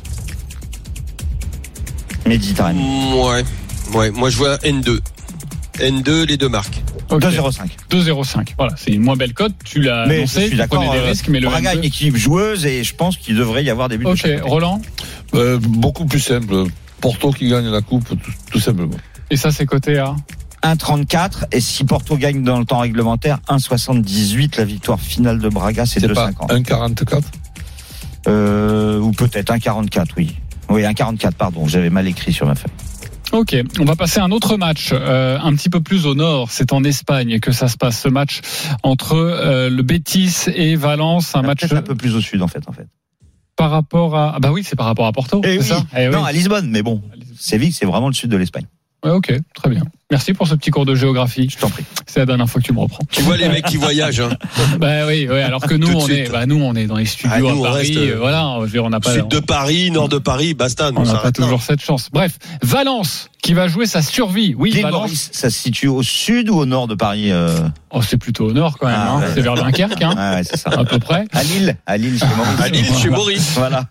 Mehdi 2.27 2.53
Taremi. 2.53 2.81
Ouais. 3.13 3.43
Ouais, 3.93 4.11
moi 4.11 4.29
je 4.29 4.37
vois 4.37 4.57
N2. 4.57 4.99
N2, 5.79 6.25
les 6.25 6.37
deux 6.37 6.49
marques. 6.49 6.81
Ok. 7.09 7.21
2,05. 7.21 7.67
2,05. 7.91 8.53
Voilà, 8.57 8.73
c'est 8.77 8.91
une 8.91 9.01
moins 9.01 9.15
belle 9.15 9.33
cote. 9.33 9.53
Tu 9.63 9.81
l'as 9.81 10.05
Mais 10.07 10.15
je 10.15 10.19
annoncé, 10.19 10.41
suis 10.41 10.49
tu 10.51 10.55
d'accord. 10.55 10.81
des 10.91 10.97
euh, 10.97 11.03
risques, 11.05 11.27
mais 11.27 11.39
le 11.39 11.47
Braga 11.47 11.71
a 11.71 11.73
N2 11.75 11.77
une 11.79 11.83
équipe 11.83 12.15
joueuse 12.15 12.65
et 12.65 12.83
je 12.83 12.95
pense 12.95 13.17
qu'il 13.17 13.35
devrait 13.35 13.63
y 13.63 13.69
avoir 13.69 13.89
des 13.89 13.97
buts. 13.97 14.05
de 14.05 14.09
Ok, 14.09 14.21
côté. 14.21 14.39
Roland. 14.41 14.81
Euh, 15.35 15.59
beaucoup 15.61 16.05
plus 16.05 16.19
simple. 16.19 16.63
Porto 17.01 17.31
qui 17.31 17.49
gagne 17.49 17.69
la 17.69 17.81
coupe, 17.81 18.07
tout, 18.07 18.17
tout 18.51 18.59
simplement. 18.59 18.95
Et 19.31 19.37
ça, 19.37 19.51
c'est 19.51 19.65
coté 19.65 19.97
à 19.97 20.15
1,34 20.63 21.45
et 21.51 21.59
si 21.59 21.83
Porto 21.83 22.17
gagne 22.17 22.43
dans 22.43 22.59
le 22.59 22.65
temps 22.65 22.79
réglementaire, 22.79 23.39
1,78 23.49 24.57
la 24.57 24.65
victoire 24.65 24.99
finale 24.99 25.39
de 25.39 25.49
Braga, 25.49 25.85
c'est 25.85 25.99
C'est 25.99 26.13
pas 26.13 26.31
2,50. 26.31 26.63
1,44 26.63 27.21
Euh, 28.27 28.99
ou 28.99 29.11
peut-être 29.11 29.53
1,44, 29.53 30.07
oui. 30.17 30.35
Oui, 30.69 30.81
1,44, 30.81 31.33
pardon, 31.33 31.67
j'avais 31.67 31.91
mal 31.91 32.07
écrit 32.07 32.33
sur 32.33 32.47
ma 32.47 32.55
feuille. 32.55 32.71
Ok, 33.31 33.55
on 33.79 33.85
va 33.85 33.95
passer 33.95 34.19
à 34.19 34.23
un 34.23 34.31
autre 34.31 34.55
match, 34.57 34.89
euh, 34.93 35.37
un 35.41 35.53
petit 35.55 35.69
peu 35.69 35.81
plus 35.81 36.05
au 36.05 36.15
nord. 36.15 36.49
C'est 36.51 36.71
en 36.73 36.83
Espagne 36.83 37.39
que 37.39 37.51
ça 37.51 37.67
se 37.67 37.75
passe, 37.77 37.99
ce 37.99 38.07
match 38.07 38.41
entre 38.83 39.15
euh, 39.15 39.69
le 39.69 39.83
Betis 39.83 40.33
et 40.47 40.75
Valence. 40.75 41.35
Un 41.35 41.41
match 41.41 41.61
Peut-être 41.61 41.73
un 41.77 41.81
peu 41.81 41.95
plus 41.95 42.15
au 42.15 42.21
sud 42.21 42.41
en 42.41 42.47
fait. 42.47 42.63
En 42.67 42.71
fait. 42.71 42.87
par 43.55 43.71
rapport 43.71 44.15
à. 44.15 44.33
Ah 44.35 44.39
bah 44.39 44.51
oui, 44.51 44.63
c'est 44.63 44.75
par 44.75 44.85
rapport 44.85 45.05
à 45.07 45.11
Porto. 45.11 45.41
Eh 45.43 45.53
c'est 45.53 45.57
oui. 45.59 45.65
ça? 45.65 45.83
Eh 45.97 46.07
oui. 46.07 46.13
Non, 46.13 46.23
à 46.23 46.31
Lisbonne, 46.31 46.69
mais 46.69 46.81
bon, 46.81 47.01
Séville, 47.37 47.73
c'est 47.73 47.85
vraiment 47.85 48.07
le 48.07 48.13
sud 48.13 48.29
de 48.31 48.37
l'Espagne. 48.37 48.67
Ouais, 49.05 49.11
ok, 49.11 49.31
très 49.53 49.69
bien. 49.69 49.83
Merci 50.11 50.33
pour 50.33 50.47
ce 50.47 50.53
petit 50.53 50.69
cours 50.69 50.85
de 50.85 50.93
géographie. 50.93 51.49
Je 51.49 51.57
t'en 51.57 51.67
prie. 51.67 51.83
C'est 52.05 52.19
la 52.19 52.27
dernière 52.27 52.47
fois 52.47 52.61
que 52.61 52.67
tu 52.67 52.73
me 52.73 52.79
reprends. 52.79 53.03
Tu 53.09 53.23
vois 53.23 53.37
les 53.37 53.49
mecs 53.49 53.65
qui 53.65 53.77
voyagent. 53.77 54.19
Hein. 54.19 54.29
Bah 54.79 55.07
oui, 55.07 55.27
oui, 55.29 55.39
alors 55.39 55.61
que 55.61 55.73
nous, 55.73 55.87
on 55.87 56.07
est, 56.07 56.29
bah, 56.29 56.45
nous, 56.45 56.61
on 56.61 56.75
est 56.75 56.85
dans 56.85 56.97
les 56.97 57.05
studios 57.05 57.31
Ah, 57.33 57.39
nous, 57.39 57.65
à 57.65 57.69
Paris. 57.69 57.87
reste, 57.87 57.97
euh, 57.97 58.17
voilà, 58.19 58.55
je 58.59 58.65
veux 58.65 58.69
dire, 58.69 58.83
on 58.83 58.89
n'a 58.89 58.99
pas, 58.99 59.13
Sud 59.13 59.27
de 59.29 59.39
Paris, 59.39 59.89
nord 59.89 60.09
de 60.09 60.17
Paris, 60.17 60.53
basta. 60.53 60.91
nous, 60.91 61.01
on 61.01 61.05
n'a 61.05 61.15
pas 61.15 61.31
toujours 61.31 61.61
cette 61.61 61.81
chance. 61.81 62.09
Bref, 62.11 62.37
Valence 62.61 63.29
qui 63.41 63.53
va 63.53 63.67
jouer 63.67 63.85
sa 63.85 64.01
survie. 64.01 64.55
Oui, 64.57 64.71
Valence. 64.71 64.91
Maurice, 64.91 65.29
ça 65.31 65.49
se 65.49 65.59
situe 65.59 65.87
au 65.87 66.03
sud 66.03 66.49
ou 66.49 66.57
au 66.57 66.65
nord 66.65 66.87
de 66.87 66.95
Paris 66.95 67.31
euh 67.31 67.55
Oh, 67.97 68.01
c'est 68.01 68.17
plutôt 68.17 68.47
au 68.47 68.51
nord 68.51 68.77
quand 68.77 68.87
même. 68.87 68.95
Ah, 68.99 69.11
hein. 69.13 69.19
ouais. 69.21 69.27
C'est 69.33 69.41
vers 69.41 69.55
Dunkerque, 69.55 70.01
hein, 70.01 70.13
Ah 70.17 70.35
ouais, 70.35 70.43
c'est 70.43 70.57
ça. 70.57 70.69
à 70.71 70.83
peu 70.83 70.99
près. 70.99 71.25
À 71.31 71.43
Lille, 71.43 71.77
à 71.85 71.95
Lille, 71.95 72.19
chez 72.19 72.25
Maurice. 72.35 72.59
À 72.59 72.67
Lille, 72.67 72.85
chez 73.01 73.09
Maurice. 73.09 73.51
Voilà. 73.55 73.85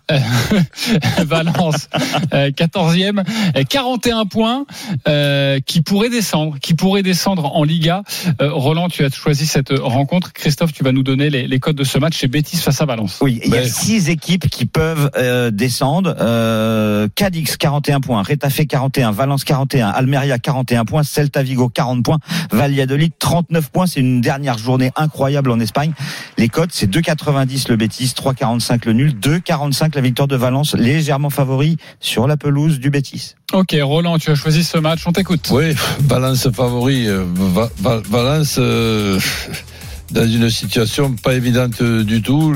Valence, 1.25 1.89
euh, 2.33 2.51
14e, 2.51 3.23
euh, 3.55 3.63
41 3.67 4.25
points, 4.25 4.65
euh, 5.07 5.59
qui 5.65 5.81
pourrait 5.81 6.04
descendre, 6.09 6.57
qui 6.61 6.73
pourrait 6.73 7.03
descendre 7.03 7.55
en 7.55 7.63
Liga. 7.63 8.03
Euh, 8.41 8.51
Roland, 8.51 8.87
tu 8.89 9.03
as 9.05 9.09
choisi 9.09 9.45
cette 9.45 9.69
rencontre. 9.77 10.33
Christophe, 10.33 10.73
tu 10.73 10.83
vas 10.83 10.91
nous 10.91 11.03
donner 11.03 11.29
les, 11.29 11.47
les 11.47 11.59
codes 11.59 11.75
de 11.75 11.83
ce 11.83 11.97
match 11.97 12.17
chez 12.17 12.27
Betis 12.27 12.57
face 12.57 12.81
à 12.81 12.85
Valence. 12.85 13.19
Oui, 13.21 13.39
il 13.43 13.51
y 13.51 13.57
a 13.57 13.61
Mais- 13.61 13.67
six 13.69 14.09
équipes 14.09 14.49
qui 14.49 14.65
peuvent 14.65 15.09
euh, 15.17 15.51
descendre. 15.51 16.15
Euh, 16.19 17.07
Cadix 17.15 17.57
41 17.57 18.01
points, 18.01 18.21
Retafe 18.23 18.65
41, 18.67 19.11
Valence 19.11 19.43
41, 19.43 19.89
Almeria 19.89 20.39
41 20.39 20.85
points, 20.85 21.03
Celta 21.03 21.43
Vigo 21.43 21.69
40 21.69 22.03
points, 22.03 22.19
Valladolid 22.51 23.11
39 23.19 23.69
points. 23.71 23.87
C'est 23.87 23.99
une 23.99 24.21
dernière 24.21 24.57
journée 24.57 24.91
incroyable 24.95 25.51
en 25.51 25.59
Espagne. 25.59 25.93
Les 26.37 26.49
codes, 26.49 26.69
c'est 26.71 26.89
2,90 26.89 27.69
le 27.69 27.75
Betis, 27.75 28.13
3,45 28.15 28.85
le 28.85 28.93
nul, 28.93 29.13
2,45 29.19 29.95
la 29.95 30.01
victoire 30.01 30.27
de 30.27 30.35
Valence, 30.35 30.73
légèrement 30.75 31.29
favori 31.29 31.77
sur 31.99 32.27
la 32.27 32.37
pelouse 32.37 32.79
du 32.79 32.89
Betis. 32.89 33.35
Ok, 33.53 33.75
Roland, 33.79 34.17
tu 34.17 34.31
as 34.31 34.35
choisi 34.35 34.63
ce 34.63 34.77
match. 34.77 35.03
On 35.05 35.11
t'écoute. 35.11 35.47
Oui, 35.51 35.73
Valence 36.01 36.49
favori. 36.51 37.07
euh, 37.07 37.23
Va- 37.35 37.69
Va- 37.79 38.01
Valence 38.09 38.55
euh, 38.59 39.19
dans 40.11 40.27
une 40.27 40.49
situation 40.49 41.13
pas 41.13 41.33
évidente 41.33 41.81
du 41.81 42.21
tout. 42.21 42.55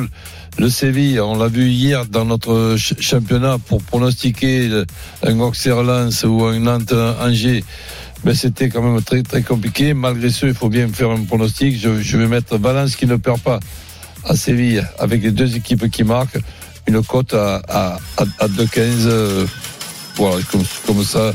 Le 0.57 0.69
Séville, 0.69 1.19
on 1.21 1.37
l'a 1.37 1.47
vu 1.47 1.69
hier 1.69 2.05
dans 2.05 2.25
notre 2.25 2.75
ch- 2.77 2.95
championnat 2.99 3.57
pour 3.67 3.81
pronostiquer 3.81 4.69
un 5.25 5.39
Auxerre 5.39 5.83
Lens 5.83 6.23
ou 6.27 6.43
un 6.45 6.59
Nantes 6.59 6.93
Angers. 7.21 7.63
Ben, 8.25 8.35
c'était 8.35 8.67
quand 8.67 8.81
même 8.81 9.01
très 9.01 9.23
très 9.23 9.41
compliqué. 9.41 9.93
Malgré 9.93 10.29
ce, 10.29 10.47
il 10.47 10.53
faut 10.53 10.67
bien 10.69 10.87
faire 10.89 11.11
un 11.11 11.23
pronostic. 11.23 11.79
Je, 11.79 12.17
vais 12.17 12.27
mettre 12.27 12.57
Valence 12.57 12.95
qui 12.97 13.05
ne 13.05 13.15
perd 13.15 13.39
pas 13.39 13.59
à 14.25 14.35
Séville 14.35 14.85
avec 14.99 15.23
les 15.23 15.31
deux 15.31 15.55
équipes 15.55 15.89
qui 15.89 16.03
marquent 16.03 16.39
une 16.87 17.01
cote 17.03 17.33
à, 17.33 17.61
à, 17.69 17.97
à, 18.17 18.23
à 18.39 18.47
2,15. 18.47 18.79
euh, 19.05 19.45
voilà, 20.17 20.43
comme 20.85 21.03
ça. 21.05 21.31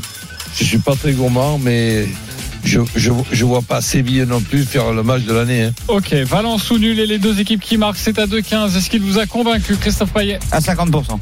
Je 0.57 0.63
suis 0.63 0.77
pas 0.77 0.95
très 0.95 1.11
gourmand, 1.13 1.57
mais 1.59 2.07
je, 2.63 2.79
je, 2.95 3.11
je 3.31 3.45
vois 3.45 3.61
pas 3.61 3.81
Séville 3.81 4.25
non 4.27 4.39
plus 4.41 4.63
faire 4.63 4.93
le 4.93 5.03
match 5.03 5.23
de 5.23 5.33
l'année. 5.33 5.63
hein. 5.63 5.73
Ok, 5.87 6.13
Valence 6.13 6.71
ou 6.71 6.77
nul 6.77 6.99
et 6.99 7.05
les 7.05 7.17
deux 7.19 7.39
équipes 7.39 7.61
qui 7.61 7.77
marquent, 7.77 7.97
c'est 7.97 8.17
à 8.19 8.25
2-15. 8.25 8.75
Est-ce 8.77 8.89
qu'il 8.89 9.01
vous 9.01 9.19
a 9.19 9.25
convaincu, 9.25 9.75
Christophe 9.75 10.11
Payet? 10.13 10.39
À 10.51 10.59
50%. 10.59 11.19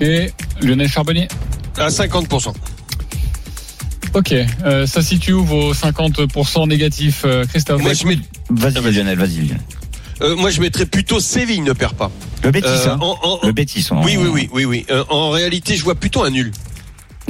et 0.00 0.30
Lionel 0.62 0.88
Charbonnier? 0.88 1.28
À 1.76 1.88
50%. 1.88 2.54
Ok, 4.14 4.32
euh, 4.64 4.86
ça 4.86 5.02
situe 5.02 5.32
où 5.34 5.44
vos 5.44 5.74
50% 5.74 6.66
négatifs, 6.66 7.22
euh, 7.26 7.44
Christophe? 7.44 7.82
Moi, 7.82 7.92
je 7.92 8.06
mets- 8.06 8.18
Vas-y 8.50 8.80
Lionel, 8.92 9.18
vas-y 9.18 9.36
Lionel. 9.42 9.60
euh, 10.22 10.34
moi, 10.36 10.50
je 10.50 10.60
mettrais 10.62 10.86
plutôt 10.86 11.20
Séville 11.20 11.60
ne 11.60 11.72
perd 11.74 11.94
pas. 11.94 12.10
Le 12.42 12.50
Betis, 12.50 12.66
Euh, 12.68 12.88
hein. 12.92 12.98
en- 13.00 13.18
en- 13.22 13.46
Le 13.46 13.52
Betis. 13.52 13.86
on- 13.90 14.02
Oui, 14.02 14.16
oui, 14.16 14.28
oui, 14.32 14.48
oui, 14.52 14.64
oui. 14.64 14.86
Euh, 14.90 15.04
en 15.10 15.28
réalité, 15.30 15.76
je 15.76 15.84
vois 15.84 15.94
plutôt 15.94 16.24
un 16.24 16.30
nul. 16.30 16.52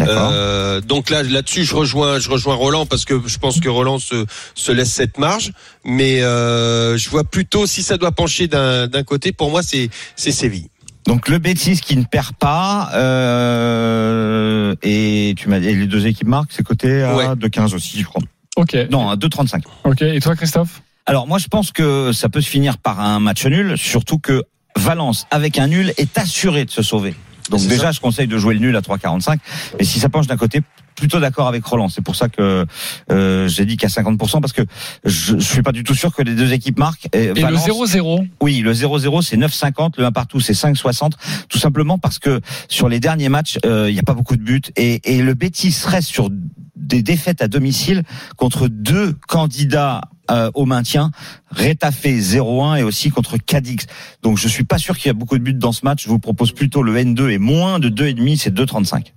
Euh, 0.01 0.81
donc 0.81 1.11
là, 1.11 1.23
là-dessus, 1.23 1.65
je 1.65 1.75
rejoins, 1.75 2.19
je 2.19 2.31
rejoins 2.31 2.55
Roland 2.55 2.87
parce 2.87 3.05
que 3.05 3.21
je 3.27 3.39
pense 3.39 3.61
que 3.61 3.69
Roland 3.69 3.99
se, 3.99 4.25
se 4.55 4.73
laisse 4.73 4.93
cette 4.93 5.19
marge. 5.19 5.53
Mais 5.85 6.23
euh, 6.23 6.97
je 6.97 7.09
vois 7.11 7.25
plutôt 7.25 7.67
si 7.67 7.83
ça 7.83 7.97
doit 7.97 8.13
pencher 8.13 8.47
d'un 8.49 8.87
d'un 8.87 9.03
côté, 9.03 9.33
pour 9.33 9.51
moi, 9.51 9.63
c'est 9.63 9.91
c'est 10.17 10.33
Séville. 10.33 10.69
Donc 11.07 11.29
le 11.29 11.39
Betis 11.39 11.81
qui 11.81 11.97
ne 11.97 12.05
perd 12.05 12.35
pas 12.37 12.91
euh, 12.93 14.75
et 14.83 15.35
tu 15.39 15.49
m'as 15.49 15.57
et 15.59 15.75
les 15.75 15.87
deux 15.87 16.07
équipes 16.07 16.29
marquent, 16.29 16.53
c'est 16.53 16.63
coté 16.63 17.03
à 17.03 17.15
Ouais. 17.17 17.27
2,15 17.35 17.75
aussi, 17.75 17.99
je 18.01 18.05
crois. 18.05 18.23
Ok, 18.57 18.77
Non, 18.91 19.09
à 19.09 19.17
2,35. 19.17 19.63
ok. 19.85 20.03
Et 20.03 20.21
toi, 20.21 20.35
Christophe? 20.37 20.83
Alors 21.07 21.27
moi 21.27 21.39
je 21.39 21.47
pense 21.47 21.73
que 21.73 22.13
ça 22.13 22.29
peut 22.29 22.43
se 22.43 22.51
finir 22.51 22.77
par 22.77 23.01
un 23.01 23.19
match 23.21 23.47
nul, 23.47 23.79
surtout 23.79 24.19
que 24.19 24.43
Valence 24.77 25.27
avec 25.31 25.59
un 25.59 25.69
nul 25.69 25.95
est 25.97 26.19
assuré 26.19 26.67
de 26.67 26.71
se 26.71 26.83
sauver. 26.83 27.15
Donc 27.51 27.67
déjà 27.67 27.85
ça. 27.85 27.93
je 27.93 28.01
conseille 28.01 28.27
de 28.29 28.39
jouer 28.39 28.55
le 28.55 28.61
nul 28.61 28.77
à 28.77 28.81
3,45. 28.81 29.39
Mais 29.79 29.85
si 29.85 29.99
ça 30.01 30.09
penche 30.09 30.27
d'un 30.27 30.37
côté, 30.37 30.63
plutôt 30.95 31.21
d'accord 31.21 31.47
avec 31.47 31.65
Roland. 31.65 31.89
C'est 31.89 32.03
pour 32.03 32.17
ça 32.17 32.29
que 32.29 32.67
euh, 33.13 33.47
j'ai 33.49 33.65
dit 33.65 33.77
qu'à 33.77 33.87
50% 33.87 34.41
parce 34.41 34.53
que 34.53 34.63
je, 35.05 35.35
je 35.39 35.45
suis 35.45 35.63
pas 35.63 35.71
du 35.71 35.85
tout 35.85 35.95
sûr 35.95 36.13
que 36.13 36.23
les 36.23 36.35
deux 36.35 36.53
équipes 36.53 36.77
marquent. 36.79 37.07
Et, 37.13 37.27
Et 37.27 37.33
Valence- 37.35 37.67
le 37.69 37.73
0-0 37.73 38.27
Oui, 38.41 38.59
le 38.59 38.73
0-0 38.73 39.23
c'est 39.23 39.37
9,50, 39.37 39.93
le 39.99 40.07
1 40.07 40.11
partout 40.13 40.41
c'est 40.41 40.55
5,60, 40.55 41.13
tout 41.49 41.59
simplement 41.59 41.99
parce 41.99 42.19
que 42.19 42.41
sur 42.69 42.89
les 42.89 42.99
derniers 42.99 43.29
matchs, 43.29 43.59
euh, 43.65 43.89
il 43.89 43.93
n'y 43.95 44.01
a 44.01 44.03
pas 44.03 44.15
beaucoup 44.15 44.35
de 44.37 44.43
buts 44.43 44.61
et, 44.77 45.01
et 45.17 45.23
le 45.23 45.35
Betis 45.35 45.77
reste 45.87 46.09
sur 46.09 46.31
des 46.75 47.03
défaites 47.03 47.43
à 47.43 47.49
domicile 47.49 48.03
contre 48.37 48.67
deux 48.67 49.15
candidats 49.29 50.01
euh, 50.31 50.51
au 50.55 50.67
maintien, 50.67 51.11
Retafe 51.51 52.07
0-1 52.07 52.79
et 52.79 52.83
aussi 52.83 53.11
contre 53.11 53.37
Cadix. 53.37 53.87
Donc 54.23 54.39
je 54.39 54.49
suis 54.49 54.65
pas 54.65 54.79
sûr 54.79 54.97
qu'il 54.97 55.07
y 55.07 55.11
a 55.11 55.15
beaucoup 55.15 55.39
de 55.39 55.43
buts 55.43 55.55
dans 55.55 55.73
ce 55.73 55.85
match. 55.85 56.05
Je 56.05 56.09
vous 56.09 56.19
propose 56.19 56.53
plutôt 56.53 56.83
le 56.83 56.95
N2 56.97 57.31
et 57.31 57.39
moins 57.39 57.79
de 57.79 57.89
2,5, 57.89 58.37
c'est 58.37 58.55
2,35. 58.55 59.13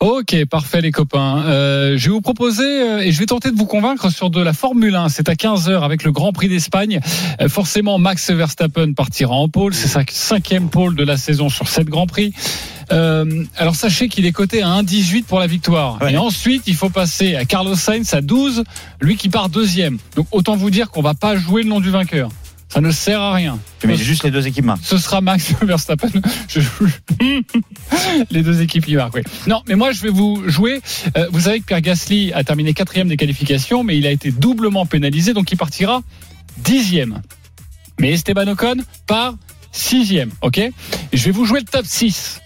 Ok, 0.00 0.44
parfait 0.44 0.80
les 0.80 0.92
copains. 0.92 1.42
Euh, 1.46 1.98
je 1.98 2.04
vais 2.04 2.12
vous 2.12 2.20
proposer, 2.20 2.62
euh, 2.62 3.00
et 3.00 3.10
je 3.10 3.18
vais 3.18 3.26
tenter 3.26 3.50
de 3.50 3.56
vous 3.56 3.66
convaincre 3.66 4.10
sur 4.10 4.30
de 4.30 4.40
la 4.40 4.52
Formule 4.52 4.94
1. 4.94 5.08
C'est 5.08 5.28
à 5.28 5.34
15h 5.34 5.82
avec 5.82 6.04
le 6.04 6.12
Grand 6.12 6.32
Prix 6.32 6.48
d'Espagne. 6.48 7.00
Euh, 7.40 7.48
forcément, 7.48 7.98
Max 7.98 8.30
Verstappen 8.30 8.92
partira 8.92 9.34
en 9.34 9.48
pôle. 9.48 9.74
C'est 9.74 9.88
sa 9.88 10.02
cinquième 10.08 10.70
pôle 10.70 10.94
de 10.94 11.02
la 11.02 11.16
saison 11.16 11.48
sur 11.48 11.66
sept 11.66 11.88
Grand 11.88 12.06
Prix. 12.06 12.32
Euh, 12.92 13.44
alors 13.56 13.76
sachez 13.76 14.08
qu'il 14.08 14.26
est 14.26 14.32
coté 14.32 14.62
à 14.62 14.68
1,18 14.68 15.24
pour 15.24 15.38
la 15.38 15.46
victoire. 15.46 16.00
Ouais. 16.00 16.12
Et 16.12 16.16
ensuite, 16.16 16.62
il 16.66 16.74
faut 16.74 16.90
passer 16.90 17.36
à 17.36 17.44
Carlos 17.44 17.74
Sainz 17.74 18.14
à 18.14 18.20
12, 18.20 18.64
lui 19.00 19.16
qui 19.16 19.28
part 19.28 19.48
deuxième. 19.48 19.98
Donc 20.16 20.26
autant 20.30 20.56
vous 20.56 20.70
dire 20.70 20.90
qu'on 20.90 21.02
va 21.02 21.14
pas 21.14 21.36
jouer 21.36 21.62
le 21.62 21.68
nom 21.68 21.80
du 21.80 21.90
vainqueur. 21.90 22.30
Ça 22.68 22.82
ne 22.82 22.90
sert 22.90 23.20
à 23.20 23.32
rien. 23.32 23.58
Tu 23.80 23.86
mets 23.86 23.96
juste 23.96 24.24
les 24.24 24.30
deux 24.30 24.46
équipes. 24.46 24.70
Ce 24.82 24.98
sera 24.98 25.22
Max 25.22 25.54
Verstappen. 25.62 26.20
Je 26.48 26.60
joue 26.60 26.86
les 28.30 28.42
deux 28.42 28.60
équipes 28.60 28.84
qui 28.84 28.94
marquent. 28.94 29.14
Oui. 29.14 29.22
Non, 29.46 29.62
mais 29.66 29.74
moi 29.74 29.92
je 29.92 30.02
vais 30.02 30.10
vous 30.10 30.42
jouer. 30.48 30.82
Euh, 31.16 31.28
vous 31.32 31.40
savez 31.40 31.60
que 31.60 31.64
Pierre 31.64 31.80
Gasly 31.80 32.32
a 32.34 32.44
terminé 32.44 32.74
quatrième 32.74 33.08
des 33.08 33.16
qualifications, 33.16 33.84
mais 33.84 33.96
il 33.96 34.06
a 34.06 34.10
été 34.10 34.30
doublement 34.30 34.84
pénalisé, 34.84 35.32
donc 35.32 35.50
il 35.50 35.56
partira 35.56 36.02
dixième. 36.58 37.22
Mais 37.98 38.12
Esteban 38.12 38.46
Ocon 38.48 38.76
part 39.06 39.34
sixième. 39.72 40.30
Ok? 40.42 40.60
Je 41.12 41.24
vais 41.24 41.30
vous 41.30 41.46
jouer 41.46 41.60
le 41.60 41.66
top 41.66 41.86
6. 41.86 42.40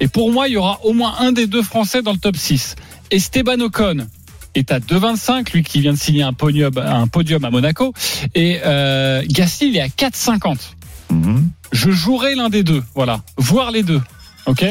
Et 0.00 0.08
pour 0.08 0.30
moi, 0.32 0.48
il 0.48 0.52
y 0.52 0.56
aura 0.56 0.80
au 0.84 0.92
moins 0.92 1.14
un 1.20 1.32
des 1.32 1.46
deux 1.46 1.62
Français 1.62 2.02
dans 2.02 2.12
le 2.12 2.18
top 2.18 2.36
6. 2.36 2.76
Esteban 3.10 3.60
Ocon 3.60 4.06
est 4.54 4.70
à 4.72 4.78
2,25, 4.80 5.52
lui 5.52 5.62
qui 5.62 5.80
vient 5.80 5.92
de 5.92 5.98
signer 5.98 6.22
un 6.22 6.32
podium, 6.32 6.72
un 6.78 7.06
podium 7.08 7.44
à 7.44 7.50
Monaco. 7.50 7.92
Et 8.34 8.60
euh, 8.64 9.22
Gasly, 9.28 9.68
il 9.68 9.76
est 9.76 9.80
à 9.80 9.88
4,50 9.88 10.56
Mhm. 11.08 11.50
je 11.70 11.90
jouerai 11.92 12.34
l'un 12.34 12.48
des 12.48 12.64
deux, 12.64 12.82
voilà, 12.96 13.20
voir 13.36 13.70
les 13.70 13.84
deux, 13.84 14.00
ok? 14.46 14.64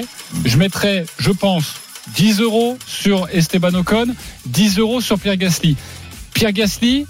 Je 0.43 0.57
mettrai, 0.57 1.05
je 1.17 1.31
pense, 1.31 1.75
10 2.15 2.41
euros 2.41 2.77
sur 2.85 3.29
Esteban 3.31 3.73
Ocon, 3.73 4.07
10 4.47 4.77
euros 4.79 4.99
sur 4.99 5.17
Pierre 5.17 5.37
Gasly. 5.37 5.77
Pierre 6.33 6.51
Gasly, 6.51 7.05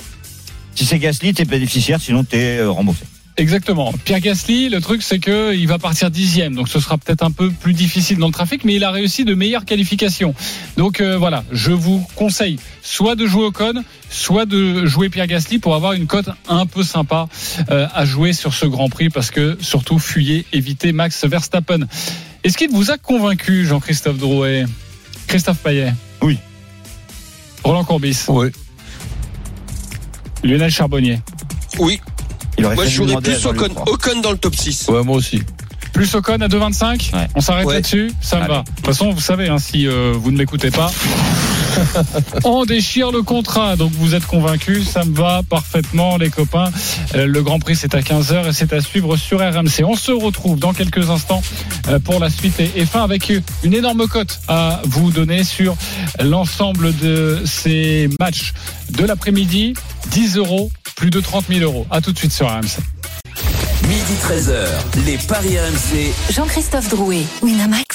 Si 0.76 0.86
c'est 0.86 1.00
Gasly, 1.00 1.34
t'es 1.34 1.46
bénéficiaire, 1.46 2.00
sinon 2.00 2.24
t'es 2.24 2.60
euh, 2.60 2.70
remboursé. 2.70 3.06
Exactement. 3.38 3.94
Pierre 4.04 4.20
Gasly, 4.20 4.70
le 4.70 4.82
truc 4.82 5.02
c'est 5.04 5.20
que 5.20 5.56
il 5.56 5.68
va 5.68 5.80
partir 5.80 6.10
dixième, 6.12 6.56
donc 6.56 6.70
ce 6.70 6.80
sera 6.80 6.98
peut-être 6.98 7.24
un 7.24 7.32
peu 7.32 7.50
plus 7.52 7.74
difficile 7.74 8.18
dans 8.18 8.28
le 8.28 8.34
trafic, 8.34 8.64
mais 8.64 8.76
il 8.76 8.84
a 8.84 8.92
réussi 8.92 9.26
de 9.26 9.34
meilleures 9.34 9.66
qualifications. 9.66 10.34
Donc 10.78 11.02
euh, 11.02 11.18
voilà, 11.18 11.44
je 11.52 11.72
vous 11.72 12.06
conseille 12.16 12.60
soit 12.82 13.16
de 13.16 13.26
jouer 13.26 13.46
Ocon, 13.46 13.84
soit 14.10 14.46
de 14.46 14.86
jouer 14.86 15.10
Pierre 15.10 15.28
Gasly 15.28 15.60
pour 15.60 15.76
avoir 15.76 15.94
une 15.94 16.08
cote 16.08 16.30
un 16.48 16.66
peu 16.66 16.84
sympa 16.84 17.28
euh, 17.70 17.88
à 17.94 18.06
jouer 18.06 18.34
sur 18.34 18.54
ce 18.54 18.66
Grand 18.66 18.90
Prix, 18.90 19.10
parce 19.10 19.32
que 19.32 19.58
surtout 19.60 20.00
fuyez, 20.00 20.46
évitez 20.54 20.92
Max 20.92 21.26
Verstappen. 21.26 21.88
Est-ce 22.44 22.58
qu'il 22.58 22.70
vous 22.70 22.92
a 22.92 22.98
convaincu, 22.98 23.66
Jean-Christophe 23.66 24.18
Drouet? 24.18 24.66
Christophe 25.28 25.58
Payet? 25.58 25.94
Oui. 26.22 26.38
Roland 27.64 27.84
Courbis? 27.84 28.26
Oui. 28.28 28.50
Lionel 30.44 30.70
Charbonnier? 30.70 31.20
Oui. 31.80 32.00
Il 32.58 32.66
aurait 32.66 32.76
Moi, 32.76 32.86
je 32.86 32.90
jouerais 32.96 33.22
plus 33.22 33.46
Ocon. 33.46 33.70
Ocon 33.86 34.22
dans 34.22 34.32
le 34.32 34.38
top 34.38 34.56
6. 34.56 34.88
Ouais, 34.90 35.04
moi 35.04 35.18
aussi. 35.18 35.42
Plus 35.94 36.14
Ocon 36.16 36.34
à 36.42 36.48
2,25 36.48 37.14
Ouais. 37.14 37.28
On 37.36 37.42
s'arrête 37.42 37.66
Ouais. 37.66 37.76
là-dessus 37.76 38.12
Ça 38.22 38.40
me 38.42 38.48
va. 38.48 38.62
De 38.62 38.76
toute 38.76 38.86
façon, 38.86 39.12
vous 39.12 39.22
savez, 39.22 39.48
hein, 39.50 39.60
si 39.60 39.88
euh, 39.88 40.14
vous 40.18 40.32
ne 40.32 40.38
m'écoutez 40.38 40.72
pas, 40.72 40.92
On 42.46 42.64
déchire 42.66 43.12
le 43.12 43.22
contrat, 43.22 43.76
donc 43.76 43.92
vous 43.94 44.16
êtes 44.16 44.26
convaincus, 44.26 44.88
ça 44.88 45.04
me 45.04 45.14
va 45.14 45.42
parfaitement 45.50 46.18
les 46.18 46.30
copains. 46.30 46.72
Euh, 47.16 47.26
Le 47.28 47.44
Grand 47.44 47.60
Prix 47.60 47.76
c'est 47.76 47.94
à 47.96 48.00
15h 48.02 48.48
et 48.48 48.54
c'est 48.54 48.72
à 48.74 48.80
suivre 48.82 49.18
sur 49.18 49.40
RMC. 49.40 49.84
On 49.84 49.96
se 49.96 50.12
retrouve 50.12 50.58
dans 50.60 50.74
quelques 50.74 51.10
instants 51.10 51.42
euh, 51.90 52.00
pour 52.00 52.20
la 52.20 52.30
suite 52.30 52.60
et 52.60 52.72
et 52.78 52.86
fin 52.86 53.04
avec 53.04 53.32
une 53.64 53.74
énorme 53.74 54.08
cote 54.08 54.40
à 54.48 54.82
vous 54.86 55.12
donner 55.12 55.44
sur 55.44 55.76
l'ensemble 56.24 56.96
de 56.98 57.42
ces 57.46 58.10
matchs 58.20 58.54
de 58.92 59.04
l'après-midi. 59.06 59.74
10 60.12 60.38
euros, 60.38 60.72
plus 60.96 61.10
de 61.10 61.20
30 61.20 61.46
000 61.48 61.62
euros. 61.62 61.86
À 61.92 62.02
tout 62.02 62.12
de 62.12 62.18
suite 62.18 62.32
sur 62.32 62.48
RMC. 62.48 62.80
Midi 63.88 64.16
13h, 64.24 65.06
les 65.06 65.18
Paris 65.28 65.60
RMC. 65.60 66.14
Jean-Christophe 66.32 66.90
Drouet, 66.90 67.24
Winamax, 67.44 67.86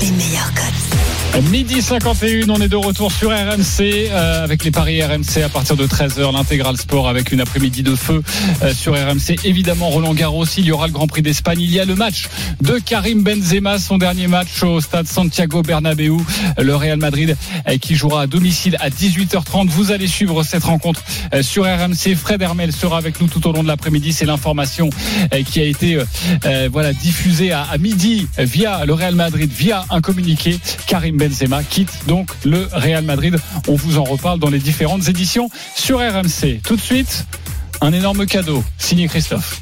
les 0.00 0.10
meilleurs 0.12 0.52
cotes. 0.54 0.93
Midi 1.42 1.82
51, 1.82 2.48
on 2.48 2.60
est 2.60 2.68
de 2.68 2.76
retour 2.76 3.10
sur 3.10 3.30
RMC 3.30 3.80
euh, 3.80 4.44
avec 4.44 4.62
les 4.62 4.70
paris 4.70 5.02
RMC 5.02 5.42
à 5.44 5.48
partir 5.48 5.76
de 5.76 5.84
13h, 5.84 6.32
l'intégral 6.32 6.76
sport 6.76 7.08
avec 7.08 7.32
une 7.32 7.40
après-midi 7.40 7.82
de 7.82 7.96
feu 7.96 8.22
euh, 8.62 8.72
sur 8.72 8.94
RMC. 8.94 9.40
Évidemment, 9.42 9.88
Roland 9.88 10.14
Garros, 10.14 10.44
il 10.56 10.64
y 10.64 10.70
aura 10.70 10.86
le 10.86 10.92
Grand 10.92 11.08
Prix 11.08 11.22
d'Espagne, 11.22 11.60
il 11.60 11.72
y 11.72 11.80
a 11.80 11.84
le 11.84 11.96
match 11.96 12.28
de 12.60 12.78
Karim 12.78 13.24
Benzema, 13.24 13.80
son 13.80 13.98
dernier 13.98 14.28
match 14.28 14.62
au 14.62 14.80
stade 14.80 15.08
Santiago 15.08 15.62
Bernabéu, 15.62 16.18
le 16.56 16.76
Real 16.76 16.98
Madrid 16.98 17.36
euh, 17.68 17.78
qui 17.78 17.96
jouera 17.96 18.22
à 18.22 18.26
domicile 18.28 18.76
à 18.78 18.88
18h30. 18.90 19.66
Vous 19.68 19.90
allez 19.90 20.06
suivre 20.06 20.44
cette 20.44 20.64
rencontre 20.64 21.02
sur 21.42 21.64
RMC. 21.64 22.14
Fred 22.14 22.42
Hermel 22.42 22.72
sera 22.72 22.96
avec 22.96 23.20
nous 23.20 23.26
tout 23.26 23.44
au 23.48 23.52
long 23.52 23.64
de 23.64 23.68
l'après-midi. 23.68 24.12
C'est 24.12 24.26
l'information 24.26 24.88
qui 25.46 25.60
a 25.60 25.64
été 25.64 25.98
diffusée 27.00 27.52
à, 27.52 27.66
midi 27.78 28.28
via 28.38 28.84
le 28.84 28.92
Real 28.92 29.14
Madrid, 29.14 29.50
via 29.50 29.84
un 29.90 30.00
communiqué. 30.00 30.58
Karim 30.86 31.23
quitte 31.68 32.06
donc 32.06 32.30
le 32.44 32.68
Real 32.72 33.04
Madrid. 33.04 33.36
On 33.68 33.74
vous 33.74 33.98
en 33.98 34.04
reparle 34.04 34.38
dans 34.38 34.50
les 34.50 34.58
différentes 34.58 35.08
éditions 35.08 35.48
sur 35.76 35.98
RMC. 35.98 36.60
Tout 36.62 36.76
de 36.76 36.80
suite, 36.80 37.26
un 37.80 37.92
énorme 37.92 38.26
cadeau 38.26 38.62
signé 38.78 39.08
Christophe. 39.08 39.60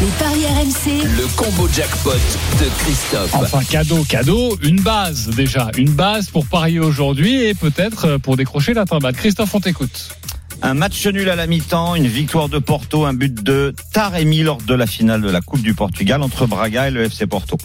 Les 0.00 0.06
paris 0.18 0.46
RMC, 0.46 1.02
Le 1.16 1.26
combo 1.36 1.68
jackpot 1.74 2.12
de 2.12 2.82
Christophe. 2.82 3.34
Enfin, 3.34 3.64
cadeau, 3.64 4.04
cadeau, 4.04 4.56
une 4.62 4.80
base 4.80 5.28
déjà, 5.30 5.70
une 5.76 5.90
base 5.90 6.28
pour 6.28 6.46
parier 6.46 6.78
aujourd'hui 6.78 7.42
et 7.42 7.54
peut-être 7.54 8.04
euh, 8.04 8.18
pour 8.18 8.36
décrocher 8.36 8.74
la 8.74 8.84
timbale. 8.84 9.14
Christophe, 9.14 9.54
on 9.54 9.60
t'écoute. 9.60 10.10
Un 10.62 10.74
match 10.74 11.06
nul 11.06 11.28
à 11.30 11.36
la 11.36 11.46
mi-temps, 11.46 11.94
une 11.94 12.06
victoire 12.06 12.48
de 12.48 12.58
Porto, 12.58 13.06
un 13.06 13.14
but 13.14 13.42
de 13.42 13.74
Taremi 13.92 14.42
lors 14.42 14.58
de 14.58 14.74
la 14.74 14.86
finale 14.86 15.22
de 15.22 15.30
la 15.30 15.40
Coupe 15.40 15.62
du 15.62 15.74
Portugal 15.74 16.22
entre 16.22 16.46
Braga 16.46 16.88
et 16.88 16.90
le 16.90 17.04
FC 17.04 17.26
Porto. 17.26 17.56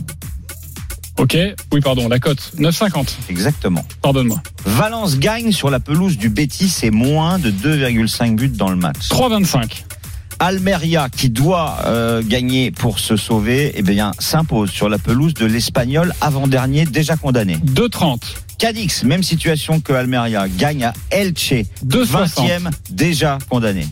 Ok, 1.17 1.37
oui, 1.71 1.79
pardon, 1.81 2.09
la 2.09 2.19
cote 2.19 2.53
9,50. 2.57 3.07
Exactement. 3.29 3.85
Pardonne-moi. 4.01 4.41
Valence 4.65 5.19
gagne 5.19 5.51
sur 5.51 5.69
la 5.69 5.79
pelouse 5.79 6.17
du 6.17 6.29
Betis 6.29 6.73
et 6.83 6.91
moins 6.91 7.39
de 7.39 7.51
2,5 7.51 8.35
buts 8.35 8.49
dans 8.49 8.69
le 8.69 8.75
match. 8.75 9.09
3,25. 9.09 9.83
Almeria, 10.39 11.09
qui 11.09 11.29
doit 11.29 11.77
euh, 11.85 12.21
gagner 12.25 12.71
pour 12.71 12.99
se 12.99 13.15
sauver, 13.15 13.71
eh 13.75 13.81
bien, 13.83 14.11
s'impose 14.19 14.71
sur 14.71 14.89
la 14.89 14.97
pelouse 14.97 15.33
de 15.33 15.45
l'Espagnol 15.45 16.13
avant-dernier 16.19 16.85
déjà 16.85 17.15
condamné. 17.15 17.57
2,30. 17.57 18.19
Cadix, 18.57 19.03
même 19.03 19.23
situation 19.23 19.79
que 19.79 19.93
Almeria, 19.93 20.47
gagne 20.49 20.85
à 20.85 20.93
Elche, 21.11 21.53
2,60. 21.85 22.47
20e 22.47 22.69
déjà 22.89 23.37
condamné. 23.49 23.85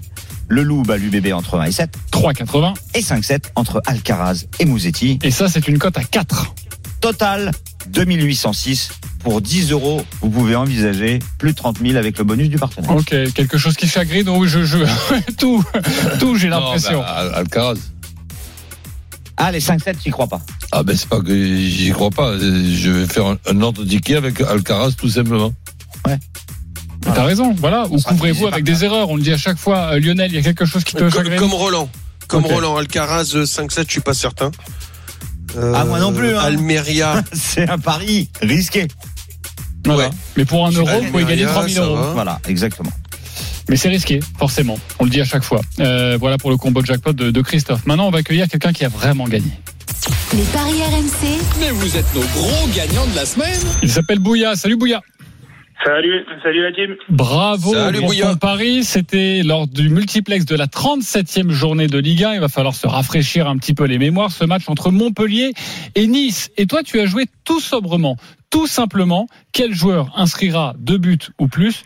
Le 0.47 0.63
Loup 0.63 0.83
bat 0.83 0.97
l'UBB 0.97 1.31
entre 1.33 1.59
1 1.59 1.65
et 1.65 1.71
7 1.71 1.89
3,80. 2.11 2.73
et 2.95 3.01
5-7 3.01 3.43
entre 3.55 3.81
Alcaraz 3.85 4.45
et 4.59 4.65
Mouzetti. 4.65 5.17
Et 5.23 5.31
ça, 5.31 5.47
c'est 5.47 5.67
une 5.67 5.77
cote 5.79 5.97
à 5.97 6.03
4. 6.03 6.53
Total 7.01 7.51
2806 7.89 8.89
pour 9.23 9.41
10 9.41 9.71
euros. 9.71 10.05
Vous 10.21 10.29
pouvez 10.29 10.55
envisager 10.55 11.19
plus 11.39 11.51
de 11.51 11.55
30 11.55 11.79
000 11.79 11.97
avec 11.97 12.17
le 12.17 12.23
bonus 12.23 12.49
du 12.49 12.57
partenaire. 12.57 12.91
Ok, 12.91 13.13
quelque 13.33 13.57
chose 13.57 13.75
qui 13.75 13.87
chagrine 13.87 14.29
Oui, 14.29 14.47
je, 14.47 14.63
je, 14.63 14.77
tout, 15.37 15.63
tout, 16.19 16.35
j'ai 16.37 16.47
l'impression. 16.47 17.01
Al- 17.03 17.33
Alcaraz. 17.35 17.75
Ah, 19.37 19.51
les 19.51 19.59
5-7, 19.59 19.95
j'y 20.03 20.11
crois 20.11 20.27
pas. 20.27 20.41
Ah 20.71 20.83
ben 20.83 20.95
c'est 20.95 21.09
pas 21.09 21.19
que 21.19 21.33
j'y 21.57 21.89
crois 21.91 22.11
pas. 22.11 22.37
Je 22.37 22.91
vais 22.91 23.07
faire 23.07 23.25
un, 23.25 23.37
un 23.49 23.61
autre 23.61 23.83
ticket 23.83 24.15
avec 24.15 24.39
Alcaraz 24.41 24.91
tout 24.91 25.09
simplement. 25.09 25.51
T'as 27.03 27.23
raison, 27.23 27.55
voilà. 27.57 27.87
Ou 27.89 27.99
couvrez-vous 27.99 28.45
avec 28.47 28.63
des 28.63 28.83
erreurs. 28.85 29.09
On 29.09 29.15
le 29.15 29.23
dit 29.23 29.33
à 29.33 29.37
chaque 29.37 29.57
fois. 29.57 29.93
Euh, 29.93 29.99
Lionel, 29.99 30.31
il 30.31 30.35
y 30.35 30.37
a 30.37 30.43
quelque 30.43 30.65
chose 30.65 30.83
qui 30.83 30.93
te 30.93 30.99
Comme, 30.99 31.11
chagrine 31.11 31.39
comme 31.39 31.53
Roland. 31.53 31.89
Comme. 32.27 32.45
Roland 32.45 32.77
Alcaraz 32.77 33.31
euh, 33.35 33.45
5-7, 33.45 33.85
je 33.87 33.91
suis 33.91 34.01
pas 34.01 34.13
certain. 34.13 34.51
Euh, 35.57 35.73
Ah, 35.75 35.85
moi 35.85 35.99
non 35.99 36.13
plus, 36.13 36.35
hein. 36.35 36.39
Almeria. 36.41 37.23
C'est 37.33 37.69
un 37.69 37.77
pari 37.77 38.29
risqué. 38.41 38.87
Voilà. 39.85 40.05
Ouais. 40.05 40.09
Mais 40.37 40.45
pour 40.45 40.65
un 40.65 40.71
euro, 40.71 41.01
vous 41.01 41.09
pouvez 41.11 41.25
gagner 41.25 41.45
3000 41.45 41.75
ça 41.75 41.81
euros. 41.81 41.95
va. 41.95 42.13
Voilà, 42.13 42.39
exactement. 42.47 42.91
Mais 43.69 43.77
c'est 43.77 43.89
risqué, 43.89 44.19
forcément. 44.37 44.77
On 44.99 45.05
le 45.05 45.09
dit 45.09 45.21
à 45.21 45.25
chaque 45.25 45.43
fois. 45.43 45.61
Euh, 45.79 46.17
voilà 46.19 46.37
pour 46.37 46.49
le 46.51 46.57
combo 46.57 46.83
jackpot 46.83 47.13
de, 47.13 47.31
de 47.31 47.41
Christophe. 47.41 47.85
Maintenant, 47.85 48.07
on 48.07 48.11
va 48.11 48.19
accueillir 48.19 48.47
quelqu'un 48.49 48.73
qui 48.73 48.83
a 48.85 48.89
vraiment 48.89 49.25
gagné. 49.25 49.51
les 50.33 50.43
paris 50.43 50.81
RMC, 50.83 51.39
Mais 51.59 51.69
vous 51.71 51.95
êtes 51.95 52.13
nos 52.13 52.21
gros 52.21 52.67
gagnants 52.75 53.05
de 53.07 53.15
la 53.15 53.25
semaine. 53.25 53.59
Il 53.81 53.89
s'appelle 53.89 54.19
Bouya. 54.19 54.55
Salut 54.55 54.75
Bouya. 54.77 55.01
Salut, 55.83 56.25
salut 56.43 56.61
la 56.61 56.71
team. 56.73 56.95
Bravo 57.09 57.73
Salut, 57.73 57.99
pour 57.99 58.07
Bouya. 58.09 58.31
ton 58.31 58.35
pari. 58.37 58.83
C'était 58.83 59.41
lors 59.43 59.67
du 59.67 59.89
multiplex 59.89 60.45
de 60.45 60.55
la 60.55 60.67
37e 60.67 61.49
journée 61.49 61.87
de 61.87 61.97
Ligue 61.97 62.23
1. 62.23 62.33
Il 62.35 62.39
va 62.39 62.49
falloir 62.49 62.75
se 62.75 62.85
rafraîchir 62.85 63.47
un 63.47 63.57
petit 63.57 63.73
peu 63.73 63.85
les 63.85 63.97
mémoires. 63.97 64.31
Ce 64.31 64.45
match 64.45 64.69
entre 64.69 64.91
Montpellier 64.91 65.53
et 65.95 66.05
Nice. 66.05 66.51
Et 66.57 66.67
toi, 66.67 66.83
tu 66.83 66.99
as 66.99 67.07
joué 67.07 67.25
tout 67.45 67.59
sobrement, 67.59 68.15
tout 68.51 68.67
simplement. 68.67 69.27
Quel 69.53 69.73
joueur 69.73 70.11
inscrira 70.15 70.75
deux 70.77 70.99
buts 70.99 71.17
ou 71.39 71.47
plus? 71.47 71.83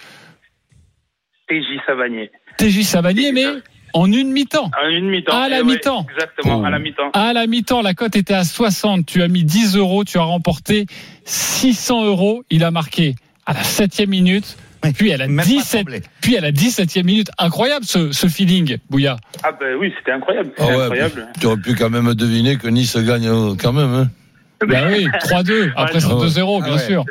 TJ 1.47 1.79
Savanier. 1.87 2.31
TJ 2.57 2.81
Savanier, 2.83 3.31
mais 3.31 3.45
en 3.93 4.11
une 4.11 4.29
mi-temps. 4.31 4.71
À 4.77 4.89
une 4.89 5.07
mi-temps. 5.09 5.37
À 5.41 5.47
la 5.47 5.59
Eh 5.59 5.61
ouais, 5.61 5.73
mi-temps. 5.75 6.05
Exactement, 6.13 6.59
Oh. 6.61 6.65
à 6.65 6.69
la 6.69 6.79
mi-temps. 6.79 7.11
À 7.13 7.31
la 7.31 7.47
mi-temps, 7.47 7.81
la 7.81 7.93
cote 7.93 8.17
était 8.17 8.33
à 8.33 8.43
60. 8.43 9.05
Tu 9.05 9.21
as 9.21 9.29
mis 9.29 9.45
10 9.45 9.77
euros. 9.77 10.03
Tu 10.03 10.17
as 10.17 10.23
remporté 10.23 10.85
600 11.23 12.03
euros. 12.03 12.43
Il 12.49 12.65
a 12.65 12.71
marqué 12.71 13.15
à 13.45 13.53
la 13.53 13.63
septième 13.63 14.09
minute. 14.09 14.57
Puis 14.97 15.11
à 15.11 15.17
la 15.17 15.25
même 15.27 15.37
pas 15.37 15.43
17, 15.43 15.79
semblé. 15.79 16.01
puis 16.21 16.37
à 16.37 16.41
la 16.41 16.51
17e 16.51 17.03
minute. 17.05 17.31
Incroyable 17.39 17.85
ce, 17.85 18.11
ce 18.11 18.27
feeling, 18.27 18.77
Bouya. 18.91 19.17
Ah 19.43 19.51
ben 19.59 19.75
oui, 19.79 19.91
c'était 19.97 20.11
incroyable. 20.11 20.51
Ah 20.59 20.67
ouais, 20.67 20.73
incroyable. 20.83 21.27
Tu 21.39 21.47
aurais 21.47 21.57
pu 21.57 21.73
quand 21.73 21.89
même 21.89 22.13
deviner 22.13 22.57
que 22.57 22.67
Nice 22.67 22.95
gagne 22.97 23.27
euh, 23.27 23.55
quand 23.59 23.73
même. 23.73 23.93
Hein. 23.93 24.09
Bah 24.67 24.83
oui, 24.89 25.05
3-2. 25.07 25.71
Après, 25.75 25.95
Ouais, 25.95 25.99
c'est 25.99 26.07
ah 26.09 26.15
ouais. 26.15 26.27
2-0, 26.27 26.63
bien 26.63 26.73
Ah 26.73 26.75
ouais. 26.75 26.85
sûr. 26.87 27.03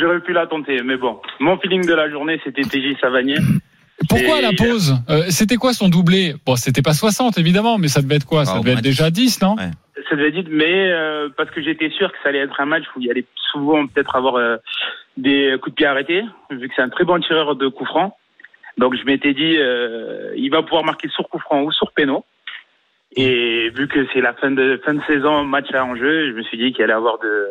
J'aurais- 0.00 0.20
pu 0.20 0.32
la 0.32 0.46
tenter, 0.46 0.80
mais 0.84 0.96
bon. 0.96 1.18
Mon 1.40 1.58
feeling 1.58 1.84
de 1.86 1.92
la 1.94 2.08
journée, 2.10 2.38
c'était 2.44 2.62
TJ 2.62 2.96
Savanier. 3.00 3.36
Pourquoi 4.08 4.40
la 4.40 4.52
pause? 4.52 4.96
Euh, 5.10 5.24
C'était 5.28 5.56
quoi 5.56 5.72
son 5.72 5.88
doublé? 5.88 6.34
Bon, 6.46 6.56
c'était 6.56 6.82
pas 6.82 6.94
60, 6.94 7.36
évidemment, 7.38 7.78
mais 7.78 7.88
ça 7.88 8.00
devait 8.02 8.16
être 8.16 8.26
quoi? 8.26 8.44
Ça 8.44 8.54
Ah, 8.56 8.60
devait 8.60 8.72
être 8.72 8.80
déjà 8.82 9.10
10, 9.10 9.40
non? 9.40 9.56
Ouais. 9.56 9.70
Ça 10.08 10.16
devait 10.16 10.32
dire, 10.32 10.44
mais 10.48 10.90
euh, 10.92 11.28
parce 11.36 11.50
que 11.50 11.62
j'étais 11.62 11.90
sûr 11.90 12.12
que 12.12 12.18
ça 12.22 12.28
allait 12.28 12.40
être 12.40 12.60
un 12.60 12.66
match 12.66 12.84
où 12.94 13.00
il 13.00 13.10
allait 13.10 13.24
souvent 13.36 13.86
peut-être 13.86 14.16
avoir 14.16 14.36
euh, 14.36 14.56
des 15.16 15.56
coups 15.60 15.70
de 15.70 15.76
pied 15.76 15.86
arrêtés, 15.86 16.22
vu 16.50 16.68
que 16.68 16.74
c'est 16.74 16.82
un 16.82 16.88
très 16.88 17.04
bon 17.04 17.20
tireur 17.20 17.56
de 17.56 17.68
coups 17.68 17.88
francs. 17.88 18.12
Donc 18.76 18.96
je 18.96 19.04
m'étais 19.04 19.32
dit, 19.34 19.56
euh, 19.56 20.32
il 20.36 20.50
va 20.50 20.62
pouvoir 20.62 20.84
marquer 20.84 21.08
sur 21.08 21.28
coup 21.28 21.38
franc 21.38 21.62
ou 21.62 21.72
sur 21.72 21.92
péno. 21.92 22.24
Et 23.16 23.70
vu 23.70 23.86
que 23.86 24.06
c'est 24.12 24.20
la 24.20 24.34
fin 24.34 24.50
de 24.50 24.80
fin 24.84 24.94
de 24.94 25.02
saison, 25.06 25.44
match 25.44 25.72
à 25.72 25.84
enjeu, 25.84 26.30
je 26.30 26.36
me 26.36 26.42
suis 26.42 26.58
dit 26.58 26.72
qu'il 26.72 26.82
allait 26.82 26.92
avoir 26.92 27.18
de, 27.20 27.46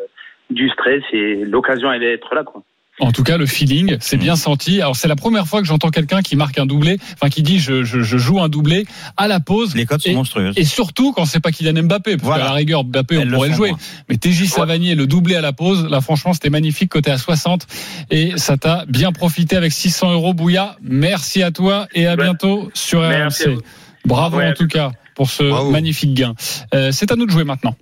du 0.50 0.70
stress 0.70 1.04
et 1.14 1.46
l'occasion 1.46 1.90
allait 1.90 2.14
être 2.14 2.36
là. 2.36 2.44
Quoi. 2.44 2.62
En 3.00 3.12
tout 3.12 3.24
cas, 3.24 3.38
le 3.38 3.48
feeling, 3.48 3.98
c'est 4.00 4.18
bien 4.18 4.36
senti. 4.36 4.80
Alors, 4.80 4.96
c'est 4.96 5.08
la 5.08 5.16
première 5.16 5.48
fois 5.48 5.62
que 5.62 5.68
j'entends 5.68 5.90
quelqu'un 5.90 6.22
qui 6.22 6.36
marque 6.36 6.60
un 6.60 6.68
doublé, 6.68 7.00
enfin, 7.16 7.30
qui 7.30 7.42
dit 7.42 7.58
je, 7.60 7.84
je, 7.84 8.02
je 8.02 8.18
joue 8.20 8.40
un 8.40 8.50
doublé 8.50 8.86
à 9.18 9.28
la 9.28 9.40
pause. 9.40 9.74
Les 9.76 9.88
codes 9.88 10.02
sont 10.02 10.10
Et- 10.12 10.14
monstrueuses. 10.14 10.54
Et 10.58 10.64
surtout 10.64 11.12
quand 11.12 11.26
c'est 11.26 11.40
pas 11.40 11.52
Kylian 11.52 11.84
Mbappé, 11.84 12.18
parce 12.18 12.24
Voilà. 12.24 12.44
qu'à 12.44 12.50
la 12.52 12.56
rigueur, 12.56 12.84
Mbappé, 12.84 13.18
on 13.18 13.22
Elles 13.22 13.32
pourrait 13.32 13.50
le 13.50 13.56
jouer. 13.56 13.70
moins. 13.70 13.80
Mais 14.10 14.18
TJ 14.18 14.46
Savanier, 14.48 14.94
le 14.94 15.08
doublé 15.08 15.36
à 15.36 15.42
la 15.42 15.54
pause, 15.54 15.88
là, 15.90 16.02
franchement, 16.02 16.34
c'était 16.34 16.52
magnifique, 16.52 16.90
côté 16.92 17.10
à 17.10 17.18
60. 17.18 17.66
Et 18.12 18.34
ça 18.38 18.58
t'a 18.58 18.86
bien 18.88 19.12
profité 19.12 19.56
avec 19.56 19.72
600 19.74 20.12
euros, 20.14 20.36
Bouya. 20.36 20.76
Merci 20.84 21.42
à 21.42 21.50
toi 21.50 21.88
et 21.96 22.06
à 22.06 22.12
Ouais. 22.12 22.24
bientôt 22.24 22.70
sur 22.76 23.02
RMC. 23.02 23.58
Bravo 24.06 24.38
Ouais, 24.38 24.50
en 24.50 24.54
tout 24.54 24.68
cas 24.68 24.92
pour 25.16 25.30
ce 25.32 25.44
Bravo. 25.44 25.72
magnifique 25.72 26.14
gain. 26.14 26.36
Euh, 26.76 26.92
c'est 26.92 27.12
à 27.12 27.16
nous 27.16 27.26
de 27.26 27.32
jouer 27.32 27.44
maintenant. 27.44 27.76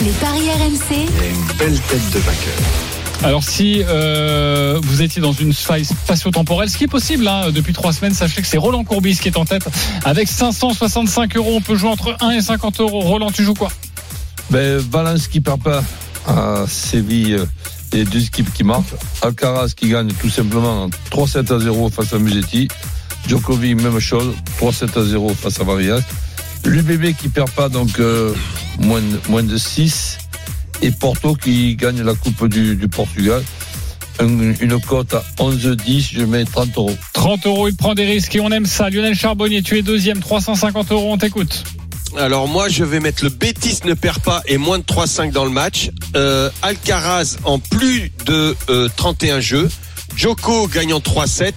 les 0.00 0.10
paris 0.12 0.48
RMC, 0.48 0.94
une 1.02 1.56
belle 1.58 1.80
tête 1.80 2.10
de 2.12 2.18
vainqueur. 2.18 2.93
Alors 3.24 3.42
si 3.42 3.82
euh, 3.88 4.78
vous 4.82 5.00
étiez 5.00 5.22
dans 5.22 5.32
une 5.32 5.54
faille 5.54 5.86
spatio-temporelle, 5.86 6.68
ce 6.68 6.76
qui 6.76 6.84
est 6.84 6.88
possible 6.88 7.26
hein, 7.26 7.50
depuis 7.52 7.72
trois 7.72 7.94
semaines, 7.94 8.12
sachez 8.12 8.42
que 8.42 8.46
c'est 8.46 8.58
Roland 8.58 8.84
Courbis 8.84 9.16
qui 9.16 9.28
est 9.28 9.38
en 9.38 9.46
tête 9.46 9.66
avec 10.04 10.28
565 10.28 11.34
euros. 11.38 11.54
On 11.56 11.62
peut 11.62 11.74
jouer 11.74 11.88
entre 11.88 12.14
1 12.20 12.32
et 12.32 12.42
50 12.42 12.80
euros. 12.80 13.00
Roland, 13.00 13.30
tu 13.30 13.42
joues 13.42 13.54
quoi? 13.54 13.70
Ben, 14.50 14.76
Valence 14.76 15.28
qui 15.28 15.40
perd 15.40 15.62
pas 15.62 15.82
à 16.26 16.66
Séville, 16.68 17.36
euh, 17.36 17.46
les 17.94 18.04
deux 18.04 18.26
équipes 18.26 18.52
qui 18.52 18.62
marquent. 18.62 18.94
Alcaraz 19.22 19.72
qui 19.74 19.88
gagne 19.88 20.12
tout 20.12 20.28
simplement 20.28 20.90
3-7 21.10 21.50
à 21.50 21.58
0 21.58 21.88
face 21.88 22.12
à 22.12 22.18
Musetti. 22.18 22.68
Djokovic, 23.26 23.80
même 23.80 24.00
chose, 24.00 24.34
3-7 24.60 25.00
à 25.00 25.02
0 25.02 25.32
face 25.32 25.58
à 25.60 25.64
Varias. 25.64 26.02
L'UBB 26.66 27.16
qui 27.16 27.30
perd 27.30 27.50
pas, 27.52 27.70
donc 27.70 27.98
euh, 28.00 28.34
moins, 28.80 29.00
de, 29.00 29.18
moins 29.30 29.42
de 29.42 29.56
6. 29.56 30.18
Et 30.82 30.90
Porto 30.90 31.34
qui 31.34 31.76
gagne 31.76 32.02
la 32.02 32.14
Coupe 32.14 32.48
du, 32.48 32.76
du 32.76 32.88
Portugal. 32.88 33.42
une, 34.20 34.54
une 34.60 34.80
cote 34.80 35.14
à 35.14 35.24
11-10, 35.38 36.10
je 36.12 36.24
mets 36.24 36.44
30 36.44 36.76
euros. 36.76 36.96
30 37.12 37.46
euros, 37.46 37.68
il 37.68 37.76
prend 37.76 37.94
des 37.94 38.04
risques 38.04 38.34
et 38.36 38.40
on 38.40 38.50
aime 38.50 38.66
ça. 38.66 38.90
Lionel 38.90 39.14
Charbonnier, 39.14 39.62
tu 39.62 39.78
es 39.78 39.82
deuxième, 39.82 40.20
350 40.20 40.92
euros, 40.92 41.12
on 41.12 41.18
t'écoute. 41.18 41.64
Alors 42.16 42.46
moi, 42.46 42.68
je 42.68 42.84
vais 42.84 43.00
mettre 43.00 43.24
le 43.24 43.30
Bétis 43.30 43.80
ne 43.84 43.94
perd 43.94 44.20
pas 44.20 44.42
et 44.46 44.56
moins 44.56 44.78
de 44.78 44.84
3-5 44.84 45.32
dans 45.32 45.44
le 45.44 45.50
match. 45.50 45.90
Euh, 46.14 46.48
Alcaraz 46.62 47.38
en 47.44 47.58
plus 47.58 48.12
de 48.26 48.56
euh, 48.68 48.88
31 48.96 49.40
jeux. 49.40 49.68
Joko 50.16 50.68
gagnant 50.68 51.00
3-7. 51.00 51.52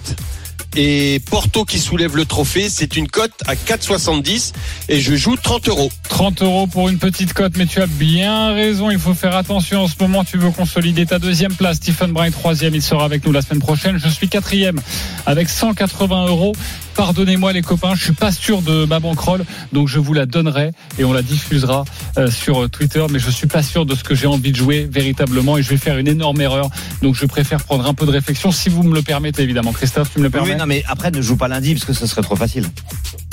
Et 0.76 1.20
Porto 1.30 1.64
qui 1.64 1.78
soulève 1.78 2.16
le 2.16 2.24
trophée, 2.24 2.68
c'est 2.68 2.96
une 2.96 3.08
cote 3.08 3.32
à 3.46 3.54
4,70 3.54 4.52
et 4.88 5.00
je 5.00 5.16
joue 5.16 5.36
30 5.36 5.68
euros. 5.68 5.90
30 6.08 6.42
euros 6.42 6.66
pour 6.66 6.88
une 6.88 6.98
petite 6.98 7.32
cote, 7.32 7.54
mais 7.56 7.66
tu 7.66 7.80
as 7.80 7.86
bien 7.86 8.52
raison. 8.52 8.90
Il 8.90 8.98
faut 8.98 9.14
faire 9.14 9.34
attention 9.34 9.82
en 9.82 9.88
ce 9.88 9.94
moment. 10.00 10.24
Tu 10.24 10.36
veux 10.36 10.50
consolider 10.50 11.06
ta 11.06 11.18
deuxième 11.18 11.54
place. 11.54 11.76
Stephen 11.76 12.12
Bryan, 12.12 12.32
troisième. 12.32 12.74
Il 12.74 12.82
sera 12.82 13.04
avec 13.04 13.24
nous 13.24 13.32
la 13.32 13.42
semaine 13.42 13.60
prochaine. 13.60 13.98
Je 13.98 14.08
suis 14.08 14.28
quatrième 14.28 14.80
avec 15.26 15.48
180 15.48 16.26
euros. 16.26 16.54
Pardonnez-moi 16.98 17.52
les 17.52 17.62
copains, 17.62 17.94
je 17.94 18.02
suis 18.02 18.12
pas 18.12 18.32
sûr 18.32 18.60
de 18.60 18.84
ma 18.84 18.98
banquerolle, 18.98 19.44
donc 19.72 19.86
je 19.86 20.00
vous 20.00 20.14
la 20.14 20.26
donnerai 20.26 20.72
et 20.98 21.04
on 21.04 21.12
la 21.12 21.22
diffusera 21.22 21.84
euh, 22.18 22.28
sur 22.28 22.68
Twitter, 22.68 23.06
mais 23.08 23.20
je 23.20 23.30
suis 23.30 23.46
pas 23.46 23.62
sûr 23.62 23.86
de 23.86 23.94
ce 23.94 24.02
que 24.02 24.16
j'ai 24.16 24.26
envie 24.26 24.50
de 24.50 24.56
jouer 24.56 24.88
véritablement 24.90 25.56
et 25.56 25.62
je 25.62 25.68
vais 25.68 25.76
faire 25.76 25.96
une 25.96 26.08
énorme 26.08 26.40
erreur. 26.40 26.70
Donc 27.00 27.14
je 27.14 27.24
préfère 27.24 27.62
prendre 27.62 27.86
un 27.86 27.94
peu 27.94 28.04
de 28.04 28.10
réflexion, 28.10 28.50
si 28.50 28.68
vous 28.68 28.82
me 28.82 28.96
le 28.96 29.02
permettez 29.02 29.44
évidemment. 29.44 29.72
Christophe, 29.72 30.10
tu 30.12 30.18
me 30.18 30.24
le 30.24 30.30
permets 30.30 30.54
Oui, 30.54 30.56
non, 30.56 30.66
mais 30.66 30.82
après, 30.88 31.12
ne 31.12 31.22
joue 31.22 31.36
pas 31.36 31.46
lundi 31.46 31.74
parce 31.74 31.84
que 31.84 31.92
ce 31.92 32.04
serait 32.04 32.22
trop 32.22 32.34
facile. 32.34 32.64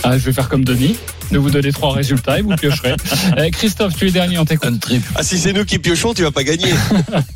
Ah, 0.07 0.17
je 0.19 0.25
vais 0.25 0.33
faire 0.33 0.49
comme 0.49 0.63
Denis, 0.63 0.95
de 1.31 1.39
vous 1.39 1.49
donner 1.49 1.71
trois 1.71 1.93
résultats 1.93 2.37
et 2.37 2.41
vous 2.41 2.55
piocherez. 2.55 2.95
Euh, 3.37 3.49
Christophe, 3.49 3.95
tu 3.97 4.07
es 4.07 4.11
dernier 4.11 4.37
en 4.37 4.45
t'écoute. 4.45 4.87
Ah 5.15 5.23
si 5.23 5.37
c'est 5.37 5.51
nous 5.51 5.65
qui 5.65 5.79
piochons, 5.79 6.13
tu 6.13 6.21
vas 6.21 6.31
pas 6.31 6.43
gagner. 6.43 6.73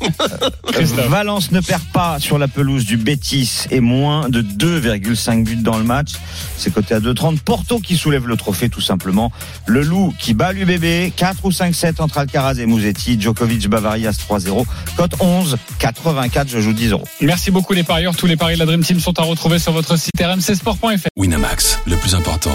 Christophe. 0.72 1.08
Valence 1.08 1.50
ne 1.50 1.60
perd 1.60 1.82
pas 1.92 2.18
sur 2.18 2.38
la 2.38 2.48
pelouse 2.48 2.84
du 2.84 2.96
Bétis 2.96 3.64
et 3.70 3.80
moins 3.80 4.28
de 4.28 4.40
2,5 4.40 5.44
buts 5.44 5.56
dans 5.56 5.76
le 5.76 5.84
match. 5.84 6.12
C'est 6.56 6.72
coté 6.72 6.94
à 6.94 7.00
2,30. 7.00 7.40
Porto 7.40 7.80
qui 7.80 7.96
soulève 7.96 8.28
le 8.28 8.36
trophée 8.36 8.68
tout 8.68 8.80
simplement. 8.80 9.32
Le 9.66 9.82
Loup 9.82 10.14
qui 10.18 10.32
bat 10.32 10.52
l'UBB. 10.52 11.12
4 11.14 11.44
ou 11.44 11.50
5-7 11.50 12.00
entre 12.00 12.18
Alcaraz 12.18 12.54
et 12.54 12.66
Mouzetti. 12.66 13.20
Djokovic 13.20 13.68
Bavarias 13.68 14.16
3-0. 14.28 14.64
Cote 14.96 15.14
11, 15.20 15.56
84. 15.78 16.48
Je 16.48 16.60
joue 16.60 16.72
10 16.72 16.92
euros. 16.92 17.08
Merci 17.20 17.50
beaucoup 17.50 17.72
les 17.72 17.82
parieurs. 17.82 18.16
Tous 18.16 18.26
les 18.26 18.36
paris 18.36 18.54
de 18.54 18.60
la 18.60 18.66
Dream 18.66 18.82
Team 18.82 19.00
sont 19.00 19.18
à 19.18 19.22
retrouver 19.22 19.58
sur 19.58 19.72
votre 19.72 19.96
site 19.96 20.12
rmcsport.fr. 20.18 21.08
Winamax, 21.16 21.80
le 21.86 21.96
plus 21.96 22.14
important, 22.14 22.54